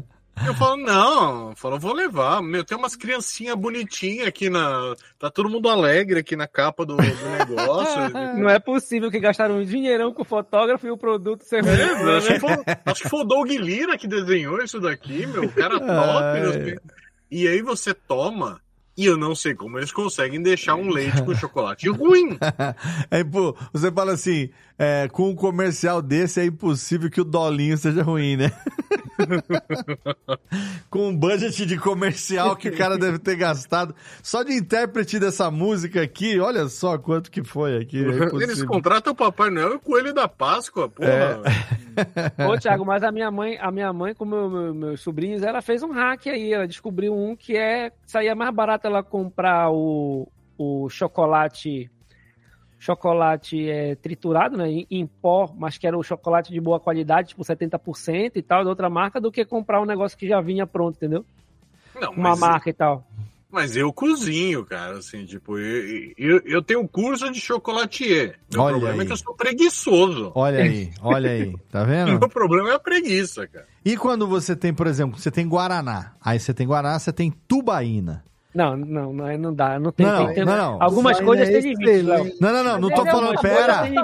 [0.47, 2.43] eu falo, não, eu falo, vou levar.
[2.43, 4.95] Meu, tem umas criancinhas bonitinhas aqui na.
[5.19, 8.11] Tá todo mundo alegre aqui na capa do, do negócio.
[8.37, 11.73] Não é possível que gastaram um dinheirão com o fotógrafo e o produto ser ruim.
[11.73, 12.51] É, acho, que foi,
[12.85, 15.45] acho que foi o Doug Lira que desenhou isso daqui, meu.
[15.45, 15.91] O cara top.
[15.91, 16.41] Ai.
[16.43, 16.79] não sei.
[17.31, 18.61] E aí você toma,
[18.97, 22.39] e eu não sei como eles conseguem deixar um leite com chocolate ruim.
[23.11, 27.77] É, pô, você fala assim, é, com um comercial desse é impossível que o dolinho
[27.77, 28.51] seja ruim, né?
[30.91, 33.95] com um budget de comercial que o cara deve ter gastado.
[34.23, 38.05] Só de intérprete dessa música aqui, olha só quanto que foi aqui.
[38.05, 41.43] É Eles contratam o Papai Noel e o Coelho da Páscoa, porra.
[42.37, 42.47] É.
[42.47, 45.63] Ô, Thiago, mas a minha mãe, a minha mãe com meu, meu- meus sobrinhos, ela
[45.63, 46.53] fez um hack aí.
[46.53, 47.93] Ela descobriu um que é.
[48.07, 50.29] Saía mais barato ela comprar o,
[50.59, 51.91] o chocolate.
[52.79, 54.71] Chocolate é, triturado, né?
[54.71, 58.63] Em, em pó, mas que era o chocolate de boa qualidade, tipo 70% e tal,
[58.63, 61.25] de outra marca, do que comprar um negócio que já vinha pronto, entendeu?
[62.01, 63.07] Não, Uma marca e tal.
[63.55, 68.37] Mas eu cozinho, cara, assim, tipo, eu, eu, eu tenho curso de chocolatier.
[68.53, 69.05] Meu Olha problema aí.
[69.05, 70.33] é que eu sou preguiçoso.
[70.35, 72.19] Olha aí, olha aí, tá vendo?
[72.19, 73.69] Meu problema é a preguiça, cara.
[73.85, 77.31] E quando você tem, por exemplo, você tem Guaraná, aí você tem Guaraná, você tem
[77.47, 78.25] Tubaína.
[78.55, 79.79] Não, não, não, não dá.
[79.79, 80.81] Não tem, Não, tem ter- não.
[80.81, 82.37] Algumas Isso coisas é têm limite.
[82.41, 83.83] Não, não, não, não tô é falando, pera.
[83.83, 83.97] tem.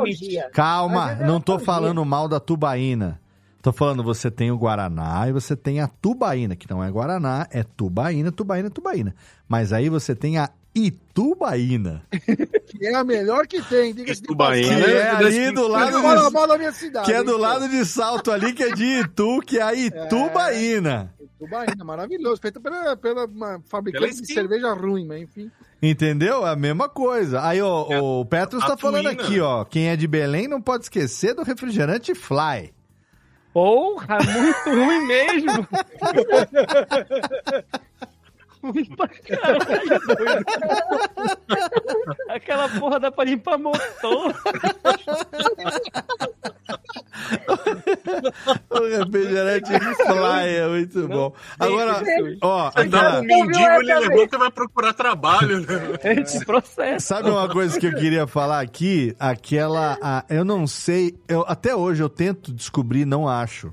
[0.52, 3.20] Calma, não tô falando mal da tubaína.
[3.62, 7.46] Tô falando, você tem o Guaraná e você tem a tubaína, que não é Guaraná,
[7.50, 9.14] é tubaína, tubaína, tubaína.
[9.46, 12.02] Mas aí você tem a Itubaína.
[12.70, 16.46] Que é a melhor que tem, diga-se Itubaína Que é ali do lado de, mal
[16.46, 17.04] da minha cidade.
[17.04, 19.74] que é do hein, lado de Salto ali, que é de Itu, que é a
[19.74, 21.12] Itubaína.
[21.38, 22.40] Tubaína, maravilhoso.
[22.40, 25.50] Feita pela, pela uma fabricante Pela de cerveja ruim, mas enfim.
[25.82, 26.46] Entendeu?
[26.46, 27.42] É a mesma coisa.
[27.42, 29.22] Aí, ó, o Petros a tá falando tuína.
[29.22, 29.64] aqui, ó.
[29.64, 32.72] Quem é de Belém não pode esquecer do refrigerante Fly.
[33.52, 35.66] Porra, muito ruim mesmo.
[38.62, 40.44] ruim pra caralho, doido.
[42.28, 44.34] Aquela porra dá pra limpar motor.
[48.70, 51.32] refrigerante fly, é muito bom.
[51.58, 52.02] Agora,
[52.42, 52.70] ó,
[53.20, 55.60] um mendigo, ele levanta e vai procurar trabalho.
[55.60, 55.66] Né?
[56.20, 57.06] Esse processo.
[57.06, 59.14] Sabe uma coisa que eu queria falar aqui?
[59.18, 59.98] Aquela.
[60.02, 61.14] a- eu não sei.
[61.28, 63.72] Eu, até hoje eu tento descobrir, não acho.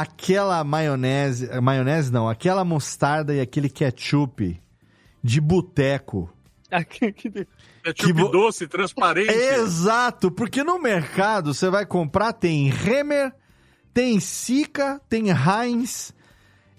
[0.00, 1.48] Aquela maionese.
[1.60, 4.60] Maionese não, aquela mostarda e aquele ketchup
[5.22, 6.30] de boteco.
[8.12, 9.30] Vo- doce, transparente.
[9.30, 13.32] Exato, porque no mercado você vai comprar, tem Remer,
[13.94, 16.12] tem Sica, tem Heinz.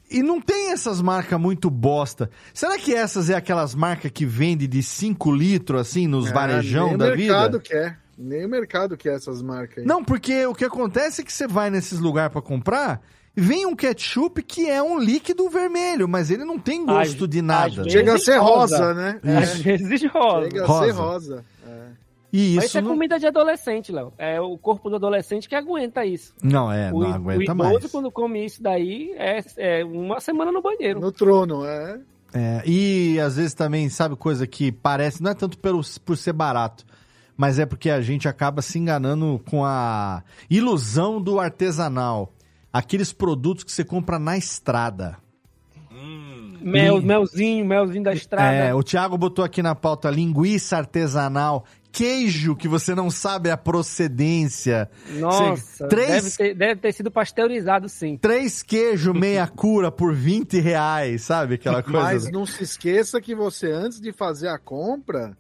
[0.10, 2.30] E não tem essas marcas muito bosta.
[2.54, 6.98] Será que essas é aquelas marcas que vende de 5 litros, assim, nos É, varejão
[6.98, 7.60] da o mercado vida?
[7.60, 8.00] quer.
[8.18, 9.86] Nem o mercado quer essas marcas aí.
[9.86, 13.02] Não, porque o que acontece é que você vai nesses lugares pra comprar
[13.36, 17.30] e vem um ketchup que é um líquido vermelho, mas ele não tem gosto Às-
[17.30, 17.70] de nada.
[17.76, 18.78] vezes Chega a ser rosa.
[18.78, 19.20] rosa, né?
[19.38, 20.50] Às vezes rosa.
[20.50, 20.86] Chega a Rosa.
[20.86, 21.46] ser rosa.
[21.68, 21.88] É.
[22.34, 22.90] E Mas isso é não...
[22.92, 24.12] comida de adolescente, Léo.
[24.18, 26.34] É o corpo do adolescente que aguenta isso.
[26.44, 27.92] Não, é, o, não aguenta o idoso, mais.
[27.92, 31.00] quando come isso daí, é, é uma semana no banheiro.
[31.00, 32.00] No trono, é.
[32.34, 36.34] É, e às vezes também, sabe, coisa que parece, não é tanto pelo, por ser
[36.34, 36.86] barato,
[37.38, 42.34] mas é porque a gente acaba se enganando com a ilusão do artesanal.
[42.74, 45.18] Aqueles produtos que você compra na estrada.
[46.62, 47.06] Mel, Ih.
[47.06, 48.56] melzinho, melzinho da estrada.
[48.56, 53.58] É, o Thiago botou aqui na pauta linguiça artesanal, queijo que você não sabe a
[53.58, 54.90] procedência.
[55.12, 58.18] Nossa, Você- três, deve, ter, deve ter sido pasteurizado, sim.
[58.18, 61.56] três queijo meia cura por 20 reais, sabe?
[61.56, 62.00] Aquela coisa.
[62.02, 65.38] Mas não se esqueça que você, antes de fazer a compra,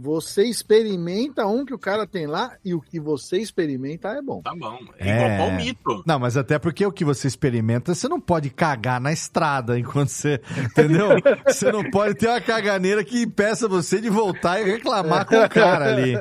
[0.00, 4.40] você experimenta um que o cara tem lá e o que você experimenta é bom.
[4.42, 4.78] Tá bom.
[4.96, 6.04] É, igual palmito.
[6.06, 10.10] Não, mas até porque o que você experimenta, você não pode cagar na estrada enquanto
[10.10, 10.40] você.
[10.70, 11.08] Entendeu?
[11.44, 15.48] você não pode ter uma caganeira que impeça você de voltar e reclamar com o
[15.48, 16.16] cara ali.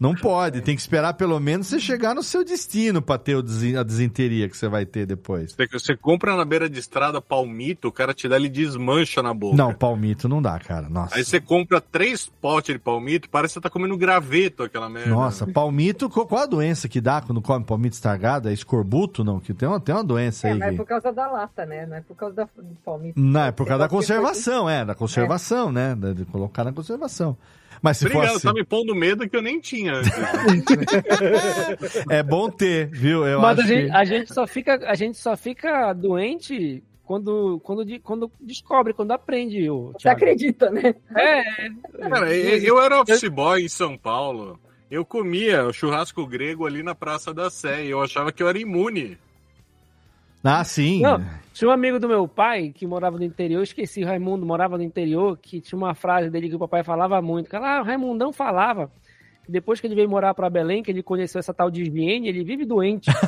[0.00, 3.36] Não pode, tem que esperar pelo menos você chegar no seu destino pra ter
[3.78, 5.52] a desenteria que você vai ter depois.
[5.52, 9.34] Você, você compra na beira de estrada palmito, o cara te dá, ele desmancha na
[9.34, 9.56] boca.
[9.56, 10.88] Não, palmito não dá, cara.
[10.88, 11.16] Nossa.
[11.16, 15.10] Aí você compra três potes de palmito, parece que você tá comendo graveto aquela merda.
[15.10, 18.48] Nossa, palmito, qual a doença que dá quando come palmito estragado?
[18.48, 19.40] É escorbuto, não?
[19.40, 20.58] Que tem uma, tem uma doença É, aí.
[20.58, 21.86] mas é por causa da lata, né?
[21.86, 23.20] Não é por causa da, do palmito.
[23.20, 25.94] Não, é por causa da conservação, é, da conservação, né?
[25.94, 27.36] De de colocar na conservação.
[27.82, 29.89] Mas se Obrigado, for assim, tá me pondo medo que eu nem tinha.
[29.90, 30.12] Antes.
[32.08, 33.26] é bom ter, viu?
[33.26, 33.96] Eu Mas acho a gente, que...
[33.96, 39.10] a gente só fica, a gente só fica doente quando, quando, de- quando descobre, quando
[39.10, 39.68] aprende.
[39.68, 40.94] O Você acredita, né?
[41.16, 41.42] É.
[42.08, 44.60] Cara, eu, era office boy em São Paulo.
[44.88, 48.48] Eu comia o churrasco grego ali na Praça da Sé e eu achava que eu
[48.48, 49.18] era imune.
[50.42, 51.02] Ah, sim.
[51.02, 51.20] Não,
[51.52, 54.82] tinha um amigo do meu pai que morava no interior, esqueci, o Raimundo morava no
[54.82, 57.50] interior, que tinha uma frase dele que o papai falava muito.
[57.50, 58.90] Que ela, ah, o Raimundão falava
[59.50, 62.44] depois que ele veio morar para Belém, que ele conheceu essa tal de higiene, ele
[62.44, 63.10] vive doente.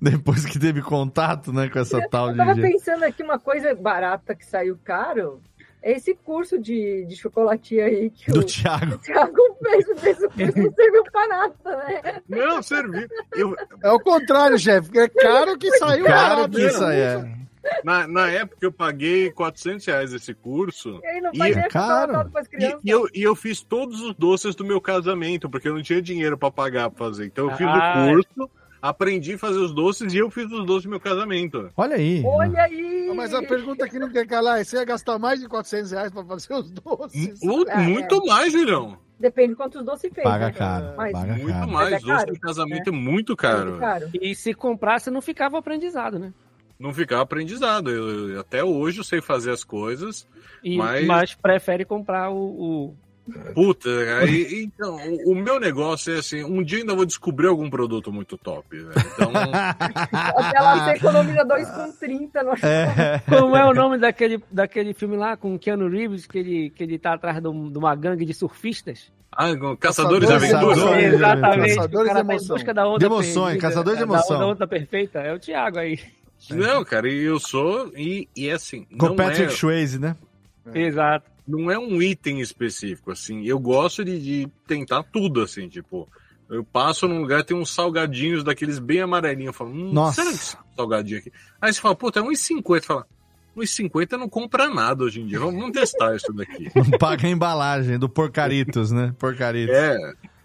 [0.00, 2.38] Depois que teve contato, né, com essa tal Eu de...
[2.38, 5.40] tava pensando aqui uma coisa barata que saiu caro.
[5.82, 8.96] É esse curso de, de chocolatia aí que Do o, Thiago.
[8.96, 12.22] o Thiago fez, fez o curso não serviu pra nada, né?
[12.28, 13.08] Não, serviu.
[13.32, 14.98] Eu, É o contrário, chefe.
[14.98, 17.39] É caro que saiu Caro que isso aí é.
[17.84, 21.00] Na, na época eu paguei 400 reais esse curso.
[21.02, 22.30] E aí não E- faz Caro.
[22.30, 25.74] pras E, e eu, e eu fiz todos os doces do meu casamento, porque eu
[25.74, 27.26] não tinha dinheiro pra pagar pra fazer.
[27.26, 28.04] Então eu fiz Ah.
[28.06, 28.50] o curso,
[28.82, 31.70] aprendi a fazer os doces e eu fiz os doces do meu casamento.
[31.76, 32.22] Olha aí.
[32.24, 33.12] Olha aí!
[33.14, 36.12] Mas a pergunta que não quer calar é: você ia gastar mais de 400 reais
[36.12, 37.40] pra fazer os doces?
[37.42, 38.96] Mu- É, muito mais, Julião.
[39.18, 40.24] Depende de quantos doces fez.
[40.24, 40.52] Paga né?
[40.52, 41.70] caro, Mas paga Muito caro.
[41.70, 41.90] mais.
[41.90, 43.78] Mas é Doce caro, de casamento é, muito é caro.
[43.78, 44.08] caro.
[44.14, 46.32] E se comprasse, não ficava aprendizado, né?
[46.80, 47.90] Não ficar aprendizado.
[47.90, 50.26] Eu, eu- até hoje eu sei fazer as coisas.
[50.64, 51.34] E, Mas- mas...
[51.34, 52.96] prefere comprar o, o-
[53.54, 53.88] Puta,
[54.18, 58.10] aí, então, o, o meu negócio é assim, um dia ainda vou descobrir algum produto
[58.10, 58.90] muito top, velho.
[59.14, 59.30] Então,
[60.10, 63.20] Até lá você economiza 2,30 no É.
[63.28, 66.82] Como é o nome daquele, daquele filme lá com o Keanu Reeves, que ele, que
[66.82, 69.12] ele tá atrás de, um- de uma gangue de surfistas?
[69.30, 69.46] ah,
[69.78, 70.74] Caçadores de Caçadores- Aventura.
[70.74, 71.74] Caçadores- Exatamente.
[71.76, 72.56] Caçadores o cara de tá em emoção.
[72.56, 74.36] busca da onda De emoções, perdida, caçador de da emoção.
[74.36, 75.18] onda, onda perfeita.
[75.20, 76.00] É o Thiago aí.
[76.50, 80.16] Não, cara, e eu sou, e, e é assim, Com não Patrick é, Swayze, né?
[80.74, 81.30] Exato.
[81.46, 86.08] não é um item específico, assim, eu gosto de, de tentar tudo, assim, tipo,
[86.48, 90.22] eu passo num lugar, tem uns salgadinhos daqueles bem amarelinhos, eu falo, hum, Nossa.
[90.22, 91.32] será que esse salgadinho aqui?
[91.60, 93.06] Aí você fala, puta, é 1,50, fala,
[93.56, 96.70] 1,50 não compra nada hoje em dia, vamos, vamos testar isso daqui.
[96.74, 99.14] Não paga a embalagem do Porcaritos, né?
[99.18, 99.74] Porcaritos.
[99.74, 99.96] É,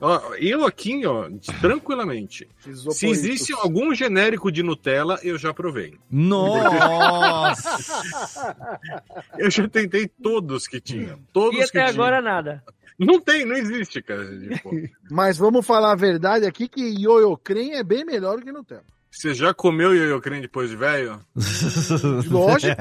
[0.06, 1.30] ó, eu aqui, ó,
[1.62, 2.48] tranquilamente,
[2.92, 5.98] se existe algum genérico de Nutella, eu já provei.
[6.10, 7.76] Nossa!
[9.38, 11.18] Eu já tentei todos que tinha.
[11.34, 11.90] Todos E que até tinha.
[11.90, 12.64] agora nada.
[12.98, 14.26] Não tem, não existe, cara.
[14.40, 14.70] Tipo,
[15.12, 18.84] Mas vamos falar a verdade aqui que ioiô creme é bem melhor do que Nutella.
[19.18, 21.20] Você já comeu ioiô creme depois de velho?
[22.30, 22.76] Lógico.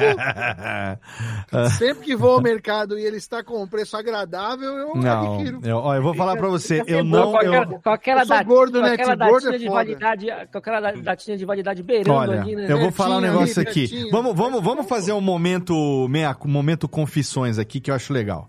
[1.78, 5.61] Sempre que vou ao mercado e ele está com um preço agradável, eu Não, adquiro.
[5.62, 7.31] eu, ó, eu vou falar pra você, eu boa, não.
[7.32, 8.90] com aquela, Eu, com aquela, eu sou gordo, né?
[8.93, 12.66] aquela datinha é de validade, com aquela da- datinha de validade beirando olha, ali, né?
[12.70, 13.89] eu vou falar um negócio ali, aqui.
[13.89, 14.11] pertinho.
[14.11, 18.48] Vamos, vamos, vamos fazer um momento, meia, um momento confissões aqui que eu acho legal.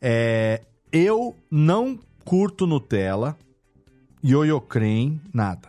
[0.00, 0.60] É,
[0.92, 3.36] eu não curto Nutella,
[4.24, 5.68] ioiô creme, nada.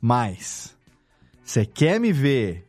[0.00, 0.71] Mas,
[1.52, 2.66] você quer me ver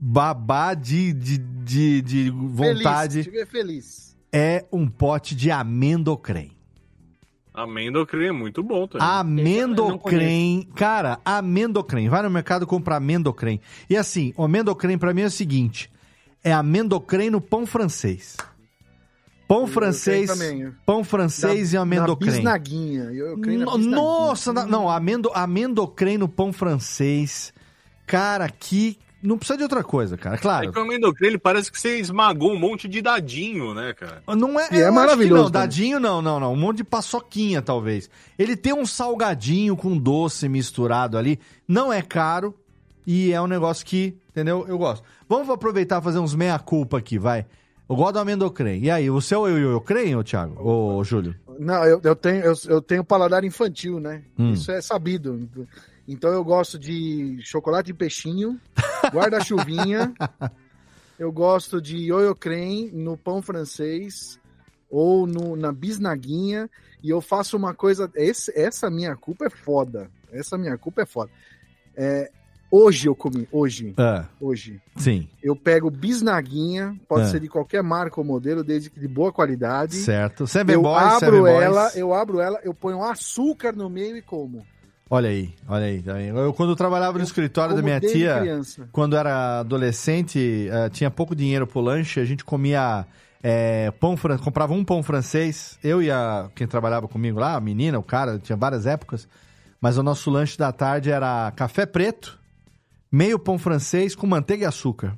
[0.00, 4.16] babar de, de, de, de vontade, Feliz, estiver feliz.
[4.32, 6.52] é um pote de amendocrem.
[7.52, 9.06] Amendocrem é muito bom também.
[9.06, 12.08] Amendocrem, cara, amendocrem.
[12.08, 13.60] Vai no mercado comprar amendocrem.
[13.90, 15.90] E assim, o amendocrem pra mim é o seguinte:
[16.42, 18.34] é amendocrem no pão francês.
[19.46, 20.74] Pão francês, tenho também.
[20.86, 22.30] pão francês Na- e amendocrem.
[22.30, 23.02] Na bisnaguinha.
[23.04, 23.96] Eu, eu creio na bisnaguinha.
[23.96, 27.52] Nossa, na- não, amendo, amendocrem no pão francês.
[28.08, 30.36] Cara, que não precisa de outra coisa, cara.
[30.36, 30.72] É Claro.
[30.72, 34.22] que o ele parece que você esmagou um monte de dadinho, né, cara?
[34.36, 36.52] Não é, E é maravilhoso Não, dadinho não, não, não.
[36.52, 38.08] Um monte de paçoquinha, talvez.
[38.38, 41.38] Ele tem um salgadinho com doce misturado ali.
[41.66, 42.54] Não é caro
[43.06, 44.64] e é um negócio que, entendeu?
[44.68, 45.04] Eu gosto.
[45.28, 47.44] Vamos aproveitar e fazer uns meia-culpa aqui, vai.
[47.88, 48.82] Eu gosto do amendocrem.
[48.82, 50.62] E aí, você é o eu, eu crem, ô Thiago?
[50.62, 51.34] Ô, Júlio?
[51.58, 54.22] Não, eu, eu tenho, eu, eu tenho paladar infantil, né?
[54.38, 54.52] Hum.
[54.52, 55.48] Isso é sabido.
[56.08, 58.58] Então eu gosto de chocolate de peixinho,
[59.12, 60.12] guarda-chuvinha.
[61.18, 64.38] eu gosto de ioiô creme no pão francês
[64.90, 66.70] ou no, na bisnaguinha.
[67.02, 68.10] E eu faço uma coisa.
[68.14, 70.10] Esse, essa minha culpa é foda.
[70.32, 71.30] Essa minha culpa é foda.
[71.94, 72.30] É,
[72.70, 74.80] hoje eu comi, hoje, Ah, hoje.
[74.96, 77.28] sim, Eu pego bisnaguinha, pode Ah.
[77.28, 79.96] ser de qualquer marca ou modelo, desde que de boa qualidade.
[79.96, 80.46] certo.
[80.46, 81.62] Seven Eu Boys, abro Seven Boys.
[81.62, 84.64] ela, eu abro ela, eu ponho açúcar no meio e como.
[85.10, 86.02] Olha aí, olha aí.
[86.02, 86.20] tá.
[86.20, 88.88] Eu, quando eu trabalhava no escritório da minha tia, criança.
[88.92, 93.06] quando era adolescente, eh, tinha pouco dinheiro pro lanche, a gente comia
[93.42, 97.60] eh, pão, fran- comprava um pão francês, eu e a, quem trabalhava comigo lá, a
[97.60, 99.26] menina, o cara, tinha várias épocas,
[99.80, 102.38] mas o nosso lanche da tarde era café preto,
[103.10, 105.16] meio pão francês com manteiga e açúcar.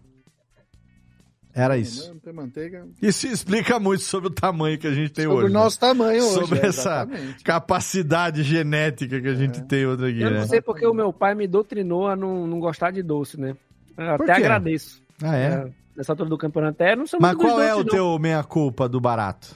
[1.52, 2.09] Era isso.
[2.12, 2.86] Não tem manteiga.
[3.02, 5.51] Isso explica muito sobre o tamanho que a gente tem Sobre hoje.
[5.51, 5.89] o nosso né?
[5.89, 6.35] tamanho hoje.
[6.35, 7.09] Sobre é, essa
[7.44, 10.40] capacidade genética que a gente tem hoje aqui, Eu né?
[10.40, 13.56] não sei porque o meu pai me doutrinou a não, não gostar de doce, né?
[13.98, 14.40] Eu Por até quê?
[14.44, 15.02] agradeço.
[15.22, 15.70] Ah, é?
[15.97, 17.85] nessa altura do campeonato até não sou Mas qual é o não.
[17.85, 19.55] teu meia-culpa do barato?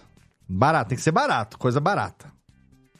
[0.48, 2.26] Barato, tem que ser barato, coisa barata.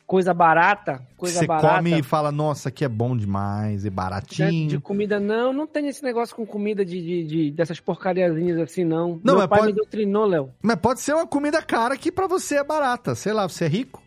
[0.07, 1.77] Coisa barata, coisa Você barata.
[1.77, 4.69] come e fala, nossa, aqui é bom demais, é De, baratinho.
[4.69, 8.85] de comida, não, não tem esse negócio com comida de, de, de- dessas porcariazinhas assim,
[8.85, 9.19] não.
[9.25, 10.51] Não, Meu mas pai pode- me doutrinou, Léo.
[10.63, 13.15] Mas pode ser uma comida cara que pra você é barata.
[13.15, 14.03] Sei lá, você é rico?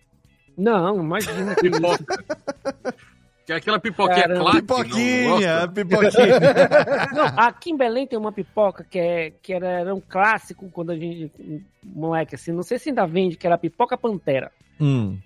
[0.55, 2.05] Não, imagina que isso.
[3.45, 4.41] Que é aquela pipoquinha Caramba.
[4.41, 4.61] clássica.
[4.61, 6.39] Pipoquinha, pipoquinha.
[7.15, 10.91] Não, aqui em Belém tem uma pipoca que, é, que era, era um clássico quando
[10.91, 11.31] a gente.
[11.83, 14.51] Moleque, assim, não sei se ainda vende, que era a pipoca pantera.
[14.79, 15.17] hum,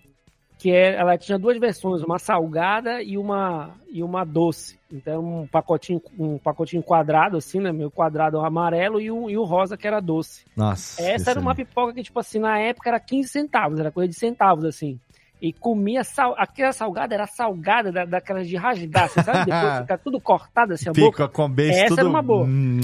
[0.61, 4.77] Que é, ela tinha duas versões, uma salgada e uma, e uma doce.
[4.91, 7.71] Então, um pacotinho, um pacotinho quadrado, assim, né?
[7.71, 10.45] Meio quadrado amarelo e o, e o rosa que era doce.
[10.55, 11.01] nossa.
[11.01, 11.57] Essa era uma aí.
[11.57, 14.99] pipoca que, tipo assim, na época era 15 centavos, era coisa de centavos, assim.
[15.41, 16.35] E comia sal...
[16.37, 19.45] aquela salgada era salgada da, daquelas de rasgar, você sabe?
[19.45, 21.23] Depois fica tudo cortado assim a boca.
[21.23, 21.99] Fica com beijo Essa tudo...
[22.01, 22.45] era uma boa.
[22.45, 22.79] Hum,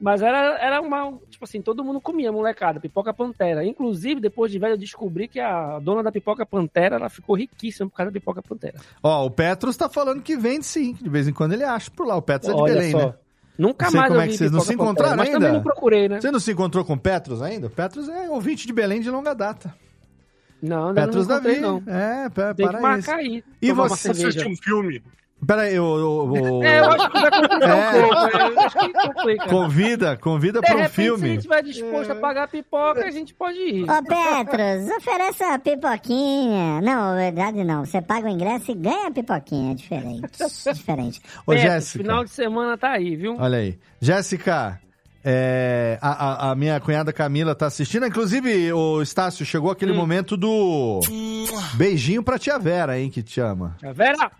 [0.00, 1.18] Mas era, era uma.
[1.28, 3.64] Tipo assim, todo mundo comia molecada, pipoca pantera.
[3.64, 7.90] Inclusive, depois de velho, eu descobri que a dona da pipoca pantera ela ficou riquíssima
[7.90, 8.78] por causa da pipoca pantera.
[9.02, 11.90] Ó, o Petros tá falando que vende sim, que de vez em quando ele acha
[11.90, 12.14] por lá.
[12.16, 12.98] O Petros é de Olha Belém, só.
[13.08, 13.14] né?
[13.58, 15.26] Nunca Não sei mais como eu é que vi vocês não se pantera, encontraram Mas
[15.26, 15.38] ainda?
[15.40, 16.20] também não procurei, né?
[16.20, 17.66] Você não se encontrou com o Petros ainda?
[17.66, 19.74] O Petros é ouvinte de Belém de longa data.
[20.62, 21.58] Não, ainda Petros não Davi.
[21.60, 21.82] não.
[21.86, 23.32] É, pa- Tem que para marcar isso.
[23.34, 23.44] aí.
[23.60, 24.10] E você.
[24.12, 25.02] Assiste um filme.
[25.46, 27.74] Peraí, eu, eu, eu- É, eu acho que vai complicar É.
[27.74, 28.14] um pouco.
[28.38, 28.48] né?
[28.54, 29.46] Eu acho que complica.
[29.48, 31.28] Convida, convida para um repente, se a filme.
[31.28, 33.84] gente estiver disposto a pagar pipoca, a gente pode ir.
[33.84, 36.80] Ô, Petros, oferece a pipoquinha.
[36.80, 37.84] Não, na verdade não.
[37.84, 39.72] Você paga o ingresso e ganha a pipoquinha.
[39.72, 40.22] É diferente.
[40.74, 41.20] diferente.
[41.46, 42.04] Ô, Petros, Jéssica.
[42.04, 43.36] final de semana tá aí, viu?
[43.38, 43.78] Olha aí.
[44.00, 44.80] Jéssica,
[45.30, 48.06] é, a, a- minha cunhada Camila tá assistindo.
[48.06, 51.00] Inclusive, o Estácio, chegou aquele momento do
[51.74, 53.76] beijinho pra tia Vera, hein, que te ama.
[53.78, 54.30] Tia Vera,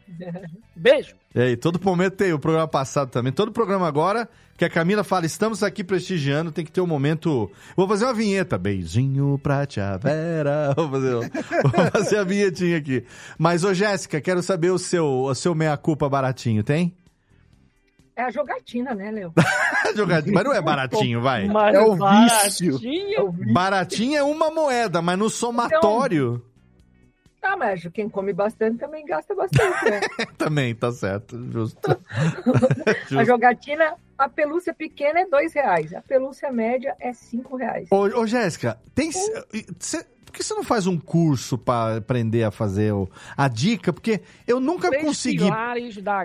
[0.74, 1.15] beijo.
[1.35, 3.31] E aí, todo momento tem, o programa passado também.
[3.32, 7.51] Todo programa agora, que a Camila fala, estamos aqui prestigiando, tem que ter um momento...
[7.77, 8.56] Vou fazer uma vinheta.
[8.56, 10.73] Beijinho pra tia Vera.
[10.74, 13.05] Vou fazer, vou fazer a vinhetinha aqui.
[13.36, 16.94] Mas, ô Jéssica, quero saber o seu, o seu meia-culpa baratinho, tem?
[18.19, 19.32] É a jogatina, né, Léo?
[19.95, 21.47] jogatina, mas não é baratinho, vai.
[21.47, 22.81] Mas É o baratinho.
[23.53, 26.45] Baratinho é uma moeda, mas no somatório
[27.40, 30.01] Tá, mas quem come bastante também gasta bastante, né?
[30.36, 31.78] também, tá certo, justo.
[31.89, 33.24] A Justo.
[33.24, 37.89] jogatina, a pelúcia pequena é dois reais, a pelúcia média é cinco reais.
[37.90, 39.11] Ô, ô Jéssica, tem.
[39.12, 43.95] cê- por que você não faz um curso pra aprender a fazer o- a dica?
[43.95, 45.49] Porque eu nunca Três consegui.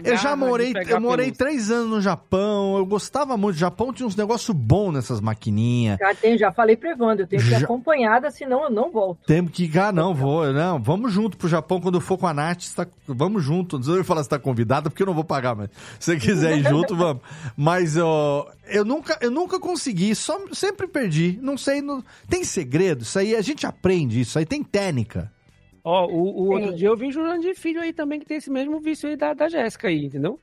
[0.04, 1.46] Eu já morei, eu morei pelúcia.
[1.46, 3.56] três anos no Japão, eu gostava muito.
[3.56, 5.98] O Japão tinha uns negócios bons nessas maquininhas.
[6.00, 8.92] Já, tenho, já falei pro Evandro, eu tenho que ir Já- acompanhada, senão eu não
[8.92, 9.26] volto.
[9.26, 9.72] Temos que.
[9.80, 10.52] Ah, não, vou.
[10.52, 12.64] Não, vamos junto pro Japão quando eu for com a Nath.
[12.76, 13.78] Tá, vamos junto.
[13.78, 16.18] Não sei se falar se tá convidada, porque eu não vou pagar, mas se você
[16.18, 17.24] quiser ir junto, vamos.
[17.56, 21.38] Mas ó, eu nunca, eu nunca consegui, só, sempre perdi.
[21.42, 21.82] Não sei.
[21.82, 23.04] não- tem segredo?
[23.04, 25.32] Isso aí a gente aprende, isso aí tem técnica.
[25.84, 28.50] Ó, o, o outro dia eu vi Juliano de Filho aí também, que tem esse
[28.50, 30.40] mesmo vício aí da, da Jéssica aí, entendeu?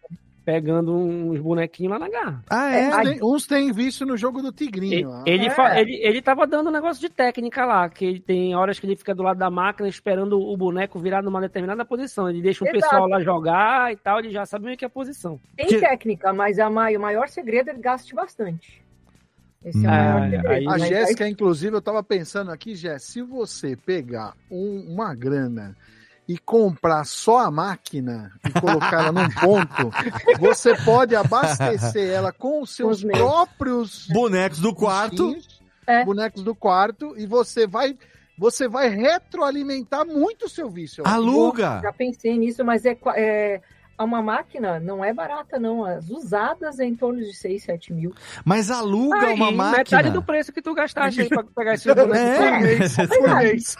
[0.52, 2.42] Pegando uns bonequinhos lá na garra.
[2.50, 5.12] Ah, Uns tem, uns tem vício no jogo do Tigrinho.
[5.12, 5.50] Ah, Ele, É.
[5.50, 8.86] fa- ele, ele tava dando um negócio de técnica lá, que ele tem horas que
[8.86, 12.28] ele fica do lado da máquina esperando o boneco virar numa determinada posição.
[12.28, 12.80] Ele deixa o Exato.
[12.82, 15.38] pessoal lá jogar e tal, ele já sabe meio que é a posição.
[15.56, 18.82] Tem Que- técnica, mas a mai- o maior segredo é gaste bastante.
[19.64, 20.70] Esse é o Ah, maior aí- segredo.
[20.70, 25.76] A Jéssica, inclusive, eu tava pensando aqui, Jéssica, se você pegar um- uma grana
[26.30, 29.90] e comprar só a máquina e colocar ela num ponto,
[30.38, 35.36] você pode abastecer ela com os seus Os próprios Bonecos do quarto.
[35.88, 36.04] É.
[36.04, 37.98] bonecos do quarto, e você vai,
[38.38, 41.02] você vai retroalimentar muito o seu vício.
[41.04, 41.80] Aluga!
[41.82, 43.60] Já pensei nisso, mas é, é
[44.04, 45.84] uma máquina não é barata, não.
[45.84, 48.14] As usadas é em torno de 6, 7 mil.
[48.44, 49.78] Mas aluga Aí, uma máquina.
[49.78, 52.10] metade do preço que tu gastaste aí pra pegar esse boneco.
[53.00, 53.06] É.
[53.06, 53.76] Por mês.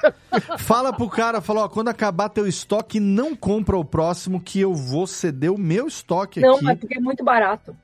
[0.58, 4.74] Fala pro cara, fala, ó, quando acabar teu estoque, não compra o próximo que eu
[4.74, 6.64] vou ceder o meu estoque Não, aqui.
[6.64, 7.76] mas porque é muito barato.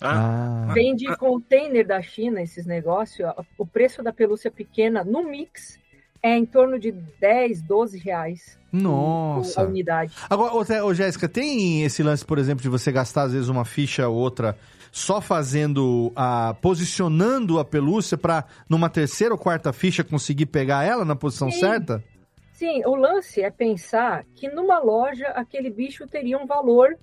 [0.00, 0.68] Ah.
[0.72, 3.28] Vem de container da China esses negócios.
[3.58, 5.78] O preço da pelúcia pequena no mix
[6.22, 9.60] é em torno de 10, 12 reais Nossa.
[9.60, 10.12] a unidade.
[10.28, 13.64] Agora, ô, ô, Jéssica, tem esse lance, por exemplo, de você gastar às vezes uma
[13.64, 14.56] ficha ou outra
[14.92, 21.04] só fazendo a posicionando a pelúcia pra numa terceira ou quarta ficha conseguir pegar ela
[21.04, 21.60] na posição Sim.
[21.60, 22.04] certa?
[22.52, 26.98] Sim, o lance é pensar que numa loja aquele bicho teria um valor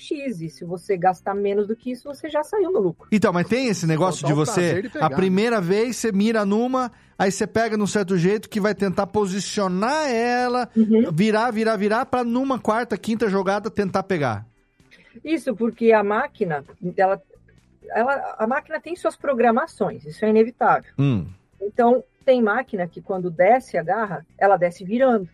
[0.00, 0.40] X.
[0.40, 3.08] E se você gastar menos do que isso, você já saiu no lucro.
[3.12, 6.90] Então, mas tem esse negócio de você de pegar, a primeira vez você mira numa,
[7.20, 11.10] aí você pega num certo jeito que vai tentar posicionar ela, Uhum.
[11.12, 14.46] virar, virar, virar pra numa quarta, quinta jogada tentar pegar.
[15.24, 16.64] Isso porque a máquina,
[16.96, 17.20] ela,
[17.90, 20.90] ela, a máquina tem suas programações, isso é inevitável.
[20.98, 21.26] Hum.
[21.60, 25.28] Então, tem máquina que quando desce a garra, ela desce virando.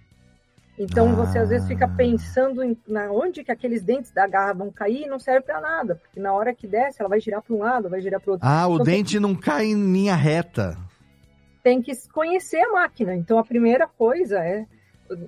[0.79, 4.71] Então, você às vezes fica pensando em na onde que aqueles dentes da garra vão
[4.71, 7.55] cair e não serve para nada, porque na hora que desce, ela vai girar para
[7.55, 8.47] um lado, vai girar para outro.
[8.47, 10.77] Ah, o Então, dente não cai em linha reta.
[11.67, 13.13] Tem que conhecer a máquina.
[13.17, 14.65] Então, a primeira coisa é,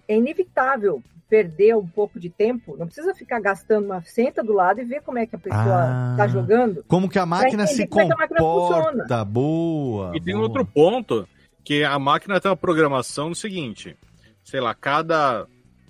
[0.07, 2.77] é inevitável perder um pouco de tempo.
[2.79, 5.59] Não precisa ficar gastando uma senta do lado e ver como é que a pessoa
[5.67, 6.09] Ah.
[6.13, 6.85] está jogando.
[6.87, 8.93] Como que a máquina se como é que a máquina comporta.
[8.93, 9.25] funciona.
[9.25, 10.13] Boa.
[10.17, 10.47] E tem boa.
[10.47, 11.29] outro ponto,
[11.65, 13.97] que a máquina tem uma programação do seguinte,
[14.45, 15.45] sei lá, cada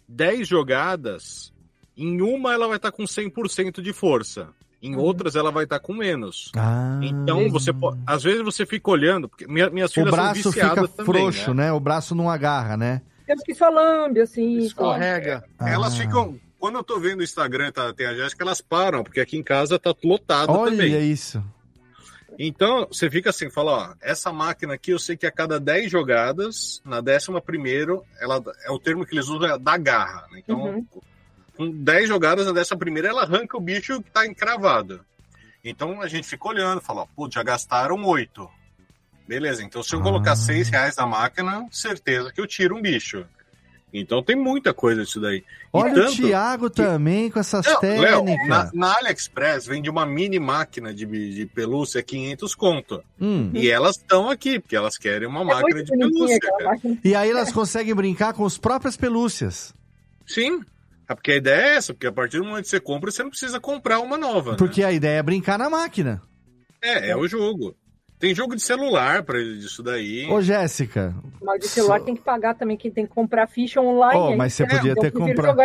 [0.09, 1.53] 10 jogadas,
[1.95, 4.49] em uma ela vai estar com 100% de força,
[4.83, 6.51] em outras ela vai estar com menos.
[6.57, 7.01] Ah.
[7.03, 10.35] Então, você pode, às vezes você fica olhando, porque minha- minhas O filhas são braço
[10.51, 11.65] viciadas fica também, frouxo, né?
[11.67, 11.73] né?
[11.73, 13.03] O braço não agarra, né?
[13.27, 14.59] Temos que só lambe, assim.
[14.59, 15.45] Escorrega.
[15.61, 15.97] Elas Ah.
[16.03, 19.37] ficam, quando eu tô vendo o Instagram, tá, tem a Jéssica, elas param, porque aqui
[19.37, 21.11] em casa tá lotado Olha também.
[21.11, 21.43] isso.
[22.39, 25.91] Então, você fica assim, fala, ó, essa máquina aqui, eu sei que a cada 10
[25.91, 30.39] jogadas, na décima primeiro, ela é o termo que eles usam é da garra, né?
[30.39, 30.87] Então, Uhum.
[31.59, 35.05] Com 10 jogadas na décima primeira, ela arranca o bicho que tá encravado.
[35.63, 38.49] Então, a gente fica olhando, fala, ó, putz, já gastaram 8.
[39.27, 43.27] Beleza, então se eu colocar 6 reais na máquina, certeza que eu tiro um bicho.
[43.93, 45.39] Então tem muita coisa disso daí.
[45.39, 48.47] E Olha o tanto- Thiago também com essas não, técnicas.
[48.47, 53.03] na, na AliExpress vende uma mini máquina de, de pelúcia 500 conto.
[53.21, 53.51] Hum.
[53.55, 56.39] E elas estão aqui, porque elas querem uma É máquina de pelúcia.
[56.65, 56.99] máquina.
[57.03, 59.75] E aí elas conseguem brincar com as próprias pelúcias.
[60.27, 60.61] Sim.
[61.09, 63.23] É porque a ideia é essa, porque a partir do momento que você compra, você
[63.23, 64.53] não precisa comprar uma nova.
[64.53, 64.57] né?
[64.59, 66.21] Porque a ideia é brincar na máquina.
[66.83, 67.75] É, é o jogo.
[68.19, 70.27] Tem jogo de celular pra isso daí.
[70.29, 71.15] Ô, Jéssica.
[71.41, 74.21] Mas de celular tem que pagar também, quem tem que comprar ficha online.
[74.21, 75.57] Oh, mas você É, podia ter comprado.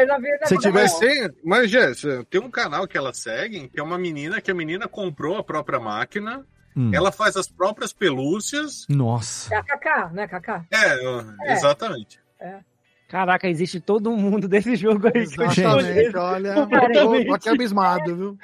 [0.46, 4.52] Se tivesse- mas, Jess, tem um canal que elas seguem, que é uma menina, que
[4.52, 6.46] a menina comprou a própria máquina,
[6.78, 6.92] Hum.
[6.94, 8.86] ela faz as próprias pelúcias.
[8.88, 9.54] Nossa.
[9.54, 10.64] É a Kaká, né, Kaká?
[10.72, 11.54] É, É.
[11.54, 12.20] exatamente.
[13.14, 15.14] Caraca, existe todo um mundo desse jogo aí.
[15.18, 17.28] eu Exatamente, olha, Completamente.
[17.28, 18.38] tô aqui abismado, viu?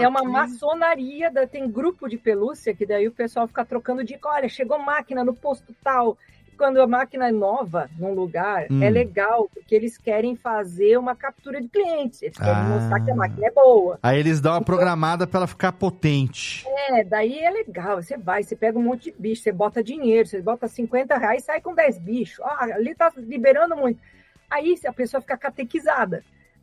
[0.00, 4.28] é uma maçonaria, da- tem grupo de pelúcia, que daí o pessoal fica trocando dica.
[4.28, 6.18] Olha, chegou máquina no posto tal.
[6.62, 8.80] Quando a máquina é nova num lugar, Hum.
[8.84, 12.22] é legal, porque eles querem fazer uma captura de clientes.
[12.22, 12.62] Eles querem Ah.
[12.62, 13.98] mostrar que a máquina é boa.
[14.00, 16.64] Aí eles dão uma programada pra ela ficar potente.
[16.88, 18.00] É, daí é legal.
[18.00, 21.42] Você vai, você pega um monte de bicho, você bota dinheiro, você bota 50 reais
[21.42, 22.38] e sai com 10 bichos.
[22.44, 23.98] Ah, ali tá liberando muito.
[24.48, 26.22] Aí a pessoa fica catequizada.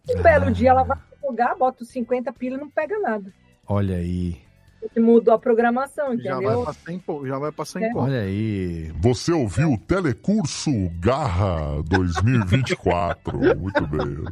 [0.10, 3.34] Um belo dia ela vai jogar, bota os 50 pila e não pega nada.
[3.68, 4.38] Olha aí.
[4.80, 6.64] Porque mudou a programação, Já vai entendeu?
[6.64, 7.88] passar em, já vai passar É.
[7.88, 8.06] em conta.
[8.06, 8.92] Olha aí.
[9.02, 13.38] Você ouviu o Telecurso Garra 2024.
[13.60, 14.24] Muito bem.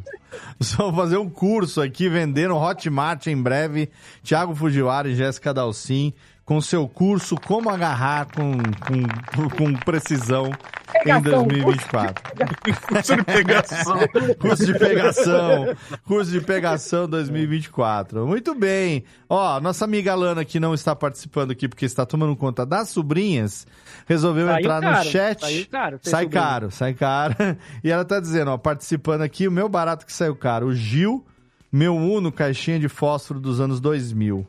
[0.60, 3.90] Só vou fazer um curso aqui vendendo Hotmart em breve.
[4.22, 6.12] Thiago Fujiwara e Jéssica Dalcin
[6.48, 12.22] com seu curso Como Agarrar com, com, com precisão em Pegação, 2024.
[12.88, 13.98] Curso de pegação.
[14.40, 15.76] curso de pegação.
[16.04, 18.26] Curso de pegação 2024.
[18.26, 19.04] Muito bem.
[19.28, 23.66] Ó, nossa amiga Lana, que não está participando aqui porque está tomando conta das sobrinhas,
[24.06, 25.40] resolveu Saiu entrar no caro, chat.
[25.42, 26.42] saiu caro Sai sobrinha.
[26.42, 27.34] caro, sai caro.
[27.84, 30.68] E ela tá dizendo, ó, participando aqui, o meu barato que saiu caro.
[30.68, 31.24] O Gil,
[31.70, 34.46] meu Uno, caixinha de fósforo dos anos 2000.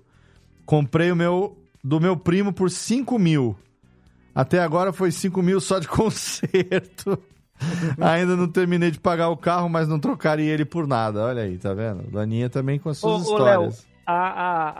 [0.65, 3.55] Comprei o meu do meu primo por 5 mil.
[4.33, 7.17] Até agora foi 5 mil só de conserto.
[7.99, 11.23] Ainda não terminei de pagar o carro, mas não trocaria ele por nada.
[11.25, 12.09] Olha aí, tá vendo?
[12.11, 13.87] Daninha também com as suas Ô, ô, Léo, histórias.
[14.05, 14.13] a,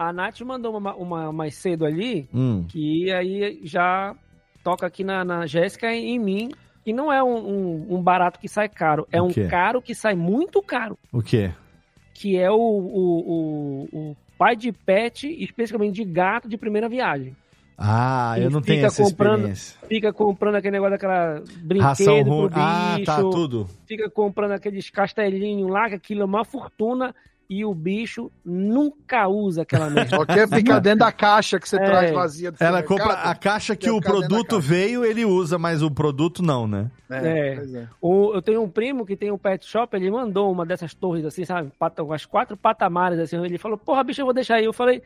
[0.06, 2.64] a, a Nath mandou uma, uma mais cedo ali, Hum.
[2.70, 4.16] que aí já
[4.64, 6.52] toca aqui na, na Jéssica e em mim,
[6.86, 10.16] que não é um, um, um barato que sai caro, é um caro que sai
[10.16, 11.52] muito caro, O quê?
[12.14, 17.36] que é o, o, o, o pai de pet, especificamente de gato de primeira viagem.
[17.78, 19.80] Ah, eu Que não tenho essa comprando- experiência.
[19.88, 22.50] Fica comprando aquele negócio daquela brinquedo Ração ruim.
[22.54, 23.70] Ah, tá, tudo.
[23.86, 27.14] fica comprando aqueles castelinhos lá, que aquilo é uma fortuna,
[27.50, 30.16] e o bicho nunca usa aquela merda.
[30.16, 31.84] Só quer ficar dentro da caixa que você É.
[31.86, 35.90] traz vazia do Ela compra a caixa que o produto veio, ele usa, mas o
[35.90, 36.92] produto não, né?
[37.10, 37.56] É.
[37.56, 37.88] pois é.
[38.00, 41.26] O- eu tenho um primo que tem um pet shop, ele mandou uma dessas torres
[41.26, 41.72] assim, sabe?
[41.80, 43.44] Pata, umas quatro patamares assim.
[43.44, 44.66] Ele falou, porra, bicho, eu vou deixar aí.
[44.66, 45.02] Eu falei,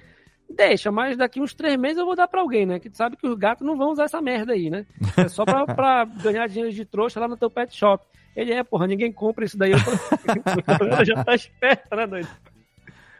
[0.49, 2.77] deixa, mas daqui uns três meses eu vou dar pra alguém, né?
[2.77, 4.85] Que tu sabe que os gatos não vão usar essa merda aí, né?
[5.15, 8.05] É só pra, pra ganhar dinheiro de trouxa lá no teu pet shop.
[8.35, 9.71] Ele é, porra, ninguém compra isso daí.
[9.71, 9.77] Eu
[10.87, 12.27] Ela já tá esperta, né, doido?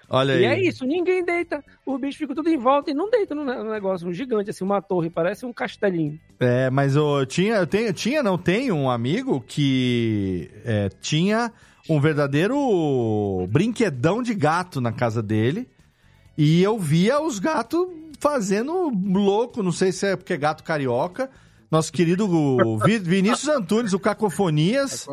[0.10, 0.66] Olha E aí.
[0.66, 1.64] é isso, ninguém deita.
[1.86, 4.08] O bicho fica tudo em volta e não deita no negócio.
[4.08, 6.20] Um gigante, assim, uma torre, parece um castelinho.
[6.40, 11.52] É, mas eu tinha, eu tenho, tinha, não tenho um amigo que é, tinha
[11.90, 15.68] um verdadeiro brinquedão de gato na casa dele.
[16.38, 17.88] E eu via os gatos
[18.20, 21.30] fazendo louco, não sei se é porque é gato carioca.
[21.74, 22.28] Nosso querido
[22.86, 25.08] Vi- Vinícius Antunes, o Cacofonias,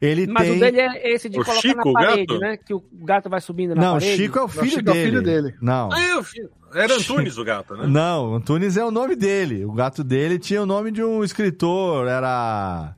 [0.00, 0.56] ele Mas tem...
[0.56, 2.38] o dele é esse de O colocar Chico, na o parede, gato?
[2.40, 2.56] né?
[2.58, 4.16] Que o gato vai subindo na Não, parede.
[4.22, 5.06] Chico é o filho, Chico é o dele.
[5.06, 5.54] filho dele.
[5.62, 5.88] Não.
[5.90, 7.86] Ah, eu fi- Era Antunes o gato, né?
[7.86, 9.64] Não, Antunes é o nome dele.
[9.64, 12.94] O gato dele tinha o nome de um escritor, era.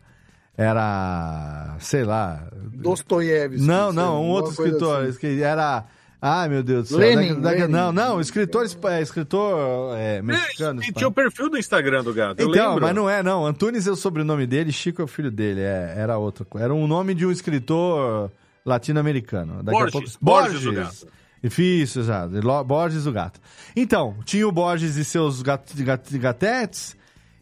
[0.56, 1.76] Era.
[1.78, 2.48] sei lá.
[2.74, 3.62] Dostoiévski.
[3.64, 5.04] Não, não, um outro escritor.
[5.04, 5.40] assim.
[5.40, 5.84] Era.
[6.20, 6.98] Ai, meu Deus do céu.
[6.98, 7.72] Lenin, Da- da- Lenin.
[7.72, 10.82] Não, não, escritor, é, escritor é, mexicano.
[10.82, 13.44] E tinha o perfil do Instagram do gato, Então, mas não é, não.
[13.46, 15.60] Antunes é o sobrenome dele, Chico é o filho dele.
[15.60, 16.64] É, era outra coisa.
[16.64, 18.30] Era um nome de um escritor
[18.64, 19.62] latino-americano.
[19.62, 20.08] Borges, pouco...
[20.20, 21.06] Borges o gato.
[21.42, 22.32] Isso, exato.
[22.64, 23.40] Borges o gato.
[23.76, 26.96] Então, tinha o Borges e seus gat, gat, gatetes.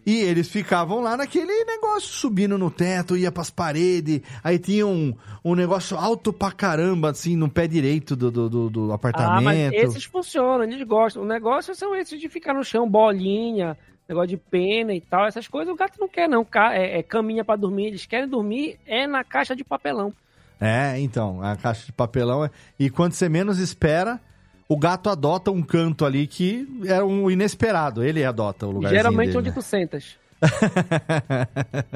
[0.06, 4.20] E eles ficavam lá naquele negócio, subindo no teto, ia pras paredes.
[4.42, 5.14] Aí tinha um,
[5.44, 9.44] um negócio alto pra caramba, assim, no pé direito do, do, do- do Ah, apartamento.
[9.44, 11.22] mas esses funcionam, eles gostam.
[11.22, 13.76] O negócio são esses de ficar no chão, bolinha,
[14.08, 15.26] negócio de pena e tal.
[15.26, 16.46] Essas coisas o gato não quer, não.
[16.72, 17.86] É, é caminha pra dormir.
[17.86, 20.12] Eles querem dormir é na caixa de papelão.
[20.60, 22.44] É, então, a caixa de papelão.
[22.44, 24.20] é- E quando você menos espera,
[24.68, 28.02] o gato adota um canto ali que é um inesperado.
[28.04, 28.90] Ele adota o lugar.
[28.90, 29.54] Geralmente dele, onde né?
[29.54, 30.16] tu sentas.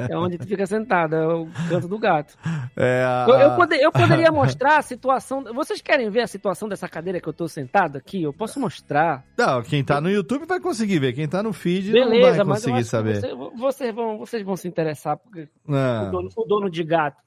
[0.08, 2.34] é onde tu fica sentado, é o canto do gato.
[2.76, 5.44] É, a- Eu, eu eu poderia mostrar a situação.
[5.54, 8.22] Vocês querem ver a situação dessa cadeira que eu tô sentado aqui?
[8.22, 9.24] Eu posso mostrar.
[9.36, 11.12] Não, quem tá no YouTube vai conseguir ver.
[11.12, 13.20] Quem tá no feed Beleza, não vai conseguir saber.
[13.20, 17.18] você- vocês, vão, vocês vão se interessar, porque Ah, o, dono, o dono de gato.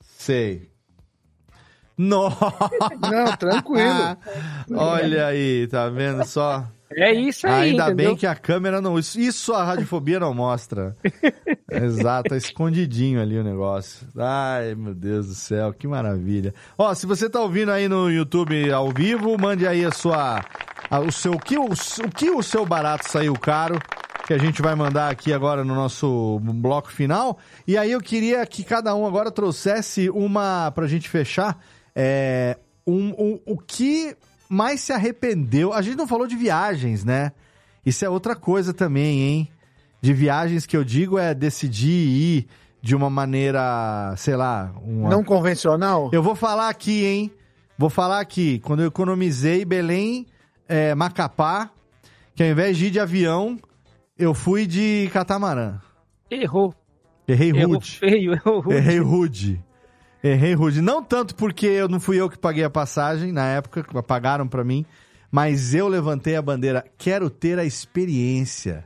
[0.00, 0.71] sei.
[1.96, 2.54] Nossa!
[3.10, 4.16] Não, tranquilo.
[4.74, 6.66] Olha aí, tá vendo só?
[6.94, 8.06] É isso aí, Ainda entendeu?
[8.08, 8.98] bem que a câmera não.
[8.98, 10.94] Isso, isso a radiofobia não mostra.
[11.70, 14.06] Exato, tá escondidinho ali o negócio.
[14.18, 16.52] Ai, meu Deus do céu, que maravilha.
[16.76, 20.40] Ó, se você tá ouvindo aí no YouTube ao vivo, mande aí a sua.
[20.90, 21.32] a- o seu.
[21.32, 23.78] O que o, o que o seu barato saiu caro.
[24.26, 27.38] Que a gente vai mandar aqui agora no nosso bloco final.
[27.66, 30.70] E aí eu queria que cada um agora trouxesse uma.
[30.72, 31.58] Pra gente fechar.
[31.94, 34.16] É, um, um- o que
[34.48, 35.72] mais se arrependeu?
[35.72, 37.32] A gente não falou de viagens, né?
[37.84, 39.48] Isso é outra coisa também, hein?
[40.00, 42.46] De viagens que eu digo é decidir ir
[42.80, 45.08] de uma maneira, sei lá, uma...
[45.08, 46.10] Não convencional?
[46.12, 47.30] Eu vou falar aqui, hein?
[47.78, 48.58] Vou falar aqui.
[48.60, 50.26] Quando eu economizei Belém,
[50.68, 51.70] é, Macapá,
[52.34, 53.58] que ao invés de ir de avião,
[54.18, 55.78] eu fui de catamarã.
[56.30, 56.74] Errou.
[57.28, 57.90] Errei Errou rude.
[57.98, 58.76] feio, errou rude.
[58.76, 59.64] Errei rude.
[60.22, 60.80] Errei rude.
[60.80, 64.62] Não tanto porque eu não fui eu que paguei a passagem na época, pagaram pra
[64.62, 64.84] mim,
[65.30, 66.84] mas eu levantei a bandeira.
[66.96, 68.84] Quero ter a experiência.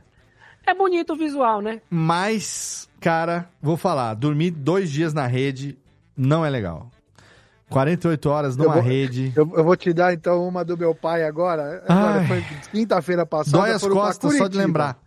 [0.65, 1.79] É bonito o visual, né?
[1.89, 5.77] Mas, cara, vou falar, dormir dois dias na rede
[6.15, 6.89] não é legal.
[7.69, 9.33] 48 horas numa Eu vou- rede.
[9.35, 11.83] Eu, eu vou te dar então uma do meu pai agora.
[11.87, 13.57] Agora foi quinta-feira passada.
[13.57, 14.97] Dói as costas só de lembrar.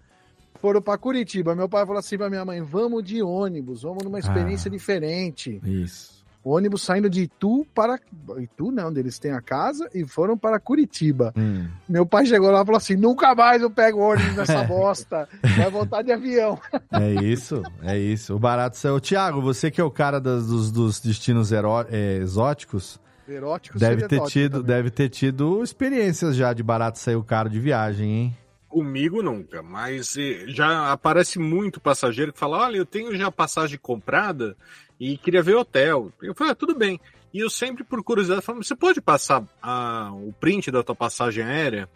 [0.61, 1.55] Foram pra Curitiba.
[1.55, 5.59] Meu pai falou assim pra minha mãe: vamos de ônibus, vamos numa experiência diferente.
[5.65, 6.19] Isso.
[6.42, 7.98] O ônibus saindo de Itu para.
[8.38, 11.34] Itu não, onde eles têm a casa e foram para Curitiba.
[11.36, 11.66] Hum.
[11.88, 15.28] Meu pai chegou lá e falou assim: nunca mais eu pego ônibus nessa bosta.
[15.58, 16.58] Vai voltar de avião.
[16.92, 18.34] É isso, é isso.
[18.34, 18.98] O barato saiu.
[19.00, 22.98] Tiago, você que é o cara das- dos, dos destinos heró- é, exóticos,
[23.28, 24.66] Erótico deve ter, tido, também.
[24.66, 28.36] deve ter tido experiências já de barato saiu caro de viagem, hein?
[28.70, 33.76] Comigo nunca, mas eh, já aparece muito passageiro que fala: olha, eu tenho já passagem
[33.78, 34.56] comprada
[34.98, 36.12] e queria ver hotel.
[36.22, 36.98] Eu falei: ah, tudo bem.
[37.34, 41.42] E eu sempre, por curiosidade, falo: você pode passar a- o print da tua passagem
[41.44, 41.88] aérea?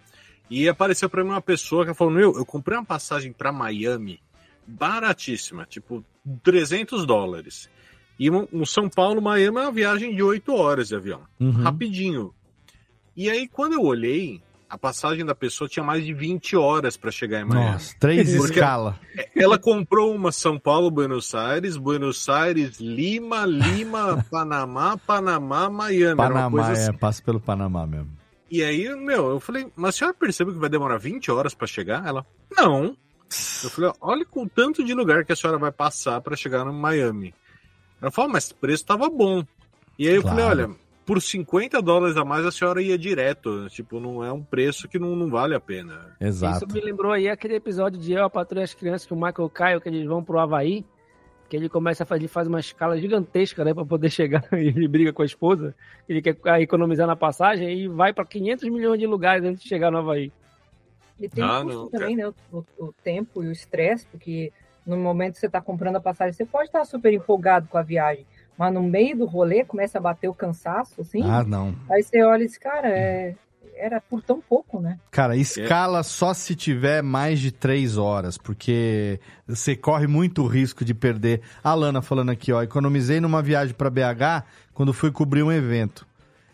[0.51, 4.20] E apareceu para mim uma pessoa que falou: meu, eu comprei uma passagem para Miami
[4.66, 6.05] baratíssima, tipo
[6.42, 7.70] 300 dólares.
[8.18, 11.51] E um, um São Paulo, Miami é uma viagem de 8 horas de avião, Uhum.
[11.62, 12.34] rapidinho.
[13.16, 14.40] E aí, quando eu olhei,
[14.74, 17.72] a passagem da pessoa tinha mais de 20 horas para chegar em Miami.
[17.72, 18.98] Nossa, três Porque escala.
[19.34, 26.16] Ela comprou uma São Paulo, Buenos Aires, Buenos Aires, Lima, Lima, Panamá, Panamá, Miami.
[26.16, 26.92] Panamá, é, assim.
[26.94, 28.10] passa pelo Panamá mesmo.
[28.51, 31.66] E aí, meu, eu falei, mas a senhora percebeu que vai demorar 20 horas para
[31.68, 32.05] chegar?
[32.05, 32.96] Ela, não.
[33.62, 36.64] Eu falei, olha com o tanto de lugar que a senhora vai passar para chegar
[36.64, 37.32] no Miami.
[38.02, 39.44] Ela falou, mas o preço tava bom.
[39.96, 40.36] E aí eu Claro.
[40.36, 40.74] falei, olha,
[41.05, 43.68] por 50 dólares a mais a senhora ia direto.
[43.68, 46.16] Tipo, não é um preço que não, não vale a pena.
[46.20, 46.64] Exato.
[46.64, 49.16] Isso me lembrou aí aquele episódio de Eu, a Patrulha e as Crianças, que o
[49.16, 50.85] Michael Caio, que eles vão pro Havaí,
[51.48, 54.68] que ele começa a fazer, ele faz uma escala gigantesca, né, pra poder chegar, e
[54.68, 55.74] ele briga com a esposa,
[56.09, 59.90] ele quer economizar na passagem e vai pra 500 milhões de lugares antes de chegar
[59.90, 60.32] no Havaí.
[61.20, 62.32] E tem Ah, o custo não, também, né?
[62.51, 64.52] O, o tempo e o estresse, porque
[64.86, 67.82] no momento que você está comprando a passagem, você pode estar super empolgado com a
[67.82, 68.26] viagem,
[68.56, 71.22] mas no meio do rolê começa a bater o cansaço, assim.
[71.22, 71.74] Ah, não.
[71.90, 73.35] Aí você olha e diz, cara, é...
[73.76, 74.98] era por tão pouco, né?
[75.10, 80.94] Cara, escala só se tiver mais de três horas, porque você corre muito risco de
[80.94, 81.40] perder.
[81.62, 86.06] A Lana falando aqui, ó, economizei numa viagem pra BH quando fui cobrir um evento.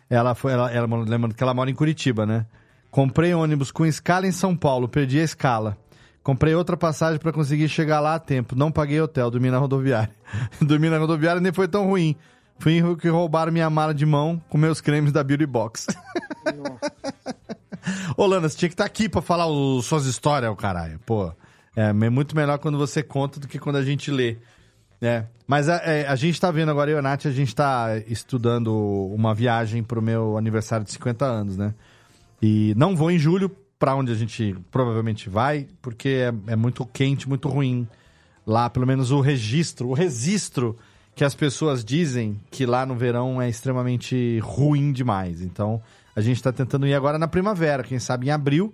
[0.09, 2.45] Ela foi, ela, ela lembrando que ela mora em Curitiba, né?
[2.89, 5.77] Comprei ônibus com escala em São Paulo, perdi a escala.
[6.23, 8.55] Comprei outra passagem pra conseguir chegar lá a tempo.
[8.55, 10.13] Não paguei hotel, dormi na rodoviária.
[10.61, 12.15] dormi na rodoviária nem foi tão ruim.
[12.59, 15.87] Fui que roubaram minha mala de mão com meus cremes da Beauty Box.
[18.15, 20.99] Ô, Lana, você tinha que estar aqui pra falar os, suas histórias, o caralho.
[21.03, 21.33] Pô,
[21.75, 24.37] é é muito melhor quando você conta do que quando a gente lê.
[25.01, 27.55] É, mas a, é, a gente tá vendo agora, eu e a Nath, a gente
[27.55, 28.71] tá estudando
[29.11, 31.73] uma viagem pro meu aniversário de 50 anos, né?
[32.39, 33.49] E não vou em julho
[33.81, 36.09] pra onde a gente provavelmente vai, porque
[36.47, 37.87] é, é muito quente, muito ruim.
[38.45, 40.77] Lá, pelo menos o registro, o registro
[41.15, 45.41] que as pessoas dizem que lá no verão é extremamente ruim demais.
[45.41, 45.81] Então,
[46.15, 48.71] a gente tá tentando ir agora na primavera, quem sabe em abril.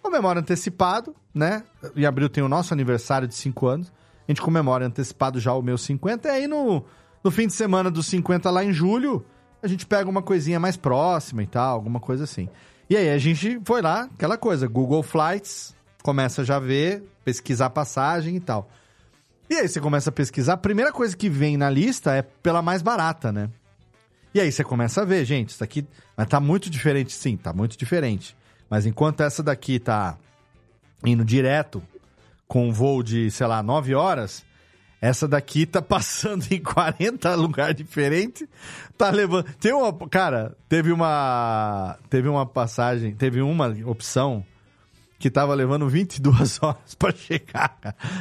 [0.00, 1.62] Comemora antecipado, né?
[1.94, 3.92] Em abril tem o nosso aniversário de 5 anos.
[4.26, 6.28] A gente comemora antecipado já o meu 50.
[6.28, 6.82] E aí no,
[7.22, 9.22] no fim de semana dos 50 lá em julho,
[9.62, 12.48] a gente pega uma coisinha mais próxima e tal, alguma coisa assim.
[12.88, 17.70] E aí a gente foi lá, aquela coisa, Google Flights, começa já a ver, pesquisar
[17.70, 18.70] passagem e tal.
[19.50, 22.62] E aí você começa a pesquisar, a primeira coisa que vem na lista é pela
[22.62, 23.50] mais barata, né?
[24.32, 25.86] E aí você começa a ver, gente, isso aqui
[26.16, 28.36] mas tá muito diferente, sim, tá muito diferente.
[28.70, 30.16] Mas enquanto essa daqui tá
[31.04, 31.82] indo direto
[32.48, 34.44] com um voo de, sei lá, 9 horas,
[35.06, 38.46] essa daqui tá passando em 40 lugares diferentes,
[38.96, 39.44] tá levando...
[39.60, 39.92] Tem uma...
[40.08, 41.98] Cara, teve uma...
[42.10, 44.44] Teve uma passagem, teve uma opção
[45.18, 47.78] que tava levando 22 horas pra chegar.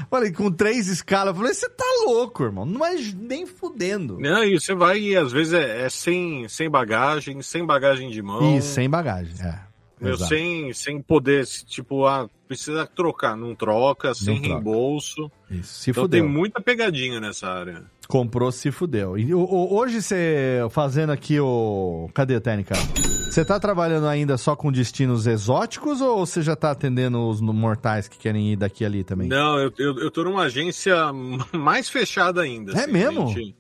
[0.10, 4.18] Falei, com três escalas, falei, você tá louco, irmão, não é nem fudendo.
[4.20, 8.22] Não, e você vai e às vezes é, é sem, sem bagagem, sem bagagem de
[8.22, 8.58] mão.
[8.58, 9.75] E sem bagagem, é.
[10.06, 14.48] Meu, sem, sem poder, tipo, ah, precisa trocar, não troca, sem troca.
[14.56, 15.32] reembolso.
[15.50, 16.22] Isso, se então fudeu.
[16.22, 17.84] tem muita pegadinha nessa área.
[18.08, 19.18] Comprou, se fudeu.
[19.18, 22.08] E, o- hoje você, fazendo aqui o...
[22.14, 22.76] Cadê a técnica?
[22.76, 28.08] Você tá trabalhando ainda só com destinos exóticos ou você já tá atendendo os mortais
[28.08, 29.28] que querem ir daqui ali também?
[29.28, 30.96] Não, eu, eu, eu tô numa agência
[31.52, 32.74] mais fechada ainda.
[32.80, 33.24] É mesmo?
[33.24, 33.56] A gente,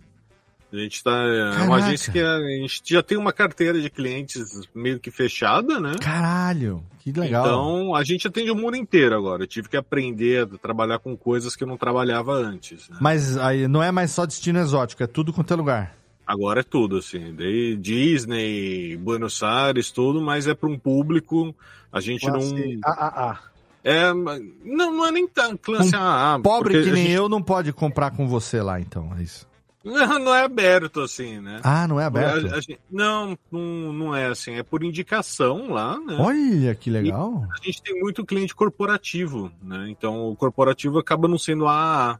[0.73, 1.11] a gente tá.
[1.11, 5.09] É uma agência que a, a gente já tem uma carteira de clientes meio que
[5.11, 5.93] fechada, né?
[6.01, 7.45] Caralho, que legal.
[7.45, 9.43] Então a gente atende o mundo inteiro agora.
[9.43, 12.89] Eu tive que aprender a trabalhar com coisas que eu não trabalhava antes.
[12.89, 12.97] né?
[12.99, 15.95] Mas aí não é mais só destino exótico, é tudo quanto é lugar.
[16.27, 17.35] Agora é tudo, assim.
[17.37, 21.55] Daí Disney, Buenos Aires, tudo, mas é para um público.
[21.91, 22.39] A gente não.
[22.39, 23.39] Classe AAA.
[23.83, 26.39] É, não, não é nem tão classe AA.
[26.39, 29.47] Pobre que nem gente- eu não pode comprar com você lá, então, é isso.
[29.85, 31.61] Não, não é aberto, assim, né?
[31.63, 32.47] Ah, não é aberto?
[32.51, 34.55] A- a gente- não, não, não é assim.
[34.55, 36.17] É por indicação lá, né?
[36.19, 37.47] Olha que legal.
[37.53, 39.85] A gente tem muito cliente corporativo, né?
[39.89, 42.19] Então o corporativo acaba não sendo AAA.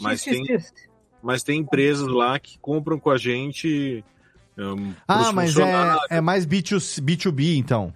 [0.00, 0.44] Mas tem,
[1.22, 4.04] mas tem empresas lá que compram com a gente.
[4.56, 7.92] Um, Ah, mas é, é mais B2C, B2B, então.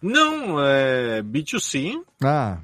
[0.00, 2.00] Não, é B2C.
[2.22, 2.58] Ah,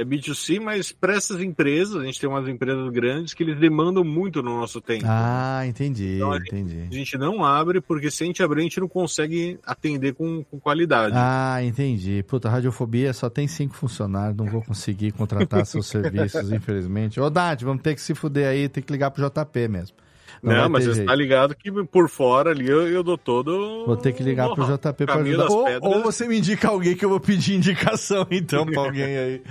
[0.00, 4.04] É B2C, mas para essas empresas, a gente tem umas empresas grandes que eles demandam
[4.04, 5.04] muito no nosso tempo.
[5.08, 6.86] ah entendi, Então, a gente- entendi.
[6.88, 10.44] A gente não abre, porque se a gente abrir, a gente não consegue atender com,
[10.44, 11.14] com qualidade.
[11.16, 12.22] Ah, entendi.
[12.28, 17.20] Puta, radiofobia só tem cinco funcionários, não vou conseguir contratar seus serviços, infelizmente.
[17.20, 19.96] Ô, Dati, vamos ter que se fuder aí, tem que ligar pro JP mesmo.
[20.42, 21.08] Não, vai mas você jeito.
[21.08, 23.84] tá ligado que por fora ali eu, eu dou todo.
[23.86, 25.54] Vou ter que ligar pro o JP pra caminho ajudar.
[25.54, 25.92] Ou, pedras.
[25.92, 29.42] ou você me indica alguém que eu vou pedir indicação, então, pra alguém aí.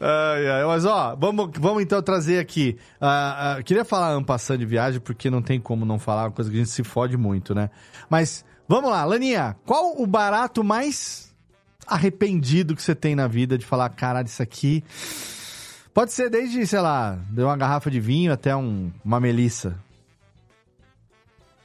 [0.00, 0.64] Ai, ai.
[0.64, 2.76] Mas, ó, vamos, vamos então trazer aqui.
[3.00, 6.50] ah, ah, queria falar ampassando de viagem, porque não tem como não falar, uma coisa
[6.50, 7.70] que a gente se fode muito, né?
[8.10, 11.34] Mas, vamos lá, Laninha, qual o barato mais
[11.86, 14.82] arrependido que você tem na vida de falar, caralho, isso aqui.
[15.92, 19.78] Pode ser desde, sei lá, de uma garrafa de vinho até um, uma melissa.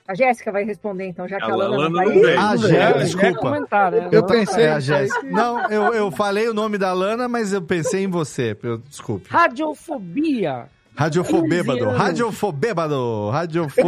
[0.09, 2.05] A Jéssica vai responder, então, já que a, A Lana, Lana não vai.
[2.15, 2.39] não veio.
[2.39, 3.39] Ah, Não Jéssica, desculpa.
[3.39, 4.09] Comentar, né?
[4.11, 4.63] Eu pensei.
[4.65, 5.21] É a Jéssica.
[5.27, 8.57] Não, eu, eu falei o nome da Lana, mas eu pensei em você.
[8.63, 9.29] eu- Desculpe.
[9.29, 10.65] Radiofobia.
[10.95, 13.81] Radiofobêbado, radiofobêbado, radiofo...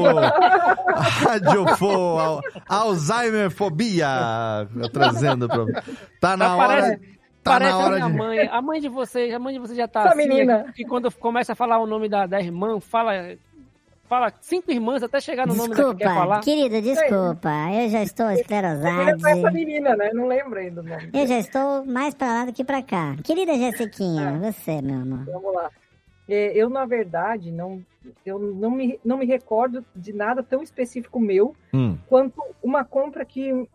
[0.95, 1.85] radiofo...
[2.19, 4.07] al- Alzheimer fobia.
[4.93, 5.65] Trazendo pra...
[6.19, 6.99] Tá na Tá, hora...
[7.43, 8.17] Tá Parece na a hora minha de...
[8.17, 8.39] mãe.
[8.51, 10.65] A mãe de vocês, a mãe de vocês já tá Essa assim, menina.
[10.75, 13.13] que quando começa a falar o nome da, da irmã, fala,
[14.11, 16.39] fala cinco irmãs até chegar no nome da que quer Desculpa, falar.
[16.41, 17.49] querido, desculpa.
[17.73, 20.11] Eu já estou é essa menina, né?
[20.13, 21.09] Não lembro ainda o nome.
[21.13, 23.15] Eu já estou mais pra lá do que pra cá.
[23.23, 24.51] Querida Jessiquinha, Ah.
[24.51, 25.23] você, meu amor.
[25.23, 25.69] Vamos lá.
[26.27, 27.81] É, Eu, na verdade, não,
[28.25, 31.97] eu não me, não me recordo de nada tão específico meu Hum.
[32.09, 33.65] quanto uma compra que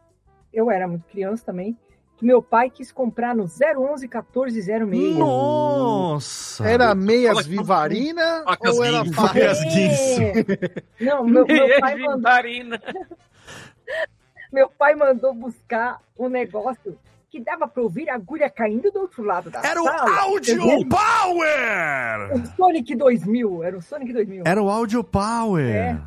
[0.52, 1.74] eu era muito criança também,
[2.16, 5.16] que meu pai quis comprar no 011 1406.
[5.18, 6.66] Nossa!
[6.68, 9.04] Era meias vivarina Facas ou era?
[9.12, 9.58] Facas.
[9.62, 11.04] É.
[11.04, 12.80] Não, meu, meu pai mandou, Vitarina.
[14.52, 16.98] meu pai mandou buscar um negócio
[17.28, 20.20] que dava para ouvir a agulha caindo do outro lado da Era o sala.
[20.22, 22.32] Audio Power!
[22.34, 24.44] O Sonic 2000, era o Sonic 2000.
[24.46, 25.66] Era o Audio Power.
[25.66, 26.00] É.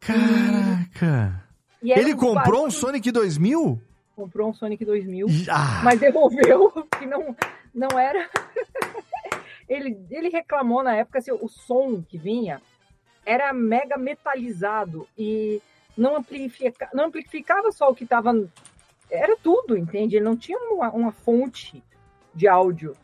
[0.00, 1.42] Caraca.
[1.82, 3.80] E era Ele um comprou um barulho- Sonic 2000?
[4.16, 7.36] Comprou um Sonic 2000, Ah, mas devolveu, que não,
[7.72, 8.28] não era.
[9.68, 12.60] ele, ele reclamou na época assim, o som que vinha
[13.26, 15.60] era mega metalizado e
[15.96, 18.32] não, amplifica, não amplificava só o que estava.
[19.10, 20.16] Era tudo, entende?
[20.16, 21.84] Ele não tinha uma, uma fonte
[22.34, 22.96] de áudio.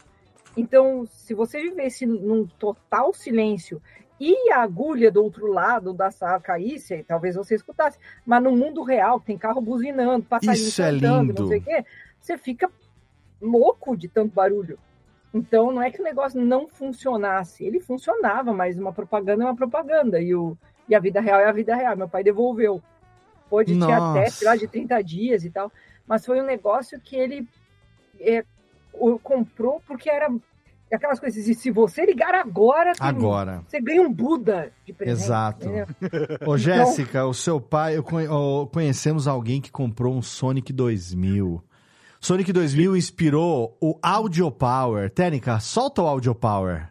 [0.56, 3.80] Então, se você vivesse num total silêncio
[4.24, 7.98] e a agulha do outro lado da sala caísse, aí talvez você escutasse.
[8.24, 11.42] Mas no mundo real, tem carro buzinando, passarinho Isso é cantando, lindo.
[11.42, 11.84] não sei o quê,
[12.20, 12.70] você fica
[13.40, 14.78] louco de tanto barulho.
[15.34, 17.64] Então, não é que o negócio não funcionasse.
[17.64, 20.20] Ele funcionava, mas uma propaganda é uma propaganda.
[20.20, 20.56] E, o,
[20.88, 21.96] e a vida real é a vida real.
[21.96, 22.80] Meu pai devolveu.
[23.50, 25.72] Pode ter até, lá, de 30 dias e tal.
[26.06, 27.48] Mas foi um negócio que ele
[28.20, 28.44] é,
[29.22, 30.30] comprou porque era
[30.94, 31.46] aquelas coisas.
[31.48, 33.62] E se você ligar agora, agora.
[33.66, 35.22] você ganha um Buda de presente.
[35.24, 35.66] Exato.
[35.66, 35.86] entendeu?
[36.46, 38.28] Ô, Jéssica, o seu pai, eu conhe-
[38.72, 41.62] conhecemos alguém que comprou um Sonic 2000.
[42.20, 45.10] Sonic 2000 inspirou o Audio Power.
[45.10, 46.88] Técnica, solta o Audio Power.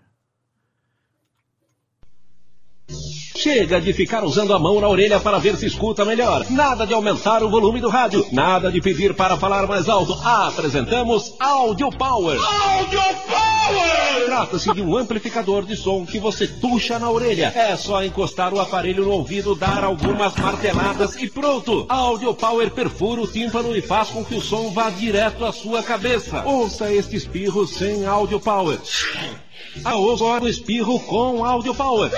[3.35, 6.45] Chega de ficar usando a mão na orelha para ver se escuta melhor.
[6.49, 8.25] Nada de aumentar o volume do rádio.
[8.31, 10.13] Nada de pedir para falar mais alto.
[10.23, 12.37] Apresentamos Audio Power.
[12.37, 14.25] Audio Power!
[14.25, 17.51] Trata-se de um amplificador de som que você tuxa na orelha.
[17.55, 21.85] É só encostar o aparelho no ouvido, dar algumas marteladas e pronto.
[21.89, 25.81] Audio Power perfura o tímpano e faz com que o som vá direto à sua
[25.81, 26.43] cabeça.
[26.45, 28.79] Ouça este espirro sem Audio Power.
[29.85, 32.11] A agora o espirro com Audio Power.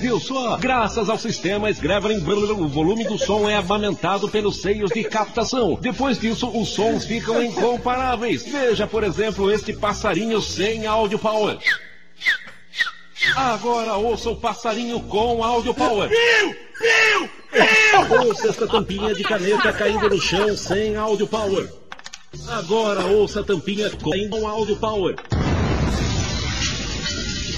[0.00, 0.56] Viu só?
[0.56, 5.78] Graças ao sistema Sgraveling, o volume do som é amamentado pelos seios de captação.
[5.80, 8.42] Depois disso, os sons ficam incomparáveis.
[8.42, 11.56] Veja, por exemplo, este passarinho sem Audio Power.
[13.36, 16.10] Agora ouça o passarinho com Audio Power.
[18.26, 21.83] Ouça esta tampinha de caneta caindo no chão sem Audio Power.
[22.48, 25.16] Agora ouça a tampinha com Audio Power.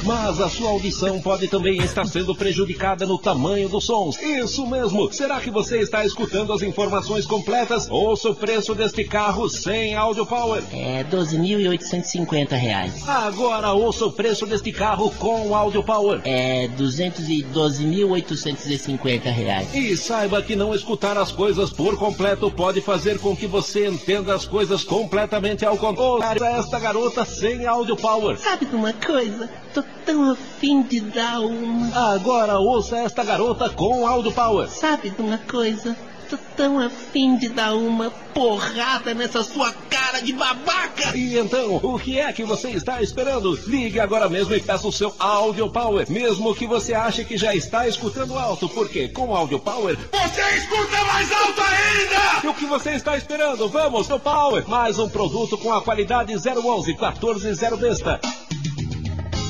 [0.07, 4.17] Mas a sua audição pode também estar sendo prejudicada no tamanho dos sons.
[4.23, 5.13] Isso mesmo!
[5.13, 7.91] Será que você está escutando as informações completas?
[7.91, 10.63] Ouça o preço deste carro sem Audio Power.
[10.73, 13.03] É 12.850 reais.
[13.09, 16.21] Agora ouça o preço deste carro com Audio Power.
[16.23, 19.75] É 212.850 reais.
[19.75, 24.37] E saiba que não escutar as coisas por completo pode fazer com que você entenda
[24.37, 26.45] as coisas completamente ao contrário.
[26.45, 28.39] Esta garota sem Audio Power.
[28.39, 29.51] Sabe de uma coisa?
[29.75, 32.15] Tô tão afim de dar uma.
[32.15, 34.69] Agora ouça esta garota com Audio Power.
[34.69, 35.97] Sabe de uma coisa?
[36.29, 41.17] Tô tão afim de dar uma porrada nessa sua cara de babaca.
[41.17, 43.57] E então, o que é que você está esperando?
[43.67, 46.11] Ligue agora mesmo e peça o seu Audio Power.
[46.11, 51.05] Mesmo que você ache que já está escutando alto, porque com Audio Power Você escuta
[51.05, 52.51] mais alto ainda!
[52.51, 53.69] o que você está esperando?
[53.69, 54.69] Vamos no Power!
[54.69, 58.46] Mais um produto com a qualidade 011 140 besta.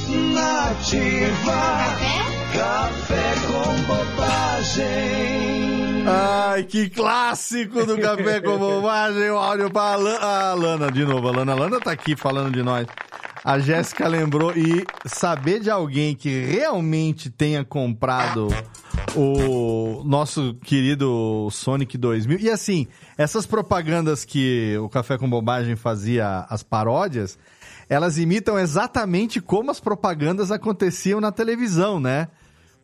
[0.09, 1.97] Nativa.
[2.53, 4.87] Café com bobagem.
[6.09, 11.28] Ai, que clássico do Café com Bobagem, o áudio pra Alana, a Alana, de novo,
[11.28, 12.87] Alana, Alana tá aqui falando de nós.
[13.45, 18.49] A Jéssica lembrou e saber de alguém que realmente tenha comprado
[19.15, 22.39] o nosso querido Sonic 2000.
[22.41, 22.87] E assim,
[23.19, 27.39] essas propagandas que o Café com Bobagem fazia, as paródias,
[27.89, 32.29] elas imitam exatamente como as propagandas aconteciam na televisão, né?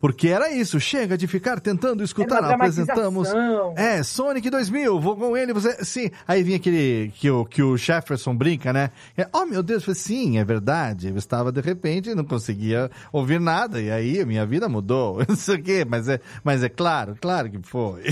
[0.03, 3.29] Porque era isso, chega de ficar tentando escutar, apresentamos.
[3.77, 5.85] É, Sonic 2000, vou com ele, você.
[5.85, 6.11] Sim.
[6.27, 8.91] Aí vinha aquele que o, que o Jefferson brinca, né?
[9.17, 11.07] É, oh meu Deus, eu falei, sim, é verdade.
[11.07, 15.23] Eu estava de repente, não conseguia ouvir nada, e aí a minha vida mudou.
[15.29, 18.03] Não sei o quê, mas é, mas é claro, claro que foi.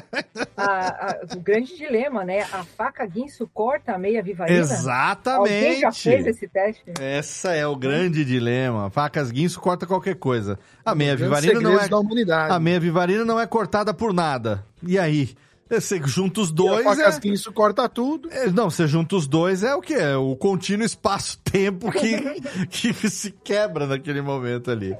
[0.60, 2.42] A- a- o grande dilema, né?
[2.52, 4.58] A faca guinso corta a meia vivarina?
[4.60, 5.54] Exatamente.
[5.64, 6.82] Alguém já fez esse teste?
[7.00, 8.90] Essa é o grande dilema.
[8.90, 10.58] Facas guinso corta qualquer coisa.
[10.84, 11.88] A meia grandes vivarina não é.
[11.88, 12.52] da humanidade.
[12.52, 14.64] A meia vivarina não é cortada por nada.
[14.82, 15.30] E aí?
[15.68, 16.84] Você junta os dois.
[16.84, 18.28] E a facas é- guinso corta tudo.
[18.32, 19.94] É, Não, você junta os dois é o que?
[19.94, 24.96] É o contínuo espaço-tempo que, que se quebra naquele momento ali.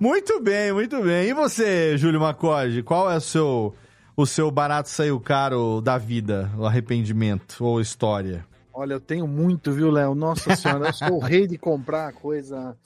[0.00, 1.28] Muito bem, muito bem.
[1.28, 3.74] E você, Júlio Macode, qual é o seu,
[4.16, 8.46] o seu barato saiu caro da vida, o arrependimento ou história?
[8.72, 10.14] Olha, eu tenho muito, viu, Léo?
[10.14, 12.76] Nossa senhora, eu sou o rei de comprar coisa.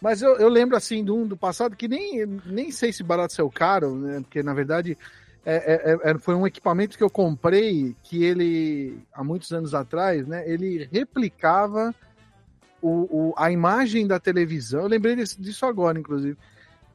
[0.00, 3.32] Mas eu, eu lembro, assim, de um do passado que nem, nem sei se barato
[3.32, 4.20] saiu caro, né?
[4.20, 4.96] Porque, na verdade,
[5.44, 10.26] é- é- é- foi um equipamento que eu comprei que ele, há muitos anos atrás,
[10.26, 10.48] né?
[10.48, 11.94] Ele replicava
[12.80, 14.82] o, o- a imagem da televisão.
[14.82, 16.36] Eu lembrei disso agora, inclusive.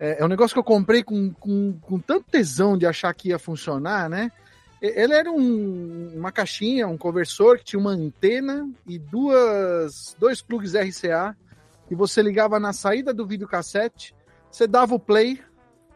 [0.03, 3.29] É, é um negócio que eu comprei com, com, com tanto tesão de achar que
[3.29, 4.29] ia funcionar, né?
[4.81, 10.41] E- Ele era um- uma caixinha, um conversor que tinha uma antena e duas, dois
[10.41, 11.33] plugs RCA
[11.87, 14.13] que você ligava na saída do videocassete,
[14.51, 15.39] você dava o play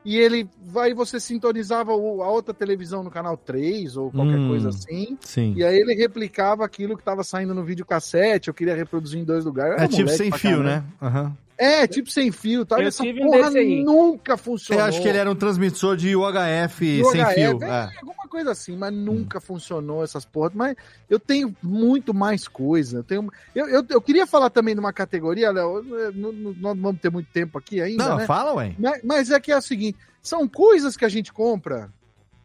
[0.06, 4.70] e ele vai você sintonizava a outra televisão no canal 3 ou qualquer Hum, coisa
[4.70, 5.18] assim.
[5.20, 5.54] sim.
[5.54, 9.44] E aí ele replicava aquilo que estava saindo no videocassete, eu queria reproduzir em dois
[9.44, 9.82] lugares.
[9.82, 10.64] É tipo sem fio, caramba.
[10.64, 10.84] né?
[11.02, 11.38] Aham.
[11.58, 12.80] É, tipo sem fio, tá?
[12.80, 13.84] Eu Essa tive um porra desse aí.
[13.84, 14.84] nunca funcionou.
[14.84, 17.64] Eu acho que ele era um transmissor de UHF, Do sem fio.
[17.64, 17.90] é, é.
[18.00, 20.54] alguma coisa assim, mas nunca funcionou essas porras.
[20.54, 20.76] Mas
[21.10, 22.98] eu tenho muito mais coisa.
[23.00, 25.82] Eu, tenho, eu, eu, eu queria falar também de uma categoria, Léo.
[26.14, 28.08] não- não vamos ter muito tempo aqui ainda.
[28.08, 28.26] Não, né?
[28.28, 28.76] fala, ué.
[28.78, 31.90] Mas, mas é que é o seguinte: são coisas que a gente compra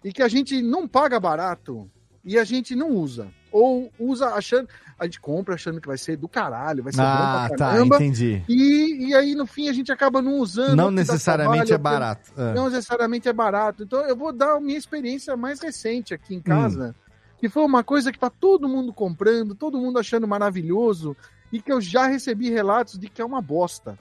[0.03, 1.87] e que a gente não paga barato
[2.25, 3.29] e a gente não usa.
[3.53, 4.69] Ou usa achando.
[4.99, 7.73] A gente compra achando que vai ser do caralho, vai ser Ah, bom pra tá,
[7.73, 7.97] caramba.
[7.97, 8.43] entendi.
[8.49, 10.77] E, e aí, no fim, a gente acaba não usando.
[10.77, 12.55] Não necessariamente trabalho, é barato, é.
[12.55, 13.83] Não necessariamente é barato.
[13.83, 16.43] Então, eu vou dar a minha experiência mais recente aqui em Hum.
[16.43, 16.95] casa.
[17.39, 21.17] Que foi uma coisa que tá todo mundo comprando, todo mundo achando maravilhoso.
[21.53, 23.99] E que eu já recebi relatos de que é uma bosta.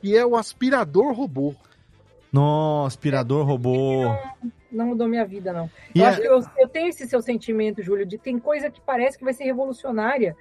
[0.00, 1.54] que é o aspirador robô.
[2.32, 4.04] Nossa, aspirador robô.
[4.74, 5.70] Não mudou minha vida, não.
[5.94, 9.16] Eu acho que eu, eu tenho esse seu sentimento, Júlio, de tem coisa que parece
[9.16, 10.36] que vai ser revolucionária.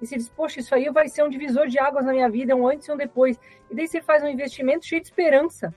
[0.00, 2.54] E você diz, poxa, isso aí vai ser um divisor de águas na minha vida,
[2.54, 3.38] um antes e um depois.
[3.70, 5.74] E daí você faz um investimento cheio de esperança.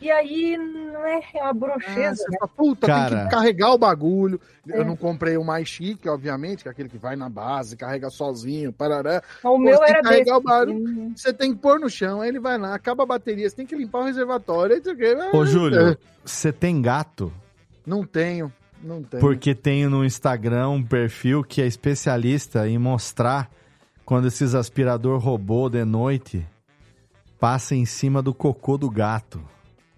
[0.00, 2.36] E aí, não é é uma Ah, brocheza, você né?
[2.40, 3.24] fala, puta, tem Cara.
[3.24, 4.40] que carregar o bagulho.
[4.66, 4.84] Eu É.
[4.84, 8.72] não comprei o mais chique, obviamente, que é aquele que vai na base, carrega sozinho,
[8.72, 9.22] parará.
[9.40, 10.36] O Pô, meu você tem era que carregar desse.
[10.36, 10.78] o barulho.
[10.78, 11.12] Uhum.
[11.14, 13.66] Você tem que pôr no chão, aí ele vai lá, acaba a bateria, você tem
[13.66, 14.74] que limpar o reservatório.
[14.76, 15.36] Aí você...
[15.36, 15.46] Ô, É.
[15.46, 17.30] Júlio, você tem gato?
[17.86, 18.50] Não tenho,
[18.82, 19.20] não tenho.
[19.20, 23.50] Porque tenho no Instagram um perfil que é especialista em mostrar
[24.04, 26.46] quando esses aspirador robô de noite
[27.38, 29.40] passa em cima do cocô do gato.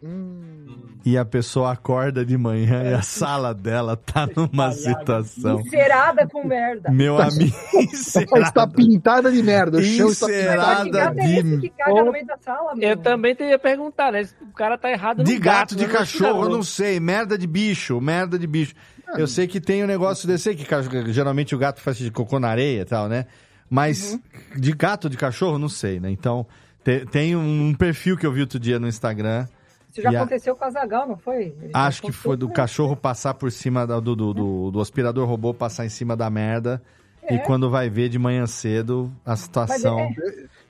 [0.02, 0.66] Hum.
[1.04, 5.60] E a pessoa acorda de manhã e a sala dela tá numa situação.
[5.60, 6.90] Encerada com merda.
[6.90, 7.54] Meu amigo,
[7.92, 9.78] Está pintada de merda.
[9.78, 12.88] O chão está Encerada gato é esse que caga no meio da sala, meu?
[12.90, 14.28] Eu também teria perguntado, né?
[14.42, 15.92] O cara tá errado no De gato, de né?
[15.92, 17.00] cachorro, eu não sei.
[17.00, 18.74] Merda de bicho, merda de bicho.
[19.16, 20.66] Eu sei que tem um negócio desse aí, que
[21.12, 23.26] geralmente o gato faz de cocô na areia e tal, né?
[23.68, 24.18] Mas
[24.56, 26.10] de gato, de cachorro, não sei, né?
[26.10, 26.46] Então,
[26.84, 29.46] te- tem um perfil que eu vi outro dia no Instagram.
[29.92, 31.54] Isso já e a- aconteceu com a Zagal, não foi?
[31.60, 35.28] Ele Acho que foi do cachorro passar por cima da- do, do, do, do aspirador
[35.28, 36.82] robô, passar em cima da merda.
[37.22, 37.34] É.
[37.36, 40.00] E quando vai ver de manhã cedo, a situação.
[40.00, 40.08] é.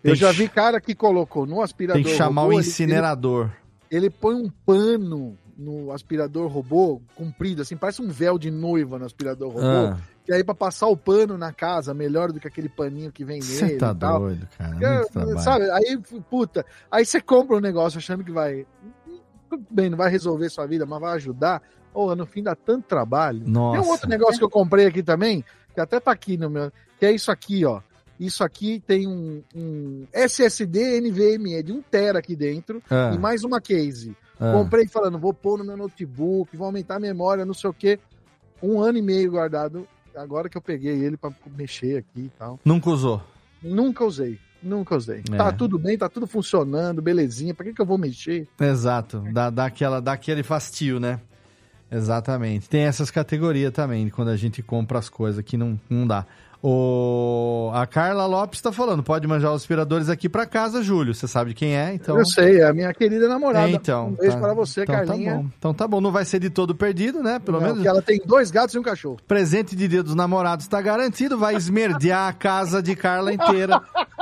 [0.04, 3.48] Eu Tem já vi cara que colocou no aspirador Tem que chamar robô, o incinerador.
[3.90, 8.98] Ele, ele põe um pano no aspirador robô, comprido, assim, parece um véu de noiva
[8.98, 9.62] no aspirador robô.
[9.64, 9.96] Ah.
[10.28, 13.40] E aí, pra passar o pano na casa, melhor do que aquele paninho que vem
[13.40, 13.78] Você nele.
[13.78, 14.20] tá e tal.
[14.20, 14.76] doido, cara.
[14.80, 15.38] É, Muito trabalho.
[15.40, 15.70] sabe?
[15.70, 15.98] Aí,
[16.30, 18.64] puta, aí você compra um negócio achando que vai.
[19.52, 21.60] Tudo bem, não vai resolver sua vida, mas vai ajudar.
[21.92, 23.42] Ou no fim dá tanto trabalho.
[23.46, 23.78] Nossa.
[23.78, 26.72] Tem um outro negócio que eu comprei aqui também, que até tá aqui no meu.
[26.98, 27.82] Que é isso aqui, ó.
[28.18, 33.10] Isso aqui tem um, um SSD NVMe de 1 tera aqui dentro Ah.
[33.14, 34.16] e mais uma case.
[34.40, 34.52] Ah.
[34.54, 37.98] Comprei falando, vou pôr no meu notebook, vou aumentar a memória, não sei o quê.
[38.62, 39.86] Um ano e meio guardado.
[40.16, 42.58] Agora que eu peguei ele pra mexer aqui e tal.
[42.64, 43.22] Nunca usou.
[43.62, 44.38] Nunca usei.
[44.62, 45.22] Nunca usei.
[45.32, 45.36] É.
[45.36, 47.52] Tá tudo bem, tá tudo funcionando, belezinha.
[47.54, 48.46] Pra que, que eu vou mexer?
[48.60, 51.20] Exato, dá, dá, aquela, dá aquele fastio, né?
[51.90, 52.68] Exatamente.
[52.68, 56.24] Tem essas categorias também, quando a gente compra as coisas que não, não dá.
[56.64, 57.72] O...
[57.74, 61.12] A Carla Lopes tá falando, pode manjar os aspiradores aqui pra casa, Júlio.
[61.12, 62.16] Você sabe quem é, então...
[62.16, 63.68] Eu sei, é a minha querida namorada.
[63.68, 64.10] É, então.
[64.10, 65.32] um beijo tá- para você, então Carlinha.
[65.32, 65.46] Tá bom.
[65.58, 67.40] Então tá bom, não vai ser de todo perdido, né?
[67.40, 67.84] Pelo Não, menos.
[67.84, 69.18] ela tem dois gatos e um cachorro.
[69.26, 73.82] Presente de dia dos namorados tá garantido, vai esmerdear a casa de Carla inteira.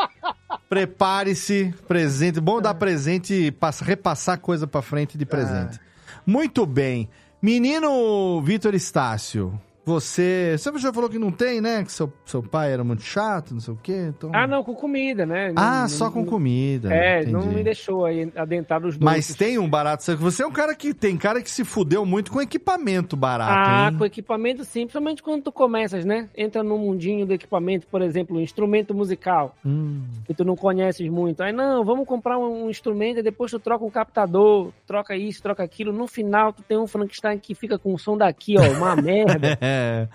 [0.70, 2.40] Prepare-se, presente.
[2.40, 5.80] Bom dar presente e passa- repassar coisa pra frente de presente.
[6.24, 7.08] Muito bem.
[7.42, 9.60] Menino Vitor Estácio,
[9.90, 10.56] você.
[10.56, 11.82] Você já falou que não tem, né?
[11.84, 14.06] Que seu, seu pai era muito chato, não sei o quê.
[14.08, 14.30] Então...
[14.32, 15.52] Ah, não, com comida, né?
[15.56, 16.92] Ah, Não- só não- com comida.
[16.94, 17.54] É, não entendi.
[17.56, 19.04] me deixou aí adentrar nos doces.
[19.04, 20.04] Mas tem um barato.
[20.16, 23.88] Você é um cara que tem cara que se fudeu muito com equipamento barato, Ah,
[23.90, 23.98] hein?
[23.98, 26.28] com equipamento sim, principalmente quando tu começas, né?
[26.36, 30.02] Entra no mundinho do equipamento, por exemplo, um instrumento musical, Hum.
[30.26, 31.42] que tu não conheces muito.
[31.42, 35.62] Aí, não, vamos comprar um instrumento e depois tu troca um captador, troca isso, troca
[35.62, 35.92] aquilo.
[35.92, 39.58] No final, tu tem um Frankenstein que fica com o som daqui, ó, uma merda.
[39.80, 40.08] É,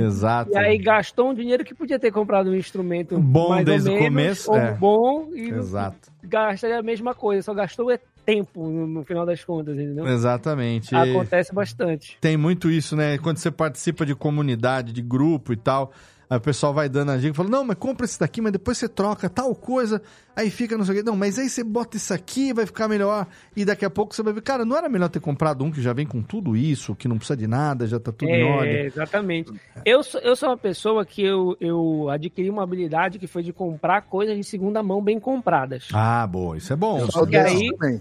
[0.00, 0.50] exato.
[0.52, 3.98] E aí gastou um dinheiro que podia ter comprado um instrumento Bom desde ou o
[3.98, 4.72] menos, começo, é.
[4.72, 6.10] bom e Exato.
[6.22, 10.06] gastaria a mesma coisa, só gastou é tempo no, no final das contas, entendeu?
[10.06, 10.94] Exatamente.
[10.94, 12.16] Acontece bastante.
[12.20, 13.18] Tem muito isso, né?
[13.18, 15.92] Quando você participa de comunidade, de grupo e tal,
[16.32, 18.78] aí o pessoal vai dando a dica, fala, não, mas compra esse daqui, mas depois
[18.78, 20.00] você troca tal coisa,
[20.34, 21.02] aí fica não sei o quê.
[21.04, 23.26] Não, mas aí você bota isso aqui, vai ficar melhor.
[23.54, 25.82] E daqui a pouco você vai ver, cara, não era melhor ter comprado um que
[25.82, 28.44] já vem com tudo isso, que não precisa de nada, já tá tudo em É,
[28.44, 28.80] ordem.
[28.86, 29.52] exatamente.
[29.84, 33.52] Eu sou, eu sou uma pessoa que eu, eu adquiri uma habilidade que foi de
[33.52, 35.88] comprar coisas de segunda mão bem compradas.
[35.92, 36.98] Ah, boa, isso é bom.
[36.98, 37.26] É E bom.
[37.26, 38.00] desse aí-.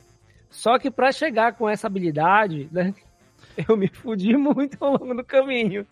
[0.49, 2.93] Só que pra chegar com essa habilidade, né,
[3.67, 5.85] eu me fudi muito ao longo do caminho.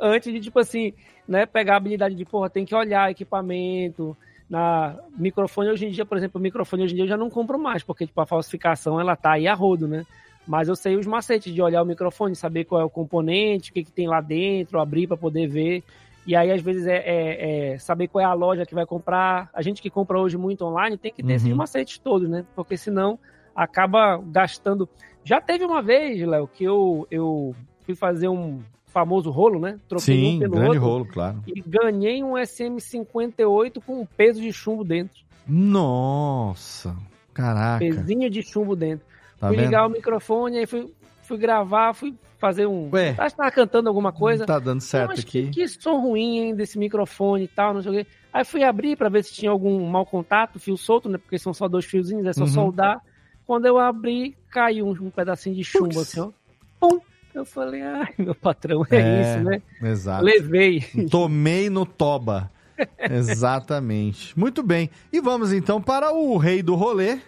[0.00, 0.92] Antes de, tipo assim,
[1.28, 4.16] né, pegar a habilidade de, porra, tem que olhar equipamento,
[4.48, 7.28] na microfone hoje em dia, por exemplo, o microfone hoje em dia eu já não
[7.28, 10.06] compro mais, porque, tipo, a falsificação, ela tá aí a rodo, né?
[10.46, 13.74] Mas eu sei os macetes de olhar o microfone, saber qual é o componente, o
[13.74, 15.82] que, que tem lá dentro, abrir para poder ver.
[16.26, 19.50] E aí, às vezes, é, é- é saber qual é a loja que vai comprar.
[19.52, 21.56] A gente que compra hoje muito online tem que ter esses Uhum.
[21.56, 22.46] macetes todos, né?
[22.56, 23.18] Porque senão
[23.54, 24.88] acaba gastando.
[25.22, 29.78] Já teve uma vez, Léo, que eu, eu fui fazer um famoso rolo, né?
[29.88, 31.42] Troquei Sim, um pelo grande outro rolo, claro.
[31.46, 35.22] e ganhei um SM58 com um peso de chumbo dentro.
[35.46, 36.96] Nossa,
[37.32, 37.78] caraca.
[37.78, 39.06] Pezinho de chumbo dentro.
[39.38, 39.66] Tá fui vendo?
[39.66, 40.92] ligar o microfone, aí fui,
[41.22, 42.88] fui gravar, fui fazer um.
[42.92, 43.14] Ué.
[43.18, 44.44] Acho que tava cantando alguma coisa.
[44.44, 45.44] Tá dando certo Mas aqui.
[45.44, 48.06] Que, que som ruim, hein, desse microfone e tal, não sei o quê.
[48.32, 51.18] Aí fui abrir pra ver se tinha algum mau contato, fio solto, né?
[51.18, 52.48] Porque são só dois fiozinhos, é só Uhum.
[52.48, 53.00] soldar.
[53.46, 56.30] Quando eu abri, caiu um, um pedacinho de chumbo, assim, ó.
[56.78, 56.98] Pum!
[57.34, 59.62] Eu falei, ai, meu patrão, é, isso, né?
[59.82, 60.24] Exato.
[60.24, 60.80] Levei.
[61.10, 62.50] Tomei no toba.
[62.98, 64.38] Exatamente.
[64.38, 64.90] Muito bem.
[65.12, 67.18] E vamos então para o rei do rolê,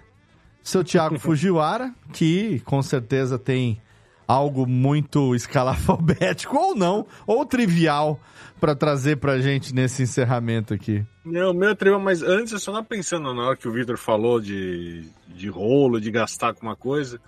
[0.62, 3.80] seu Thiago Fujiwara, que com certeza tem
[4.26, 8.20] algo muito escalafobético ou não, ou trivial
[8.60, 11.04] para trazer pra gente nesse encerramento aqui.
[11.24, 13.72] Não, o meu é trivial, mas antes eu só tava pensando na hora que o
[13.72, 17.20] Victor falou de, de rolo, de gastar com uma coisa.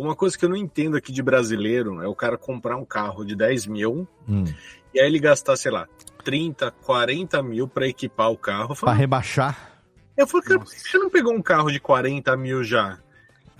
[0.00, 3.24] Uma coisa que eu não entendo aqui de brasileiro é o cara comprar um carro
[3.24, 4.44] de 10 mil Hum.
[4.94, 5.86] e aí ele gastar, sei lá,
[6.24, 8.74] 30, 40 mil pra equipar o carro.
[8.76, 9.70] Para rebaixar.
[10.16, 12.98] eu falo, cara, por que você não pegou um carro de 40 mil já?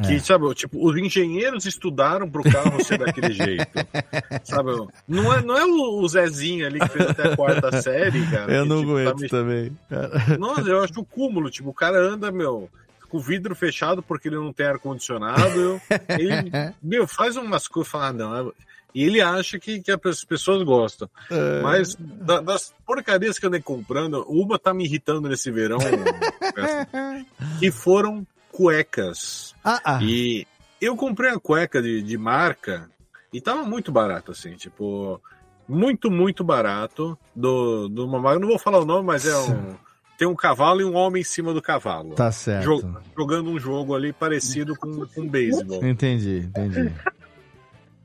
[0.02, 0.18] Que, É.
[0.18, 3.68] sabe, tipo, os engenheiros estudaram pro carro ser daquele jeito.
[4.44, 4.70] Sabe?
[5.06, 8.50] Não é, não é o Zezinho ali que fez até a quarta série, cara.
[8.50, 9.78] Eu que, não tipo, tá aguento mex- também.
[9.90, 10.38] cara.
[10.38, 11.50] Nossa, eu acho o cúmulo.
[11.50, 12.70] Tipo, o cara anda, meu,
[13.10, 15.80] com o vidro fechado porque ele não tem ar-condicionado.
[16.08, 16.50] Ele,
[16.82, 18.36] meu, faz umas coisas fala, ah, não.
[18.50, 18.52] é-
[18.94, 21.08] E ele acha que, que as pessoas gostam.
[21.30, 21.60] É.
[21.62, 25.78] Mas da- das porcarias que eu andei comprando, uma tá me irritando nesse verão.
[27.58, 29.54] que foram cuecas.
[29.64, 29.98] Ah, ah.
[30.02, 30.46] E
[30.80, 32.90] eu comprei a cueca de, de marca
[33.32, 35.20] e tava muito barato, assim, tipo,
[35.68, 37.16] muito, muito barato.
[37.34, 39.74] Do, do uma marca, não vou falar o nome, mas é um.
[40.20, 42.14] Tem um cavalo e um homem em cima do cavalo.
[42.14, 42.62] Tá certo.
[42.64, 45.82] Jo- jogando um jogo ali parecido com, com beisebol.
[45.82, 46.92] Entendi, entendi.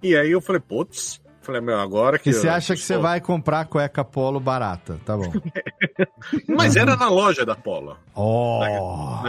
[0.01, 2.29] E aí eu falei, putz, falei, meu, agora que.
[2.29, 5.29] E você acha que você vai comprar cueca polo barata, tá bom.
[6.47, 7.97] Mas era na loja da Polo.
[8.15, 9.19] Oh.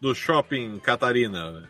[0.00, 1.50] Do shopping Catarina.
[1.50, 1.62] né?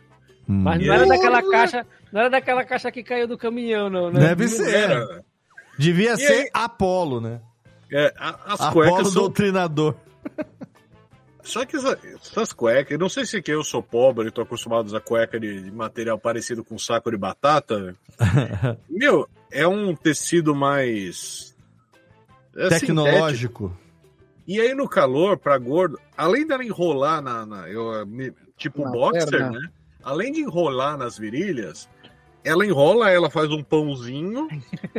[0.47, 3.89] Mas E não era aí- daquela caixa, não era daquela caixa que caiu do caminhão,
[3.89, 4.21] não, né?
[4.21, 4.73] Deve Não ser.
[4.73, 5.25] era.
[5.77, 7.41] Devia E ser aí- Apolo, né?
[7.91, 9.95] É, a- as Apolo cuecas são doutrinador.
[11.45, 14.31] Só que essa- essas cuecas, eu não sei se é que eu sou pobre e
[14.31, 17.95] tô acostumado a usar cueca de, de material parecido com saco de batata.
[18.89, 21.55] Meu, é um tecido mais.
[22.55, 22.79] é sintético.
[22.87, 23.77] Tecnológico.
[24.47, 27.45] E aí no calor, pra gordo, além dela enrolar na.
[27.45, 29.51] na- eu, me- tipo Na boxer, perna.
[29.59, 29.69] né?
[30.03, 31.89] Além de enrolar nas virilhas,
[32.43, 34.47] ela enrola, ela faz um pãozinho,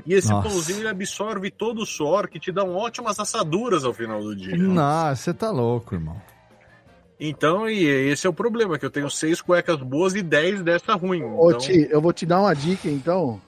[0.05, 0.49] e esse Nossa.
[0.49, 4.57] pãozinho absorve todo o suor, que te dão ótimas assaduras ao final do dia.
[4.57, 6.21] Nossa, você tá louco, irmão.
[7.19, 10.95] Então, e esse é o problema, que eu tenho seis cuecas boas e dez dessa
[10.95, 11.23] ruim.
[11.23, 13.41] Ô, Então, Ti, eu vou te dar uma dica, então.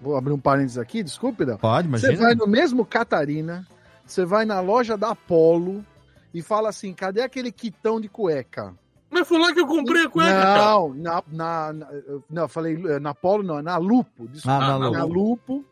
[0.00, 1.58] Vou abrir um parênteses aqui, desculpe, Del.
[1.58, 2.24] Pode, Você imagina.
[2.26, 3.66] vai no mesmo Catarina,
[4.06, 5.84] você vai na loja da Apollo
[6.32, 8.74] e fala assim: cadê aquele quitão de cueca?
[9.10, 10.64] Mas foi lá que eu comprei a cueca, cara.
[10.64, 11.88] Não, na, na, na-
[12.30, 14.26] não, eu falei eh, na Polo, não, é na Lupo.
[14.28, 15.12] Desculpa, Ah, na na Lupo.
[15.14, 15.64] Lupo.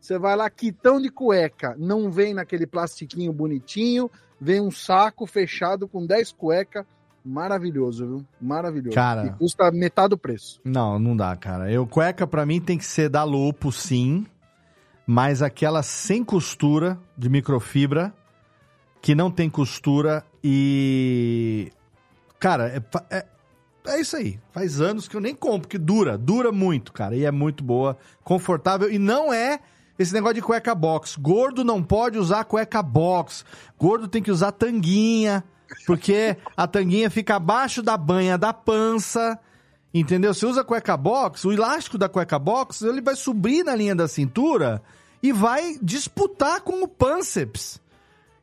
[0.00, 1.74] Você vai lá, quitão de cueca.
[1.78, 4.10] Não vem naquele plastiquinho bonitinho,
[4.40, 6.86] vem um saco fechado com 10 cuecas.
[7.24, 8.26] Maravilhoso, viu?
[8.38, 8.94] Maravilhoso.
[8.94, 9.26] Cara.
[9.26, 10.60] E custa metade do preço.
[10.62, 11.72] Não, não dá, cara.
[11.72, 14.26] Eu, cueca pra mim tem que ser da Lupo, sim.
[15.06, 18.12] Mas aquela sem costura, de microfibra,
[19.00, 21.70] que não tem costura e.
[22.38, 23.26] Cara, é, é,
[23.86, 24.38] é isso aí.
[24.52, 27.16] Faz anos que eu nem compro, porque dura, dura muito, cara.
[27.16, 28.90] E é muito boa, confortável.
[28.90, 29.60] E não é
[29.98, 31.16] esse negócio de cueca box.
[31.16, 33.44] Gordo não pode usar cueca box.
[33.78, 35.44] Gordo tem que usar tanguinha,
[35.86, 39.38] porque a tanguinha fica abaixo da banha da pança.
[39.92, 40.34] Entendeu?
[40.34, 44.08] Você usa cueca box, o elástico da cueca box, ele vai subir na linha da
[44.08, 44.82] cintura
[45.22, 47.80] e vai disputar com o pânceps.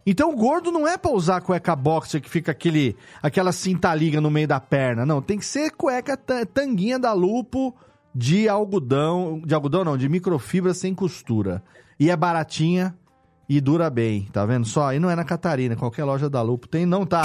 [0.05, 4.21] Então o gordo não é pra usar cueca boxer que fica aquele, aquela cinta liga
[4.21, 5.05] no meio da perna.
[5.05, 7.75] Não, tem que ser cueca ta- tanguinha da Lupo
[8.15, 11.61] de algodão, de algodão não, de microfibra sem costura.
[11.99, 12.95] E é baratinha
[13.47, 14.93] e dura bem, tá vendo só?
[14.93, 17.23] E não é na Catarina, qualquer loja da Lupo tem, não tá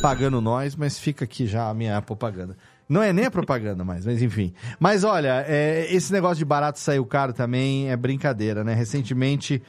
[0.00, 2.56] pagando nós, mas fica aqui já a minha propaganda.
[2.88, 4.52] Não é nem a propaganda mais, mas enfim.
[4.78, 8.74] Mas olha, é, esse negócio de barato saiu caro também é brincadeira, né?
[8.74, 9.62] Recentemente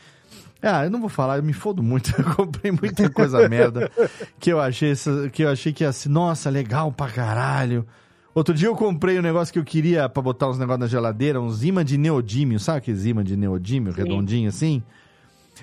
[0.61, 2.13] ah, eu não vou falar, eu me fodo muito.
[2.17, 3.91] Eu comprei muita coisa merda
[4.39, 4.93] que eu achei
[5.31, 7.85] que eu achei que ia ser, nossa, legal pra caralho.
[8.33, 11.41] Outro dia eu comprei um negócio que eu queria pra botar uns negócios na geladeira,
[11.41, 14.01] uns imã de neodímio, sabe aqueles imã de neodímio, Sim.
[14.01, 14.83] redondinho assim?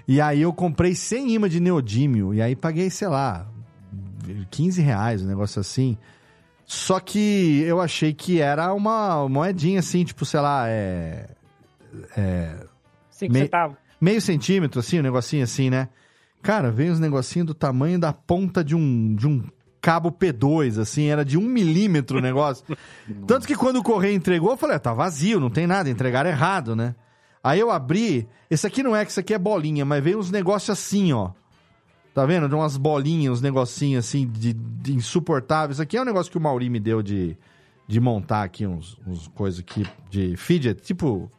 [0.07, 3.47] E aí eu comprei 100 imã de neodímio, e aí paguei, sei lá,
[4.51, 5.97] 15 reais, um negócio assim.
[6.67, 11.29] Só que eu achei que era uma moedinha assim, tipo, sei lá, é...
[12.17, 12.57] é
[13.11, 13.77] Cinco Me- centavos.
[14.01, 15.89] meio centímetro, assim, um negocinho assim, né?
[16.43, 19.43] Cara, veio uns negocinhos do tamanho da ponta de um, de um
[19.81, 22.65] cabo P2, assim, era de um milímetro o negócio.
[23.27, 26.29] Tanto que quando o correio entregou, eu falei, ah, tá vazio, não tem nada, entregaram
[26.31, 26.95] errado, né?
[27.45, 30.31] Aí eu abri, esse aqui não é, que isso aqui é bolinha, mas veio uns
[30.31, 31.33] negócios assim, ó.
[32.15, 32.49] Tá vendo?
[32.49, 35.77] De umas bolinhas, uns negocinhos assim de, de insuportáveis.
[35.77, 37.37] Isso aqui é um negócio que o Mauri me deu de,
[37.87, 41.31] de montar aqui uns, uns coisas aqui de fidget, tipo,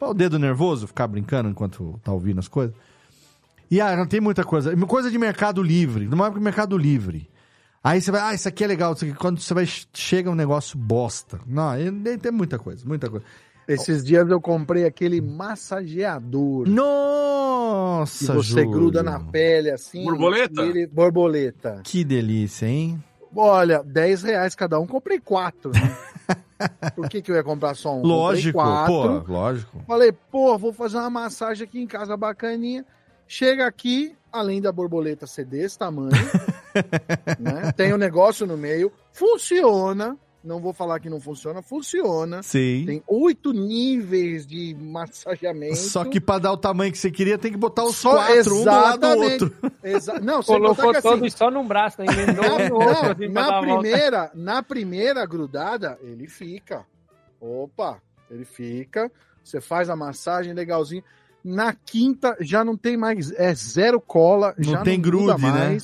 [0.00, 2.74] o dedo nervoso, ficar brincando enquanto tá ouvindo as coisas.
[3.70, 4.74] E ah, não tem muita coisa.
[4.86, 7.28] Coisa de Mercado Livre, não é Mercado Livre.
[7.84, 8.94] Aí você vai, ah, isso aqui é legal.
[8.94, 11.38] Isso aqui, quando você vai, chega um negócio bosta.
[11.46, 11.72] Não,
[12.18, 13.26] tem muita coisa, muita coisa.
[13.72, 16.68] Esses dias eu comprei aquele massageador.
[16.68, 18.70] Nossa, Que você Júlio.
[18.70, 20.04] gruda na pele assim.
[20.04, 20.62] Borboleta?
[20.62, 21.80] Ele, borboleta.
[21.84, 23.02] Que delícia, hein?
[23.34, 25.70] Olha, 10 reais cada um, comprei quatro.
[25.70, 25.96] Né?
[26.96, 28.02] Por que, que eu ia comprar só um?
[28.02, 29.24] Lógico, comprei quatro.
[29.24, 29.84] pô, lógico.
[29.86, 32.84] Falei, pô, vou fazer uma massagem aqui em casa bacaninha.
[33.26, 36.10] Chega aqui, além da borboleta ser desse tamanho,
[37.38, 37.70] né?
[37.76, 40.18] tem o um negócio no meio, funciona.
[40.42, 42.42] Não vou falar que não funciona, funciona.
[42.42, 42.84] Sim.
[42.86, 45.76] Tem oito níveis de massageamento.
[45.76, 48.54] Só que pra dar o tamanho que você queria, tem que botar os Só- quatro,
[48.56, 49.44] um do lado do exatamente.
[49.44, 49.72] outro.
[49.84, 52.06] Exa não, sem Colocou que, assim, todos só num braço, né?
[52.08, 56.86] Outro, não, assim, na primeira, na primeira grudada, ele fica.
[57.38, 58.00] Opa,
[58.30, 59.12] ele fica.
[59.44, 61.04] Você faz a massagem legalzinho.
[61.44, 65.52] Na quinta já não tem mais, é zero cola, Não já tem não gruda grude,
[65.52, 65.78] né?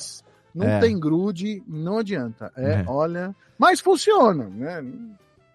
[0.57, 0.79] Não É.
[0.79, 2.51] tem grude, não adianta.
[2.57, 2.85] É, É.
[2.87, 4.83] olha, mas funciona, né?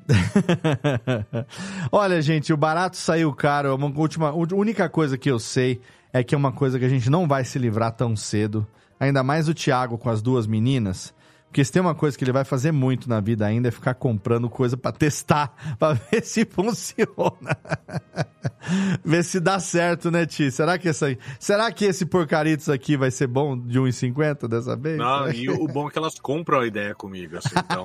[1.90, 3.74] Olha, gente, o barato saiu caro.
[3.74, 5.80] Uma última, a única coisa que eu sei
[6.12, 8.66] é que é uma coisa que a gente não vai se livrar tão cedo.
[8.98, 11.12] Ainda mais o Thiago com as duas meninas.
[11.52, 13.92] Porque se tem uma coisa que ele vai fazer muito na vida ainda é ficar
[13.92, 17.58] comprando coisa pra testar, pra ver se funciona.
[19.04, 20.50] ver se dá certo, né, Ti?
[20.50, 24.96] Será que essa, será que esse porcaritos aqui vai ser bom de 1,50 dessa vez?
[24.96, 27.50] Não, e o bom é que elas compram a ideia comigo, assim.
[27.54, 27.84] Então,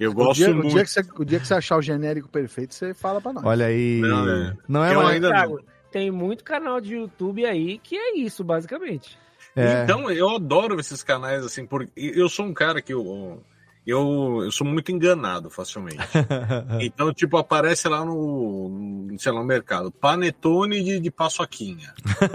[0.00, 0.70] eu O gosto dia, o, muito.
[0.70, 3.44] dia que você, o dia que você achar o genérico perfeito, você fala pra nós.
[3.44, 4.00] Olha aí.
[4.00, 4.56] Não, é.
[4.66, 5.60] Não é Eu uma- ainda Thiago,
[5.92, 9.18] tem muito canal de YouTube aí que é isso, basicamente.
[9.56, 9.84] É.
[9.84, 13.42] Então, eu adoro esses canais, assim, porque eu sou um cara que eu,
[13.86, 15.96] eu, eu sou muito enganado facilmente.
[16.80, 21.94] Então, tipo, aparece lá no, sei lá, no mercado, panetone de, de paçoquinha.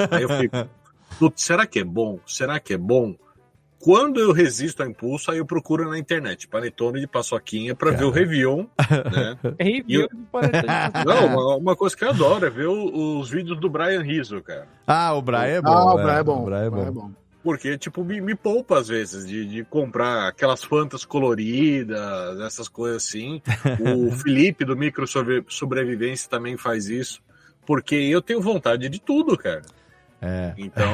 [0.10, 0.68] Aí eu fico,
[1.19, 2.19] "Putz, será que é bom?
[2.26, 3.15] Será que é bom?
[3.81, 8.03] Quando eu resisto ao impulso, aí eu procuro na internet, panetone de paçoquinha, pra ver
[8.03, 8.69] o review,
[9.11, 9.37] né?
[9.59, 11.05] Review E eu- de panetone.
[11.05, 14.41] Não, uma, uma coisa que eu adoro é ver o- os vídeos do Brian Rizzo,
[14.41, 14.67] cara.
[14.85, 15.69] Ah, o Brian é bom.
[15.71, 16.41] Ah, o Brian é bom.
[16.41, 17.01] O Brian é Brian é bom.
[17.07, 17.11] bom.
[17.43, 23.03] Porque, tipo, me, me poupa às vezes de, de comprar aquelas fantas coloridas, essas coisas
[23.03, 23.41] assim.
[24.07, 27.19] O Felipe do Micro Sobre- Sobrevivência também faz isso.
[27.65, 29.61] Porque eu tenho vontade de tudo, cara.
[30.21, 30.53] É.
[30.55, 30.85] Então.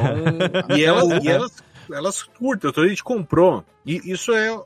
[0.78, 2.70] e elas, e elas, elas curtem.
[2.70, 3.64] Então a gente comprou.
[3.86, 4.60] E isso é,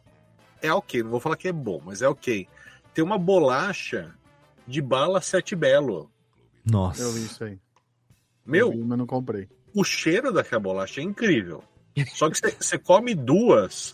[0.61, 1.03] é ok.
[1.03, 2.47] Não vou falar que é bom, mas é ok.
[2.93, 4.11] Tem uma bolacha
[4.67, 6.09] de bala sete belo.
[6.65, 7.01] Nossa.
[7.03, 7.57] Eu vi isso aí.
[8.45, 9.47] Meu, Eu vi, mas não comprei.
[9.73, 11.63] o cheiro daquela bolacha é incrível.
[12.13, 13.93] Só que você- come duas.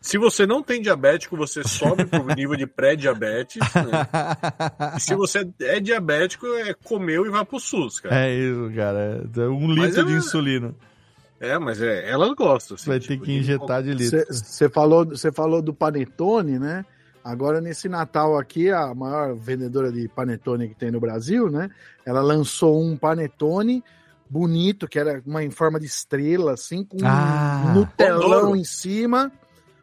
[0.00, 3.60] Se você não tem diabético, você sobe pro nível de pré-diabetes.
[3.74, 4.94] Né?
[4.96, 8.26] E se você é diabético, é comeu e vai pro SUS, cara.
[8.26, 9.28] É isso, cara.
[9.36, 10.74] É um litro de insulina.
[11.40, 12.74] É, mas é, elas gostam.
[12.74, 14.24] Assim, Vai ter tipo, que injetar de litro.
[14.28, 16.84] Você falou, você falou do panetone, né?
[17.22, 21.68] Agora, nesse Natal aqui, a maior vendedora de panetone que tem no Brasil, né?
[22.04, 23.84] Ela lançou um panetone
[24.30, 27.64] bonito, que era uma em forma de estrela, assim, com Ah.
[27.66, 29.30] um Nutelão em cima.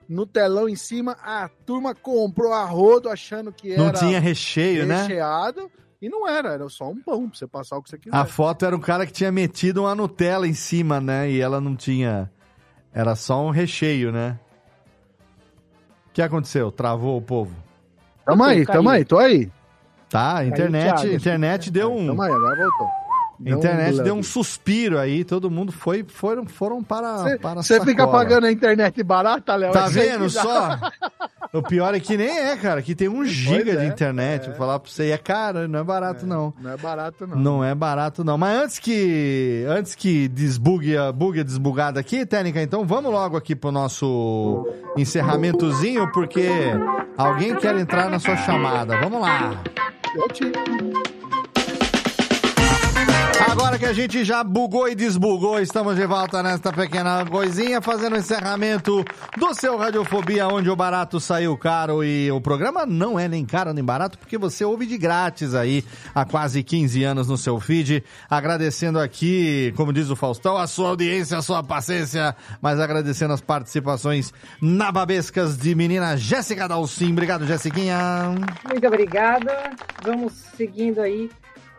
[0.07, 5.01] Nutelão em cima, a turma comprou a rodo achando que era Não tinha recheio, né?
[5.03, 5.69] recheado.
[6.05, 8.15] E não era, era só um pão pra você passar o que você quiser.
[8.15, 11.31] A foto era um cara que tinha metido uma Nutella em cima, né?
[11.31, 12.29] E ela não tinha.
[12.93, 14.39] Era só um recheio, né?
[16.07, 16.71] O que aconteceu?
[16.71, 17.55] Travou o povo?
[18.23, 19.51] Tamo aí, tamo aí, tô aí.
[20.07, 21.15] Tá, a internet, Thiago.
[21.15, 22.05] internet deu um.
[22.05, 23.04] Tamo aí, agora voltou.
[23.43, 27.81] A internet deu um suspiro aí, todo mundo foi, foram, foram para, para a Você
[27.81, 29.73] fica pagando a internet barata, Léo?
[29.73, 30.79] Tá vendo só?
[31.55, 32.81] O pior é que nem é, cara.
[32.81, 34.47] Que tem um giga de é, internet.
[34.47, 35.07] Vou falar pra você.
[35.07, 36.53] E é caro, não é barato, não.
[36.59, 37.37] Não é barato, não.
[37.37, 38.37] Não é barato, não.
[38.37, 43.37] Mas antes que antes que desbugue a bugue a desbugada aqui, técnica, então vamos logo
[43.37, 44.67] aqui pro nosso
[44.97, 46.49] encerramentozinho, porque
[47.17, 48.99] alguém quer entrar na sua chamada.
[48.99, 49.63] Vamos lá.
[50.15, 50.51] Eu te...
[53.55, 58.17] Agora que a gente já bugou e desbugou, estamos de volta nesta pequena coisinha, fazendo
[58.17, 59.01] o encerramento
[59.37, 63.71] do seu Radiofobia, onde o barato saiu caro e o programa não é nem caro
[63.73, 68.03] nem barato, porque você ouve de grátis aí há quase 15 anos no seu feed.
[68.29, 73.41] Agradecendo aqui, como diz o Faustão, a sua audiência, a sua paciência, mas agradecendo as
[73.41, 77.13] participações nababescas de menina Jéssica Dalcin.
[77.13, 77.97] Obrigado, Jessiquinha.
[78.69, 79.71] Muito obrigada.
[80.03, 81.29] Vamos seguindo aí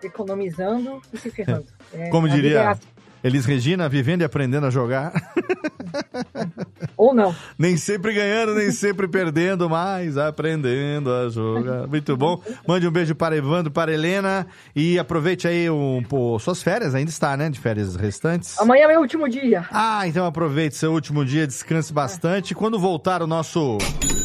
[0.06, 1.66] economizando e se ferrando.
[1.92, 2.82] É, Como a vida é diria assim.
[3.22, 5.12] Elis Regina, vivendo e aprendendo a jogar.
[6.96, 7.34] Ou não.
[7.58, 11.86] Nem sempre ganhando, nem sempre perdendo, mas aprendendo a jogar.
[11.86, 12.40] Muito bom.
[12.66, 16.94] Mande um beijo para Evandro, para Helena e aproveite aí um, pô, suas férias.
[16.94, 17.50] Ainda está, né?
[17.50, 18.58] De férias restantes.
[18.58, 19.66] Amanhã é meu último dia.
[19.70, 22.54] Ah, então aproveite seu último dia, descanse bastante.
[22.54, 23.78] Quando voltar o nosso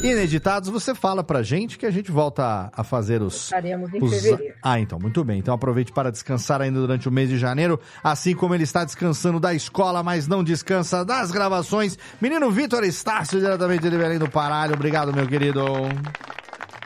[0.04, 3.44] Ineditados, você fala pra gente que a gente volta a fazer os.
[3.44, 4.56] Estaremos em os- fevereiro.
[4.64, 5.38] Ah, então, muito bem.
[5.38, 9.40] Então aproveite para descansar ainda durante o mês de janeiro, assim como ele está descansando
[9.40, 12.00] da escola, mas não descansa das gravações.
[12.20, 14.74] Menino Vitor Estácio, diretamente de Belém do Paralho.
[14.74, 15.62] Obrigado, meu querido.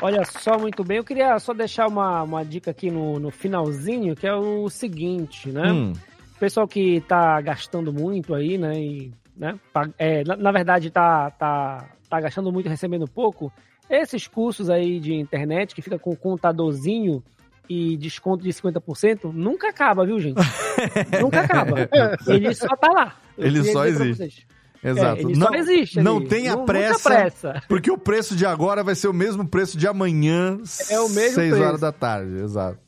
[0.02, 0.98] Olha só, muito bem.
[0.98, 5.50] Eu queria só deixar uma, uma dica aqui no, no finalzinho, que é o seguinte,
[5.52, 5.72] né?
[5.72, 5.94] Hum.
[6.36, 8.74] O pessoal que tá gastando muito aí, né?
[8.80, 9.60] E, né
[9.98, 13.52] é, na, na verdade, tá, tá, tá gastando muito e recebendo pouco.
[13.90, 17.24] Esses cursos aí de internet que fica com o contadorzinho
[17.70, 20.38] e desconto de 50%, nunca acaba, viu, gente?
[21.22, 21.90] nunca acaba.
[22.28, 23.16] Ele só tá lá.
[23.38, 24.48] Eu Ele só existe.
[24.82, 24.98] Vocês.
[24.98, 25.32] Exato.
[25.32, 26.28] É, só existe Não ali.
[26.28, 27.64] tenha nunca pressa, pressa.
[27.68, 30.58] porque o preço de agora vai ser o mesmo preço de amanhã,
[30.90, 31.64] É o mesmo 6 preço.
[31.64, 32.42] horas da tarde.
[32.42, 32.86] Exato.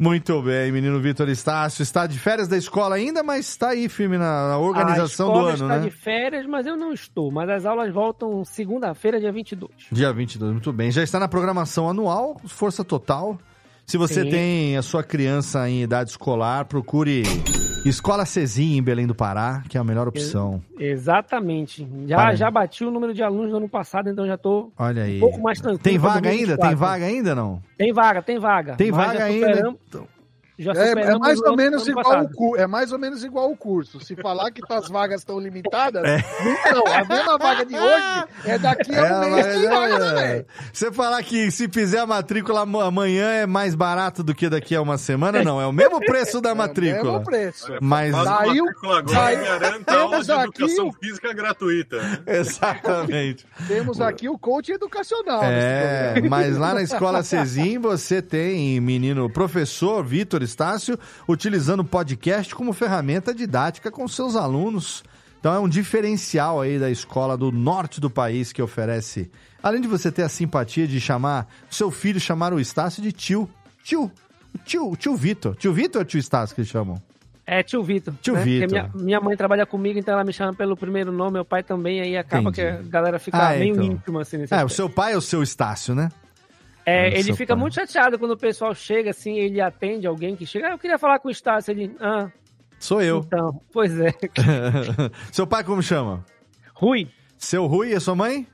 [0.00, 1.82] Muito bem, menino Vitor Estácio.
[1.82, 5.66] Está de férias da escola ainda, mas está aí firme na, organização do ano, está
[5.66, 5.78] né?
[5.80, 7.32] de férias, mas eu não estou.
[7.32, 9.72] Mas as aulas voltam segunda-feira, dia 22.
[9.90, 10.92] Dia 22, muito bem.
[10.92, 13.36] Já está na programação anual, Força Total.
[13.88, 14.28] Se você Sim.
[14.28, 17.22] tem a sua criança em idade escolar, procure
[17.86, 20.62] Escola Cezinha em Belém do Pará, que é a melhor opção.
[20.78, 21.88] Exatamente.
[22.06, 25.16] Já, já bati o número de alunos do ano passado, então já estou Olha aí.
[25.16, 25.82] um pouco mais tranquilo.
[25.82, 26.58] Tem vaga ainda?
[26.58, 26.76] Tem 2024.
[26.76, 27.62] vaga ainda não?
[27.78, 28.76] Tem vaga, tem vaga.
[28.76, 30.06] Tem Mas vaga ainda, então.
[30.58, 33.56] Já É, é mais o ou menos igual o é mais ou menos igual o
[33.56, 34.00] curso.
[34.00, 36.22] Se falar que tuas vagas estão limitadas, É.
[36.74, 39.98] não, a mesma vaga de hoje é daqui a um É, mês tem vaga é,
[39.98, 40.46] também.
[40.72, 44.74] Você falar que se fizer a matrícula am- amanhã é mais barato do que daqui
[44.74, 45.60] a uma semana, não.
[45.60, 47.04] É o mesmo preço da matrícula.
[47.12, 47.72] mesmo preço.
[47.80, 51.96] Mas Saiu- matrícula agora saiu- garanta aula temos de aqui educação o- física gratuita.
[52.26, 53.46] Exatamente.
[53.66, 55.42] Temos aqui o coach educacional.
[55.44, 60.98] É, mas lá na escola Cezim você tem menino professor Vitor Estácio
[61.28, 65.04] utilizando o podcast como ferramenta didática com seus alunos.
[65.38, 69.30] Então é um diferencial aí da escola do norte do país que oferece.
[69.62, 73.48] Além de você ter a simpatia de chamar seu filho chamar o Estácio de tio.
[73.84, 74.10] Tio.
[74.54, 75.54] O Tio, o tio Vitor.
[75.56, 77.00] Tio Vitor ou tio Estácio que eles chamam?
[77.46, 78.14] É, tio Vitor.
[78.20, 78.40] Tio né?
[78.40, 78.70] Porque Vitor.
[78.70, 82.00] Minha, minha mãe trabalha comigo, então ela me chama pelo primeiro nome, meu pai também,
[82.00, 82.56] aí acaba Entendi.
[82.60, 83.84] que a galera fica Ah, meio então.
[83.84, 84.74] íntimo assim nesse É, o aspecto.
[84.76, 86.08] seu pai é o seu Estácio, né?
[86.88, 87.60] É, ele fica pai.
[87.60, 90.98] muito chateado quando o pessoal chega assim, ele atende alguém que chega, ah, eu queria
[90.98, 92.30] falar com o Estácio, ele, ah,
[92.78, 93.18] Sou eu.
[93.26, 94.12] então, pois é.
[95.32, 96.24] seu pai como chama?
[96.74, 97.08] Rui.
[97.36, 98.46] Seu Rui e sua mãe?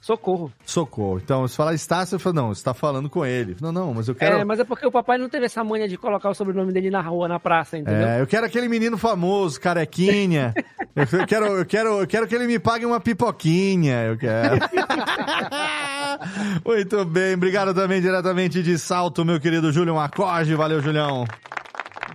[0.00, 0.50] Socorro.
[0.64, 1.20] Socorro.
[1.22, 3.54] Então, se falar Estácio, eu falo, não, você tá falando com ele.
[3.60, 4.38] Não, não, mas eu quero.
[4.38, 6.90] É, mas é porque o papai não teve essa manha de colocar o sobrenome dele
[6.90, 8.08] na rua, na praça, entendeu?
[8.08, 10.54] É, eu quero aquele menino famoso, carequinha.
[10.96, 14.04] eu quero, eu quero, eu quero que ele me pague uma pipoquinha.
[14.04, 14.58] Eu quero.
[16.64, 20.54] Muito bem, obrigado também diretamente de Salto, meu querido Júlio Macoge.
[20.54, 21.26] Valeu, Julião.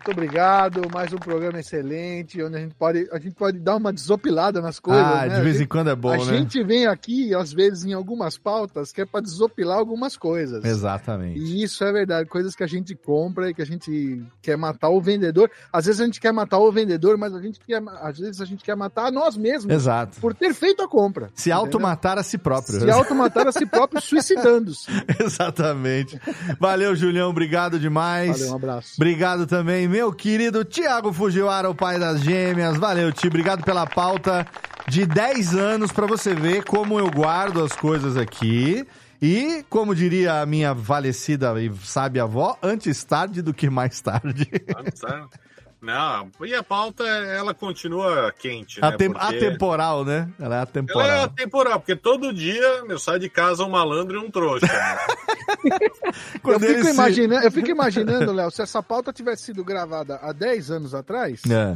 [0.06, 3.92] Muito obrigado, mais um programa excelente, onde a gente pode, a gente pode dar uma
[3.92, 5.04] desopilada nas coisas.
[5.04, 5.38] Ah, né?
[5.38, 6.24] de vez A em quando é bom, a né?
[6.38, 10.64] gente vem aqui, às vezes, em algumas pautas, que é para desopilar algumas coisas.
[10.64, 11.40] Exatamente.
[11.40, 14.90] E isso é verdade, coisas que a gente compra e que a gente quer matar
[14.90, 15.50] o vendedor.
[15.74, 18.46] Às vezes a gente quer matar o vendedor, mas a gente quer, às vezes a
[18.46, 19.74] gente quer matar a nós mesmos.
[19.74, 20.22] Exato.
[20.22, 21.32] Por ter feito a compra.
[21.34, 22.80] Se automatar a si próprio.
[22.80, 24.86] Se automatar a si próprio, suicidando-se.
[25.20, 26.22] Exatamente.
[26.60, 27.32] Valeu, Julião.
[27.32, 28.38] Obrigado demais.
[28.38, 28.94] Valeu, um abraço.
[28.98, 32.76] Obrigado também, meu querido Tiago Fujiwara, o pai das gêmeas.
[32.76, 33.28] Valeu, Ti.
[33.28, 34.46] Obrigado pela pauta
[34.90, 38.86] de 10 anos para você ver como eu guardo as coisas aqui.
[39.22, 44.52] E, como diria a minha falecida e sábia avó, antes tarde do que mais tarde.
[44.96, 45.30] Sabe?
[45.86, 48.88] Não, e a pauta, ela continua quente, né?
[48.88, 50.28] Atem- Porque Atemporal, né?
[50.40, 51.24] Ela é Ela é atemporal.
[51.24, 54.66] atemporal, porque todo dia eu saio de casa um malandro e um trouxa.
[54.66, 54.98] né?
[56.44, 60.32] Eu fico, se- imaginando, eu fico imaginando, Léo, se essa pauta tivesse sido gravada há
[60.32, 61.76] 10 anos atrás, É.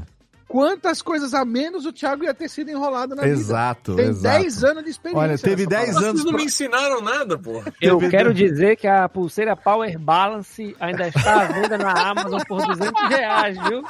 [0.50, 4.02] quantas coisas a menos o Thiago ia ter sido enrolado na Exato, vida.
[4.04, 4.38] Tem exato.
[4.42, 5.22] 10 anos de experiência.
[5.24, 6.08] Olha, teve nessa 10 pauta.
[6.10, 7.72] anos Vocês não me ensinaram nada, porra.
[7.80, 12.66] Eu quero dizer que a pulseira Power Balance ainda está à venda na Amazon por
[12.66, 13.84] 200 reais, viu?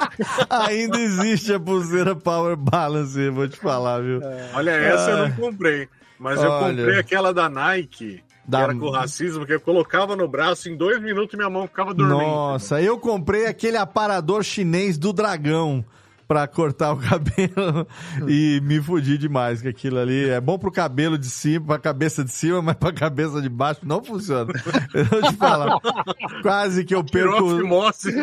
[0.48, 4.20] Ainda existe a pulseira Power Balance, vou te falar, viu?
[4.54, 5.28] Olha, essa eu Ah.
[5.28, 5.88] não comprei.
[6.18, 6.76] Mas eu Olha.
[6.76, 10.76] comprei aquela da Nike, Da- que era com racismo, que eu colocava no braço, em
[10.76, 12.18] dois minutos minha mão ficava dormindo.
[12.18, 15.82] Nossa, eu comprei aquele aparador chinês do dragão.
[16.30, 17.84] Pra cortar o cabelo
[18.28, 22.22] e me fudi demais, que aquilo ali é bom pro cabelo de cima, pra cabeça
[22.22, 24.52] de cima, mas pra cabeça de baixo não funciona.
[24.94, 25.80] Eu vou te falar.
[26.40, 27.58] Quase que eu perco.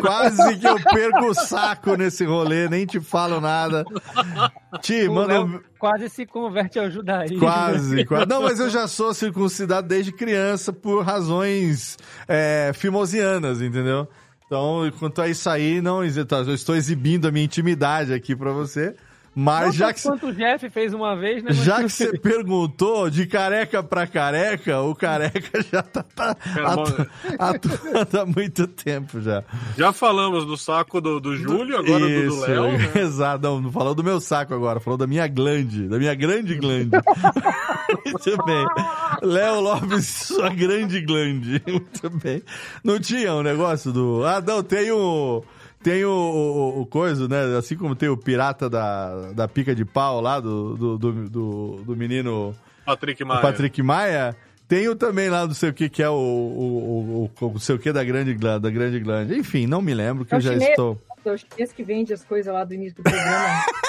[0.00, 3.84] Quase que eu perco o saco nesse rolê, nem te falo nada.
[4.80, 5.40] Ti, manda.
[5.40, 7.38] Léo quase se converte ao judaísmo.
[7.38, 8.26] Quase, quase.
[8.26, 14.08] Não, mas eu já sou circuncidado desde criança por razões é, fimosianas, entendeu?
[14.48, 18.96] Então, quanto a isso aí, não, eu estou exibindo a minha intimidade aqui pra você.
[19.40, 21.50] Mas Não já que, quanto o Jeff fez uma vez, né?
[21.54, 27.08] Mas- já que você perguntou de careca pra careca, o careca já tá, tá atu-
[27.38, 29.44] atuando há muito tempo já.
[29.76, 32.72] Já falamos do saco do, do Júlio, agora do do Isso, Léo.
[32.78, 32.90] né?
[33.00, 36.56] Exato, não, não falou do meu saco agora, falou da minha glande, da minha grande
[36.56, 36.90] glande.
[38.04, 38.66] Muito bem.
[39.22, 41.62] Léo Lopes, sua grande glande.
[41.66, 42.42] Muito bem.
[42.82, 44.24] Não tinha um negócio do.
[44.24, 45.42] Ah, não, tem o.
[45.82, 47.56] Tem o, o, o coisa, né?
[47.56, 51.82] Assim como tem o pirata da, da pica de pau lá, do, do, do, do,
[51.84, 53.40] do menino Patrick o Maia.
[53.40, 54.36] Patrick Maia.
[54.66, 57.58] Tem o também lá, não sei o que, que é o, o, o, o, não
[57.58, 59.34] sei o que da grande glande, da grande glande.
[59.34, 61.00] Enfim, não me lembro, que É eu o já chinês, estou.
[61.28, 63.64] É o chinês que vende as coisas lá do início do programa.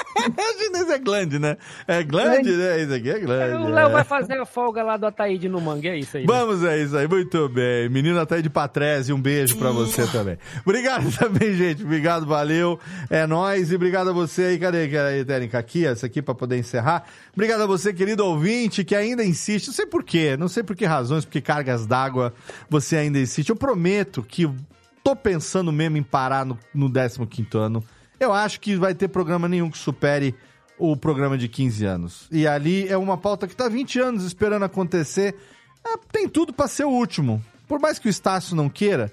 [0.58, 1.56] chinês é glande, né?
[1.86, 2.82] É glande, né?
[2.82, 3.54] Isso aqui é glande.
[3.54, 3.92] O Léo é.
[3.92, 6.26] vai fazer a folga lá do Ataíde no Mangue, é isso aí.
[6.26, 6.32] né?
[6.32, 7.88] Vamos, é isso aí, muito bem.
[7.88, 10.38] Menino até de Patrese, um beijo pra você também.
[10.64, 11.82] Obrigado também, gente.
[11.82, 12.78] Obrigado, valeu.
[13.08, 13.70] É nóis.
[13.72, 14.58] E obrigado a você aí.
[14.58, 15.58] Cadê, cadê, Técnica?
[15.58, 17.04] Aqui, essa aqui pra poder encerrar.
[17.32, 19.68] Obrigado a você, querido ouvinte, que ainda insiste.
[19.68, 22.32] Não sei por quê, não sei por que razões, porque cargas d'água
[22.68, 23.50] você ainda insiste.
[23.50, 24.48] Eu prometo que
[25.02, 27.84] tô pensando mesmo em parar no, no 15 ano.
[28.18, 30.34] Eu acho que vai ter programa nenhum que supere
[30.78, 32.28] o programa de 15 anos.
[32.30, 35.36] E ali é uma pauta que tá 20 anos esperando acontecer.
[35.84, 37.42] É, tem tudo pra ser o último.
[37.68, 39.12] Por mais que o Estácio não queira,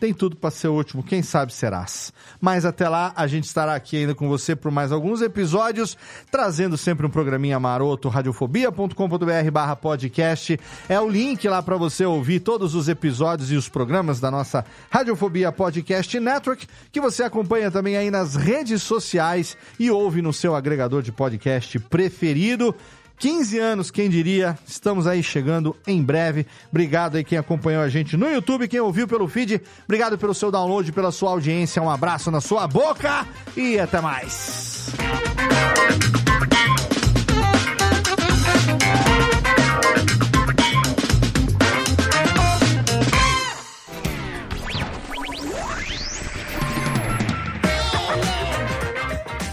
[0.00, 1.02] tem tudo pra ser o último.
[1.02, 2.12] Quem sabe serás.
[2.40, 5.96] Mas até lá, a gente estará aqui ainda com você por mais alguns episódios,
[6.30, 10.58] trazendo sempre um programinha maroto, radiofobia.com.br barra podcast.
[10.88, 14.64] É o link lá pra você ouvir todos os episódios e os programas da nossa
[14.90, 20.54] Radiofobia Podcast Network, que você acompanha também aí nas redes sociais e ouve no seu
[20.54, 22.74] agregador de podcast preferido.
[23.18, 24.58] 15 anos, quem diria?
[24.66, 26.46] Estamos aí chegando em breve.
[26.70, 29.60] Obrigado aí quem acompanhou a gente no YouTube, quem ouviu pelo feed.
[29.84, 31.80] Obrigado pelo seu download, pela sua audiência.
[31.80, 33.26] Um abraço na sua boca
[33.56, 34.92] e até mais.